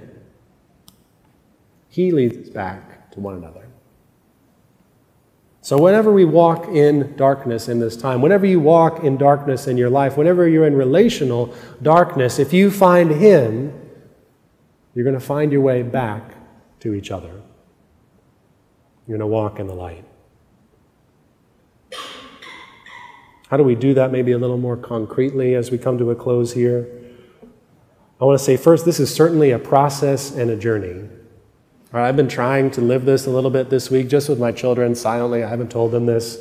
He 1.89 2.13
leads 2.13 2.37
us 2.37 2.49
back 2.53 3.11
to 3.11 3.19
one 3.19 3.35
another. 3.35 3.66
So, 5.67 5.77
whenever 5.77 6.13
we 6.13 6.23
walk 6.23 6.69
in 6.69 7.17
darkness 7.17 7.67
in 7.67 7.77
this 7.77 7.97
time, 7.97 8.21
whenever 8.21 8.45
you 8.45 8.57
walk 8.57 9.03
in 9.03 9.17
darkness 9.17 9.67
in 9.67 9.75
your 9.75 9.89
life, 9.89 10.15
whenever 10.15 10.47
you're 10.47 10.65
in 10.65 10.77
relational 10.77 11.53
darkness, 11.81 12.39
if 12.39 12.53
you 12.53 12.71
find 12.71 13.11
Him, 13.11 13.77
you're 14.95 15.03
going 15.03 15.19
to 15.19 15.19
find 15.19 15.51
your 15.51 15.59
way 15.59 15.83
back 15.83 16.35
to 16.79 16.93
each 16.93 17.11
other. 17.11 17.41
You're 19.07 19.17
going 19.17 19.19
to 19.19 19.27
walk 19.27 19.59
in 19.59 19.67
the 19.67 19.73
light. 19.73 20.05
How 23.49 23.57
do 23.57 23.63
we 23.63 23.75
do 23.75 23.93
that 23.93 24.09
maybe 24.09 24.31
a 24.31 24.37
little 24.37 24.57
more 24.57 24.77
concretely 24.77 25.53
as 25.53 25.69
we 25.69 25.77
come 25.77 25.97
to 25.97 26.11
a 26.11 26.15
close 26.15 26.53
here? 26.53 26.87
I 28.21 28.23
want 28.23 28.39
to 28.39 28.45
say 28.45 28.55
first, 28.55 28.85
this 28.85 29.01
is 29.01 29.13
certainly 29.13 29.51
a 29.51 29.59
process 29.59 30.31
and 30.31 30.49
a 30.49 30.55
journey. 30.55 31.09
I've 31.93 32.17
been 32.17 32.27
trying 32.27 32.71
to 32.71 32.81
live 32.81 33.05
this 33.05 33.27
a 33.27 33.29
little 33.29 33.49
bit 33.49 33.69
this 33.69 33.89
week 33.89 34.09
just 34.09 34.27
with 34.27 34.39
my 34.39 34.51
children 34.51 34.93
silently. 34.93 35.43
I 35.43 35.49
haven't 35.49 35.71
told 35.71 35.91
them 35.91 36.05
this. 36.05 36.37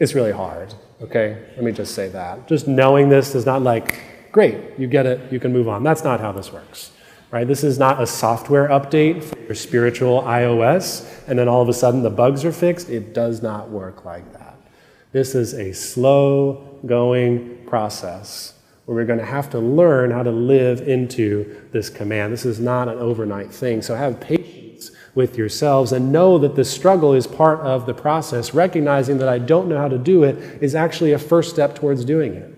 It's 0.00 0.14
really 0.14 0.32
hard, 0.32 0.74
okay? 1.00 1.44
Let 1.54 1.64
me 1.64 1.72
just 1.72 1.94
say 1.94 2.08
that. 2.08 2.48
Just 2.48 2.66
knowing 2.66 3.08
this 3.08 3.34
is 3.34 3.46
not 3.46 3.62
like, 3.62 4.00
great, 4.32 4.56
you 4.76 4.88
get 4.88 5.06
it, 5.06 5.32
you 5.32 5.38
can 5.38 5.52
move 5.52 5.68
on. 5.68 5.84
That's 5.84 6.02
not 6.02 6.20
how 6.20 6.32
this 6.32 6.52
works, 6.52 6.90
right? 7.30 7.46
This 7.46 7.62
is 7.62 7.78
not 7.78 8.02
a 8.02 8.06
software 8.06 8.68
update 8.68 9.22
for 9.22 9.38
your 9.40 9.54
spiritual 9.54 10.22
iOS, 10.22 11.08
and 11.28 11.38
then 11.38 11.48
all 11.48 11.62
of 11.62 11.68
a 11.68 11.72
sudden 11.72 12.02
the 12.02 12.10
bugs 12.10 12.44
are 12.44 12.52
fixed. 12.52 12.90
It 12.90 13.14
does 13.14 13.40
not 13.40 13.70
work 13.70 14.04
like 14.04 14.32
that. 14.32 14.56
This 15.12 15.34
is 15.34 15.54
a 15.54 15.72
slow 15.72 16.80
going 16.86 17.64
process 17.66 18.54
where 18.84 18.96
we're 18.96 19.04
going 19.04 19.18
to 19.18 19.24
have 19.24 19.50
to 19.50 19.58
learn 19.58 20.10
how 20.10 20.22
to 20.22 20.30
live 20.30 20.88
into 20.88 21.68
this 21.72 21.88
command. 21.88 22.32
This 22.32 22.44
is 22.44 22.58
not 22.58 22.88
an 22.88 22.98
overnight 22.98 23.52
thing. 23.52 23.80
So 23.82 23.94
have 23.94 24.20
patience 24.20 24.57
with 25.18 25.36
yourselves 25.36 25.90
and 25.90 26.12
know 26.12 26.38
that 26.38 26.54
the 26.54 26.64
struggle 26.64 27.12
is 27.12 27.26
part 27.26 27.58
of 27.62 27.86
the 27.86 27.92
process. 27.92 28.54
Recognizing 28.54 29.18
that 29.18 29.28
I 29.28 29.38
don't 29.38 29.68
know 29.68 29.76
how 29.76 29.88
to 29.88 29.98
do 29.98 30.22
it 30.22 30.36
is 30.62 30.76
actually 30.76 31.10
a 31.10 31.18
first 31.18 31.50
step 31.50 31.74
towards 31.74 32.04
doing 32.04 32.34
it. 32.34 32.54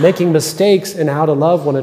Making 0.00 0.32
mistakes 0.32 0.94
in 0.94 1.08
how 1.08 1.26
to 1.26 1.32
love 1.32 1.66
one 1.66 1.76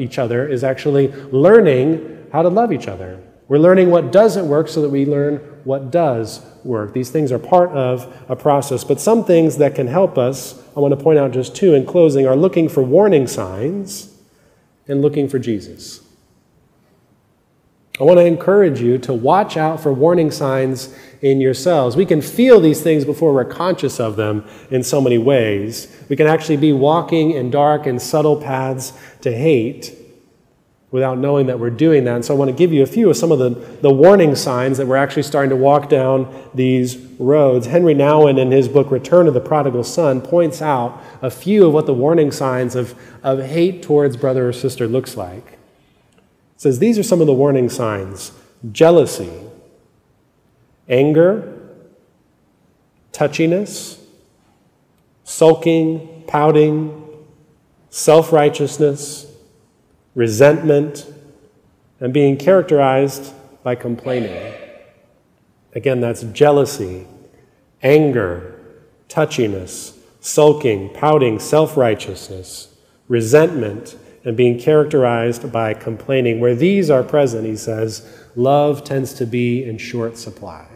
each 0.00 0.18
other 0.18 0.48
is 0.48 0.64
actually 0.64 1.12
learning 1.30 2.26
how 2.32 2.40
to 2.40 2.48
love 2.48 2.72
each 2.72 2.88
other. 2.88 3.22
We're 3.48 3.58
learning 3.58 3.90
what 3.90 4.10
doesn't 4.12 4.48
work 4.48 4.68
so 4.68 4.80
that 4.80 4.88
we 4.88 5.04
learn 5.04 5.36
what 5.64 5.90
does 5.90 6.42
work. 6.64 6.94
These 6.94 7.10
things 7.10 7.30
are 7.30 7.38
part 7.38 7.68
of 7.72 8.10
a 8.30 8.34
process, 8.34 8.82
but 8.82 8.98
some 8.98 9.26
things 9.26 9.58
that 9.58 9.74
can 9.74 9.88
help 9.88 10.16
us, 10.16 10.58
I 10.74 10.80
want 10.80 10.98
to 10.98 11.04
point 11.04 11.18
out 11.18 11.32
just 11.32 11.54
two 11.54 11.74
in 11.74 11.84
closing, 11.84 12.26
are 12.26 12.34
looking 12.34 12.70
for 12.70 12.82
warning 12.82 13.26
signs 13.26 14.10
and 14.88 15.02
looking 15.02 15.28
for 15.28 15.38
Jesus. 15.38 16.00
I 17.98 18.04
want 18.04 18.18
to 18.18 18.26
encourage 18.26 18.80
you 18.80 18.98
to 18.98 19.14
watch 19.14 19.56
out 19.56 19.80
for 19.80 19.90
warning 19.90 20.30
signs 20.30 20.94
in 21.22 21.40
yourselves. 21.40 21.96
We 21.96 22.04
can 22.04 22.20
feel 22.20 22.60
these 22.60 22.82
things 22.82 23.06
before 23.06 23.32
we're 23.32 23.46
conscious 23.46 23.98
of 23.98 24.16
them 24.16 24.44
in 24.70 24.82
so 24.82 25.00
many 25.00 25.16
ways. 25.16 25.94
We 26.10 26.16
can 26.16 26.26
actually 26.26 26.58
be 26.58 26.74
walking 26.74 27.30
in 27.30 27.50
dark 27.50 27.86
and 27.86 28.00
subtle 28.00 28.36
paths 28.36 28.92
to 29.22 29.32
hate 29.32 29.96
without 30.90 31.18
knowing 31.18 31.46
that 31.46 31.58
we're 31.58 31.70
doing 31.70 32.04
that. 32.04 32.16
And 32.16 32.24
so 32.24 32.34
I 32.34 32.38
want 32.38 32.50
to 32.50 32.56
give 32.56 32.70
you 32.70 32.82
a 32.82 32.86
few 32.86 33.08
of 33.08 33.16
some 33.16 33.32
of 33.32 33.38
the, 33.38 33.50
the 33.80 33.90
warning 33.90 34.36
signs 34.36 34.76
that 34.76 34.86
we're 34.86 34.96
actually 34.96 35.24
starting 35.24 35.50
to 35.50 35.56
walk 35.56 35.88
down 35.88 36.32
these 36.54 36.96
roads. 37.18 37.66
Henri 37.66 37.94
Nouwen, 37.94 38.38
in 38.38 38.50
his 38.50 38.68
book 38.68 38.90
Return 38.90 39.26
of 39.26 39.34
the 39.34 39.40
Prodigal 39.40 39.84
Son, 39.84 40.20
points 40.20 40.60
out 40.60 41.02
a 41.22 41.30
few 41.30 41.66
of 41.66 41.72
what 41.72 41.86
the 41.86 41.94
warning 41.94 42.30
signs 42.30 42.76
of, 42.76 42.94
of 43.22 43.42
hate 43.42 43.82
towards 43.82 44.18
brother 44.18 44.48
or 44.48 44.52
sister 44.52 44.86
looks 44.86 45.16
like. 45.16 45.58
It 46.56 46.62
says 46.62 46.78
these 46.78 46.98
are 46.98 47.02
some 47.02 47.20
of 47.20 47.26
the 47.26 47.34
warning 47.34 47.68
signs 47.68 48.32
jealousy, 48.72 49.30
anger, 50.88 51.52
touchiness, 53.12 53.98
sulking, 55.24 56.24
pouting, 56.26 57.04
self 57.90 58.32
righteousness, 58.32 59.26
resentment, 60.14 61.06
and 62.00 62.14
being 62.14 62.38
characterized 62.38 63.34
by 63.62 63.74
complaining. 63.74 64.54
Again, 65.74 66.00
that's 66.00 66.22
jealousy, 66.22 67.06
anger, 67.82 68.58
touchiness, 69.10 69.94
sulking, 70.20 70.88
pouting, 70.94 71.38
self 71.38 71.76
righteousness, 71.76 72.74
resentment, 73.08 73.96
and 74.26 74.36
being 74.36 74.58
characterized 74.58 75.50
by 75.52 75.72
complaining. 75.72 76.40
Where 76.40 76.56
these 76.56 76.90
are 76.90 77.04
present, 77.04 77.46
he 77.46 77.56
says, 77.56 78.04
love 78.34 78.82
tends 78.82 79.14
to 79.14 79.24
be 79.24 79.64
in 79.64 79.78
short 79.78 80.18
supply. 80.18 80.66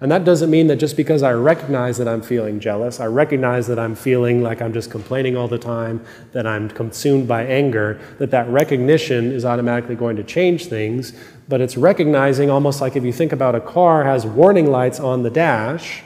And 0.00 0.10
that 0.10 0.24
doesn't 0.24 0.50
mean 0.50 0.66
that 0.66 0.76
just 0.76 0.96
because 0.96 1.22
I 1.22 1.32
recognize 1.32 1.98
that 1.98 2.08
I'm 2.08 2.20
feeling 2.20 2.58
jealous, 2.58 2.98
I 2.98 3.06
recognize 3.06 3.68
that 3.68 3.78
I'm 3.78 3.94
feeling 3.94 4.42
like 4.42 4.60
I'm 4.60 4.72
just 4.72 4.90
complaining 4.90 5.36
all 5.36 5.46
the 5.46 5.58
time, 5.58 6.04
that 6.32 6.44
I'm 6.44 6.68
consumed 6.68 7.28
by 7.28 7.44
anger, 7.44 8.00
that 8.18 8.32
that 8.32 8.48
recognition 8.48 9.30
is 9.30 9.44
automatically 9.44 9.94
going 9.94 10.16
to 10.16 10.24
change 10.24 10.66
things. 10.66 11.12
But 11.48 11.60
it's 11.60 11.76
recognizing 11.76 12.50
almost 12.50 12.80
like 12.80 12.96
if 12.96 13.04
you 13.04 13.12
think 13.12 13.30
about 13.30 13.54
a 13.54 13.60
car 13.60 14.02
has 14.02 14.26
warning 14.26 14.72
lights 14.72 14.98
on 14.98 15.22
the 15.22 15.30
dash, 15.30 16.02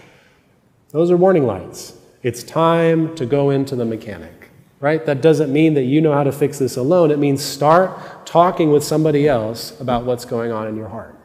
those 0.90 1.10
are 1.10 1.16
warning 1.16 1.46
lights. 1.46 1.96
It's 2.22 2.42
time 2.42 3.14
to 3.14 3.24
go 3.24 3.48
into 3.48 3.74
the 3.74 3.86
mechanic 3.86 4.45
right? 4.80 5.04
That 5.06 5.22
doesn't 5.22 5.52
mean 5.52 5.74
that 5.74 5.84
you 5.84 6.00
know 6.00 6.12
how 6.12 6.24
to 6.24 6.32
fix 6.32 6.58
this 6.58 6.76
alone. 6.76 7.10
It 7.10 7.18
means 7.18 7.44
start 7.44 8.26
talking 8.26 8.70
with 8.70 8.84
somebody 8.84 9.28
else 9.28 9.78
about 9.80 10.04
what's 10.04 10.24
going 10.24 10.52
on 10.52 10.66
in 10.68 10.76
your 10.76 10.88
heart. 10.88 11.18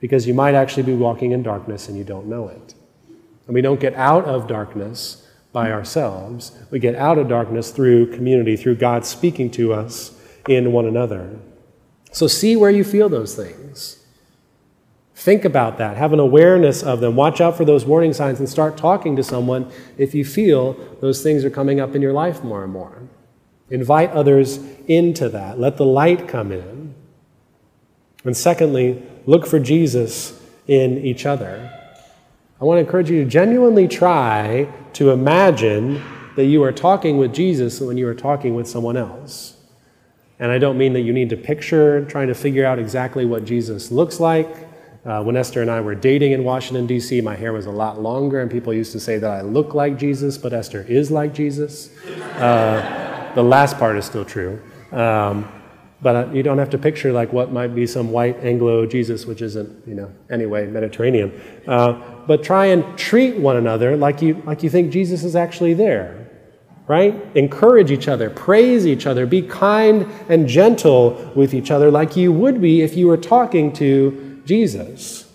Because 0.00 0.26
you 0.26 0.34
might 0.34 0.54
actually 0.54 0.84
be 0.84 0.94
walking 0.94 1.32
in 1.32 1.42
darkness 1.42 1.88
and 1.88 1.98
you 1.98 2.04
don't 2.04 2.26
know 2.26 2.48
it. 2.48 2.74
And 3.46 3.54
we 3.54 3.62
don't 3.62 3.80
get 3.80 3.94
out 3.94 4.24
of 4.26 4.46
darkness 4.46 5.26
by 5.52 5.72
ourselves. 5.72 6.52
We 6.70 6.78
get 6.78 6.94
out 6.94 7.18
of 7.18 7.28
darkness 7.28 7.70
through 7.70 8.12
community, 8.12 8.56
through 8.56 8.76
God 8.76 9.04
speaking 9.04 9.50
to 9.52 9.72
us 9.72 10.14
in 10.46 10.72
one 10.72 10.86
another. 10.86 11.38
So 12.12 12.26
see 12.26 12.54
where 12.56 12.70
you 12.70 12.84
feel 12.84 13.08
those 13.08 13.34
things. 13.34 13.97
Think 15.18 15.44
about 15.44 15.78
that. 15.78 15.96
Have 15.96 16.12
an 16.12 16.20
awareness 16.20 16.80
of 16.80 17.00
them. 17.00 17.16
Watch 17.16 17.40
out 17.40 17.56
for 17.56 17.64
those 17.64 17.84
warning 17.84 18.12
signs 18.12 18.38
and 18.38 18.48
start 18.48 18.76
talking 18.76 19.16
to 19.16 19.24
someone 19.24 19.68
if 19.96 20.14
you 20.14 20.24
feel 20.24 20.74
those 21.00 21.24
things 21.24 21.44
are 21.44 21.50
coming 21.50 21.80
up 21.80 21.96
in 21.96 22.02
your 22.02 22.12
life 22.12 22.44
more 22.44 22.62
and 22.62 22.72
more. 22.72 23.02
Invite 23.68 24.12
others 24.12 24.58
into 24.86 25.28
that. 25.30 25.58
Let 25.58 25.76
the 25.76 25.84
light 25.84 26.28
come 26.28 26.52
in. 26.52 26.94
And 28.22 28.36
secondly, 28.36 29.02
look 29.26 29.44
for 29.44 29.58
Jesus 29.58 30.40
in 30.68 30.98
each 30.98 31.26
other. 31.26 31.68
I 32.60 32.64
want 32.64 32.76
to 32.76 32.82
encourage 32.82 33.10
you 33.10 33.24
to 33.24 33.28
genuinely 33.28 33.88
try 33.88 34.72
to 34.92 35.10
imagine 35.10 36.00
that 36.36 36.44
you 36.44 36.62
are 36.62 36.70
talking 36.70 37.18
with 37.18 37.34
Jesus 37.34 37.80
when 37.80 37.96
you 37.96 38.06
are 38.06 38.14
talking 38.14 38.54
with 38.54 38.68
someone 38.68 38.96
else. 38.96 39.56
And 40.38 40.52
I 40.52 40.58
don't 40.58 40.78
mean 40.78 40.92
that 40.92 41.00
you 41.00 41.12
need 41.12 41.30
to 41.30 41.36
picture 41.36 42.04
trying 42.04 42.28
to 42.28 42.34
figure 42.34 42.64
out 42.64 42.78
exactly 42.78 43.26
what 43.26 43.44
Jesus 43.44 43.90
looks 43.90 44.20
like. 44.20 44.67
Uh, 45.08 45.22
when 45.22 45.38
Esther 45.38 45.62
and 45.62 45.70
I 45.70 45.80
were 45.80 45.94
dating 45.94 46.32
in 46.32 46.44
Washington, 46.44 46.86
D.C., 46.86 47.22
my 47.22 47.34
hair 47.34 47.54
was 47.54 47.64
a 47.64 47.70
lot 47.70 47.98
longer, 47.98 48.42
and 48.42 48.50
people 48.50 48.74
used 48.74 48.92
to 48.92 49.00
say 49.00 49.16
that 49.16 49.30
I 49.30 49.40
look 49.40 49.72
like 49.72 49.96
Jesus, 49.98 50.36
but 50.36 50.52
Esther 50.52 50.82
is 50.86 51.10
like 51.10 51.32
Jesus. 51.32 51.88
Uh, 52.36 53.32
the 53.34 53.42
last 53.42 53.78
part 53.78 53.96
is 53.96 54.04
still 54.04 54.26
true. 54.26 54.60
Um, 54.92 55.50
but 56.02 56.14
uh, 56.14 56.30
you 56.30 56.42
don't 56.42 56.58
have 56.58 56.68
to 56.70 56.78
picture 56.78 57.10
like 57.10 57.32
what 57.32 57.50
might 57.50 57.74
be 57.74 57.86
some 57.86 58.10
white 58.12 58.36
Anglo 58.44 58.84
Jesus, 58.84 59.24
which 59.24 59.40
isn't, 59.40 59.88
you 59.88 59.94
know, 59.94 60.12
anyway, 60.30 60.66
Mediterranean. 60.66 61.32
Uh, 61.66 61.92
but 62.26 62.42
try 62.42 62.66
and 62.66 62.98
treat 62.98 63.38
one 63.38 63.56
another 63.56 63.96
like 63.96 64.20
you, 64.20 64.42
like 64.44 64.62
you 64.62 64.68
think 64.68 64.92
Jesus 64.92 65.24
is 65.24 65.34
actually 65.34 65.72
there 65.72 66.26
right? 66.86 67.14
Encourage 67.36 67.90
each 67.90 68.08
other, 68.08 68.30
praise 68.30 68.86
each 68.86 69.06
other, 69.06 69.26
be 69.26 69.42
kind 69.42 70.06
and 70.30 70.48
gentle 70.48 71.30
with 71.36 71.52
each 71.52 71.70
other 71.70 71.90
like 71.90 72.16
you 72.16 72.32
would 72.32 72.62
be 72.62 72.80
if 72.80 72.96
you 72.96 73.06
were 73.06 73.18
talking 73.18 73.70
to 73.74 74.27
Jesus. 74.48 75.30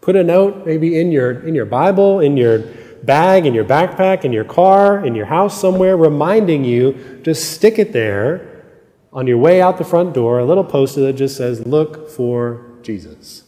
Put 0.00 0.16
a 0.16 0.24
note 0.24 0.64
maybe 0.64 0.98
in 0.98 1.12
your, 1.12 1.46
in 1.46 1.54
your 1.54 1.66
Bible, 1.66 2.20
in 2.20 2.38
your 2.38 2.60
bag, 3.02 3.44
in 3.44 3.52
your 3.52 3.64
backpack, 3.64 4.24
in 4.24 4.32
your 4.32 4.44
car, 4.44 5.04
in 5.04 5.14
your 5.14 5.26
house 5.26 5.60
somewhere, 5.60 5.94
reminding 5.94 6.64
you 6.64 7.20
to 7.24 7.34
stick 7.34 7.78
it 7.78 7.92
there 7.92 8.64
on 9.12 9.26
your 9.26 9.36
way 9.36 9.60
out 9.60 9.76
the 9.76 9.84
front 9.84 10.14
door, 10.14 10.38
a 10.38 10.46
little 10.46 10.64
poster 10.64 11.02
that 11.02 11.12
just 11.12 11.36
says, 11.36 11.66
Look 11.66 12.10
for 12.10 12.64
Jesus. 12.82 13.44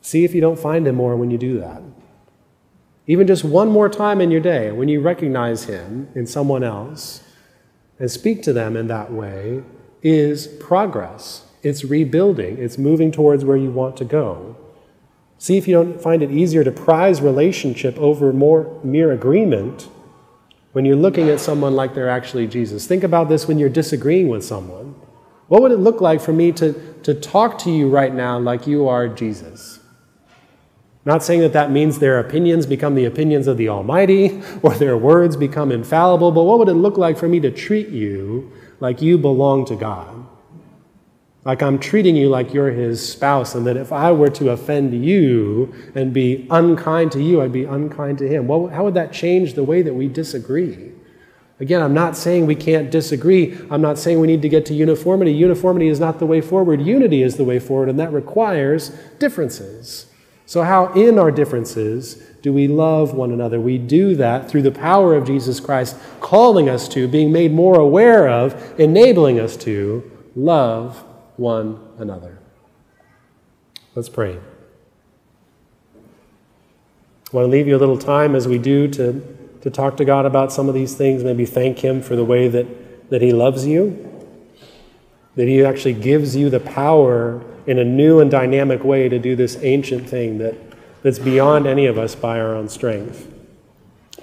See 0.00 0.24
if 0.24 0.34
you 0.34 0.40
don't 0.40 0.58
find 0.58 0.86
him 0.86 0.94
more 0.94 1.14
when 1.14 1.30
you 1.30 1.36
do 1.36 1.60
that. 1.60 1.82
Even 3.06 3.26
just 3.26 3.44
one 3.44 3.68
more 3.68 3.88
time 3.88 4.20
in 4.20 4.30
your 4.30 4.40
day, 4.40 4.72
when 4.72 4.88
you 4.88 5.00
recognize 5.00 5.64
Him 5.64 6.08
in 6.14 6.26
someone 6.26 6.64
else 6.64 7.22
and 7.98 8.10
speak 8.10 8.42
to 8.42 8.52
them 8.52 8.76
in 8.76 8.88
that 8.88 9.12
way, 9.12 9.62
is 10.06 10.46
progress. 10.46 11.44
It's 11.64 11.84
rebuilding, 11.84 12.58
it's 12.58 12.78
moving 12.78 13.10
towards 13.10 13.44
where 13.44 13.56
you 13.56 13.72
want 13.72 13.96
to 13.96 14.04
go. 14.04 14.56
See 15.36 15.58
if 15.58 15.66
you 15.66 15.74
don't 15.74 16.00
find 16.00 16.22
it 16.22 16.30
easier 16.30 16.62
to 16.62 16.70
prize 16.70 17.20
relationship 17.20 17.98
over 17.98 18.32
more 18.32 18.80
mere 18.84 19.10
agreement 19.10 19.88
when 20.70 20.84
you're 20.84 20.94
looking 20.94 21.28
at 21.28 21.40
someone 21.40 21.74
like 21.74 21.94
they're 21.94 22.08
actually 22.08 22.46
Jesus. 22.46 22.86
Think 22.86 23.02
about 23.02 23.28
this 23.28 23.48
when 23.48 23.58
you're 23.58 23.68
disagreeing 23.68 24.28
with 24.28 24.44
someone. 24.44 24.94
What 25.48 25.60
would 25.62 25.72
it 25.72 25.78
look 25.78 26.00
like 26.00 26.20
for 26.20 26.32
me 26.32 26.52
to, 26.52 26.72
to 27.02 27.12
talk 27.12 27.58
to 27.60 27.72
you 27.72 27.88
right 27.88 28.14
now 28.14 28.38
like 28.38 28.68
you 28.68 28.86
are 28.86 29.08
Jesus? 29.08 29.80
Not 31.04 31.24
saying 31.24 31.40
that 31.40 31.52
that 31.52 31.72
means 31.72 31.98
their 31.98 32.20
opinions 32.20 32.64
become 32.64 32.94
the 32.94 33.06
opinions 33.06 33.48
of 33.48 33.56
the 33.56 33.68
Almighty 33.68 34.40
or 34.62 34.74
their 34.74 34.96
words 34.96 35.36
become 35.36 35.72
infallible, 35.72 36.30
but 36.30 36.44
what 36.44 36.60
would 36.60 36.68
it 36.68 36.74
look 36.74 36.96
like 36.96 37.18
for 37.18 37.26
me 37.26 37.40
to 37.40 37.50
treat 37.50 37.88
you 37.88 38.52
like 38.80 39.02
you 39.02 39.18
belong 39.18 39.64
to 39.66 39.76
God? 39.76 40.26
Like 41.44 41.62
I'm 41.62 41.78
treating 41.78 42.16
you 42.16 42.28
like 42.28 42.52
you're 42.52 42.72
his 42.72 43.08
spouse, 43.08 43.54
and 43.54 43.64
that 43.66 43.76
if 43.76 43.92
I 43.92 44.10
were 44.10 44.30
to 44.30 44.50
offend 44.50 45.04
you 45.04 45.72
and 45.94 46.12
be 46.12 46.46
unkind 46.50 47.12
to 47.12 47.22
you, 47.22 47.40
I'd 47.40 47.52
be 47.52 47.64
unkind 47.64 48.18
to 48.18 48.28
him. 48.28 48.48
Well, 48.48 48.66
how 48.66 48.82
would 48.84 48.94
that 48.94 49.12
change 49.12 49.54
the 49.54 49.62
way 49.62 49.80
that 49.82 49.94
we 49.94 50.08
disagree? 50.08 50.90
Again, 51.60 51.82
I'm 51.82 51.94
not 51.94 52.16
saying 52.16 52.46
we 52.46 52.56
can't 52.56 52.90
disagree. 52.90 53.56
I'm 53.70 53.80
not 53.80 53.96
saying 53.96 54.20
we 54.20 54.26
need 54.26 54.42
to 54.42 54.48
get 54.48 54.66
to 54.66 54.74
uniformity. 54.74 55.32
Uniformity 55.32 55.88
is 55.88 56.00
not 56.00 56.18
the 56.18 56.26
way 56.26 56.40
forward. 56.40 56.82
Unity 56.82 57.22
is 57.22 57.36
the 57.36 57.44
way 57.44 57.60
forward, 57.60 57.88
and 57.88 57.98
that 58.00 58.12
requires 58.12 58.90
differences. 59.20 60.06
So, 60.44 60.64
how 60.64 60.92
in 60.94 61.18
our 61.18 61.30
differences 61.30 62.22
do 62.46 62.52
we 62.52 62.68
love 62.68 63.12
one 63.12 63.32
another? 63.32 63.60
We 63.60 63.76
do 63.76 64.14
that 64.14 64.48
through 64.48 64.62
the 64.62 64.70
power 64.70 65.16
of 65.16 65.26
Jesus 65.26 65.58
Christ 65.58 65.96
calling 66.20 66.68
us 66.68 66.86
to, 66.90 67.08
being 67.08 67.32
made 67.32 67.52
more 67.52 67.76
aware 67.76 68.28
of, 68.28 68.78
enabling 68.78 69.40
us 69.40 69.56
to 69.56 70.08
love 70.36 71.02
one 71.36 71.80
another. 71.98 72.38
Let's 73.96 74.08
pray. 74.08 74.38
I 75.96 76.00
want 77.32 77.46
to 77.46 77.50
leave 77.50 77.66
you 77.66 77.76
a 77.76 77.82
little 77.82 77.98
time 77.98 78.36
as 78.36 78.46
we 78.46 78.58
do 78.58 78.86
to, 78.92 79.36
to 79.62 79.68
talk 79.68 79.96
to 79.96 80.04
God 80.04 80.24
about 80.24 80.52
some 80.52 80.68
of 80.68 80.74
these 80.76 80.94
things, 80.94 81.24
maybe 81.24 81.46
thank 81.46 81.80
Him 81.80 82.00
for 82.00 82.14
the 82.14 82.24
way 82.24 82.46
that, 82.46 83.10
that 83.10 83.22
He 83.22 83.32
loves 83.32 83.66
you, 83.66 84.24
that 85.34 85.48
He 85.48 85.64
actually 85.64 85.94
gives 85.94 86.36
you 86.36 86.48
the 86.48 86.60
power 86.60 87.42
in 87.66 87.80
a 87.80 87.84
new 87.84 88.20
and 88.20 88.30
dynamic 88.30 88.84
way 88.84 89.08
to 89.08 89.18
do 89.18 89.34
this 89.34 89.58
ancient 89.62 90.08
thing 90.08 90.38
that, 90.38 90.54
that's 91.06 91.20
beyond 91.20 91.68
any 91.68 91.86
of 91.86 91.96
us 91.98 92.16
by 92.16 92.40
our 92.40 92.56
own 92.56 92.68
strength. 92.68 93.32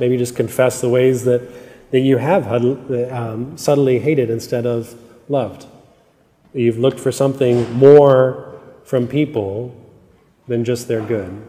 Maybe 0.02 0.18
just 0.18 0.36
confess 0.36 0.82
the 0.82 0.90
ways 0.90 1.24
that, 1.24 1.42
that 1.92 2.02
you 2.02 2.18
have 2.18 2.46
um, 2.52 3.58
subtly 3.58 4.00
hated 4.00 4.30
instead 4.30 4.66
of 4.66 4.94
loved. 5.30 5.66
You've 6.54 6.78
looked 6.78 7.00
for 7.00 7.10
something 7.10 7.72
more 7.72 8.60
from 8.84 9.08
people 9.08 9.74
than 10.50 10.66
just 10.66 10.90
their 10.90 11.00
good. 11.00 11.42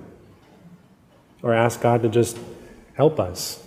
Or 1.43 1.53
ask 1.53 1.81
God 1.81 2.03
to 2.03 2.09
just 2.09 2.39
help 2.93 3.19
us, 3.19 3.61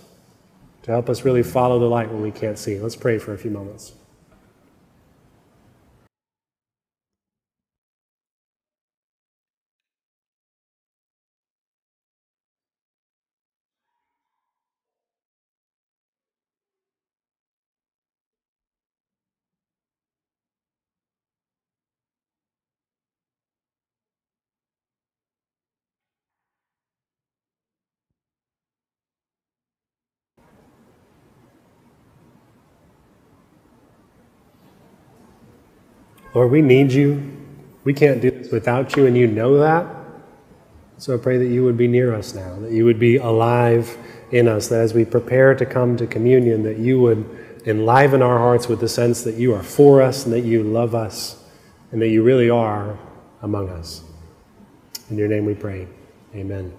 to 0.84 0.90
help 0.90 1.10
us 1.10 1.22
really 1.22 1.42
follow 1.42 1.78
the 1.78 1.84
light 1.84 2.10
when 2.10 2.22
we 2.22 2.30
can't 2.30 2.58
see. 2.58 2.80
Let's 2.80 2.96
pray 2.96 3.18
for 3.18 3.34
a 3.34 3.36
few 3.36 3.50
moments. 3.50 3.92
Lord, 36.38 36.52
we 36.52 36.62
need 36.62 36.92
you. 36.92 37.36
We 37.82 37.92
can't 37.92 38.20
do 38.20 38.30
this 38.30 38.52
without 38.52 38.94
you, 38.94 39.06
and 39.06 39.16
you 39.16 39.26
know 39.26 39.58
that. 39.58 39.84
So 40.96 41.12
I 41.12 41.16
pray 41.16 41.36
that 41.36 41.48
you 41.48 41.64
would 41.64 41.76
be 41.76 41.88
near 41.88 42.14
us 42.14 42.32
now, 42.32 42.60
that 42.60 42.70
you 42.70 42.84
would 42.84 43.00
be 43.00 43.16
alive 43.16 43.98
in 44.30 44.46
us, 44.46 44.68
that 44.68 44.80
as 44.80 44.94
we 44.94 45.04
prepare 45.04 45.56
to 45.56 45.66
come 45.66 45.96
to 45.96 46.06
communion, 46.06 46.62
that 46.62 46.78
you 46.78 47.00
would 47.00 47.28
enliven 47.66 48.22
our 48.22 48.38
hearts 48.38 48.68
with 48.68 48.78
the 48.78 48.88
sense 48.88 49.24
that 49.24 49.34
you 49.34 49.52
are 49.52 49.64
for 49.64 50.00
us 50.00 50.26
and 50.26 50.32
that 50.32 50.42
you 50.44 50.62
love 50.62 50.94
us 50.94 51.42
and 51.90 52.00
that 52.00 52.08
you 52.08 52.22
really 52.22 52.48
are 52.48 52.96
among 53.42 53.68
us. 53.70 54.04
In 55.10 55.18
your 55.18 55.26
name 55.26 55.44
we 55.44 55.56
pray. 55.56 55.88
Amen. 56.36 56.72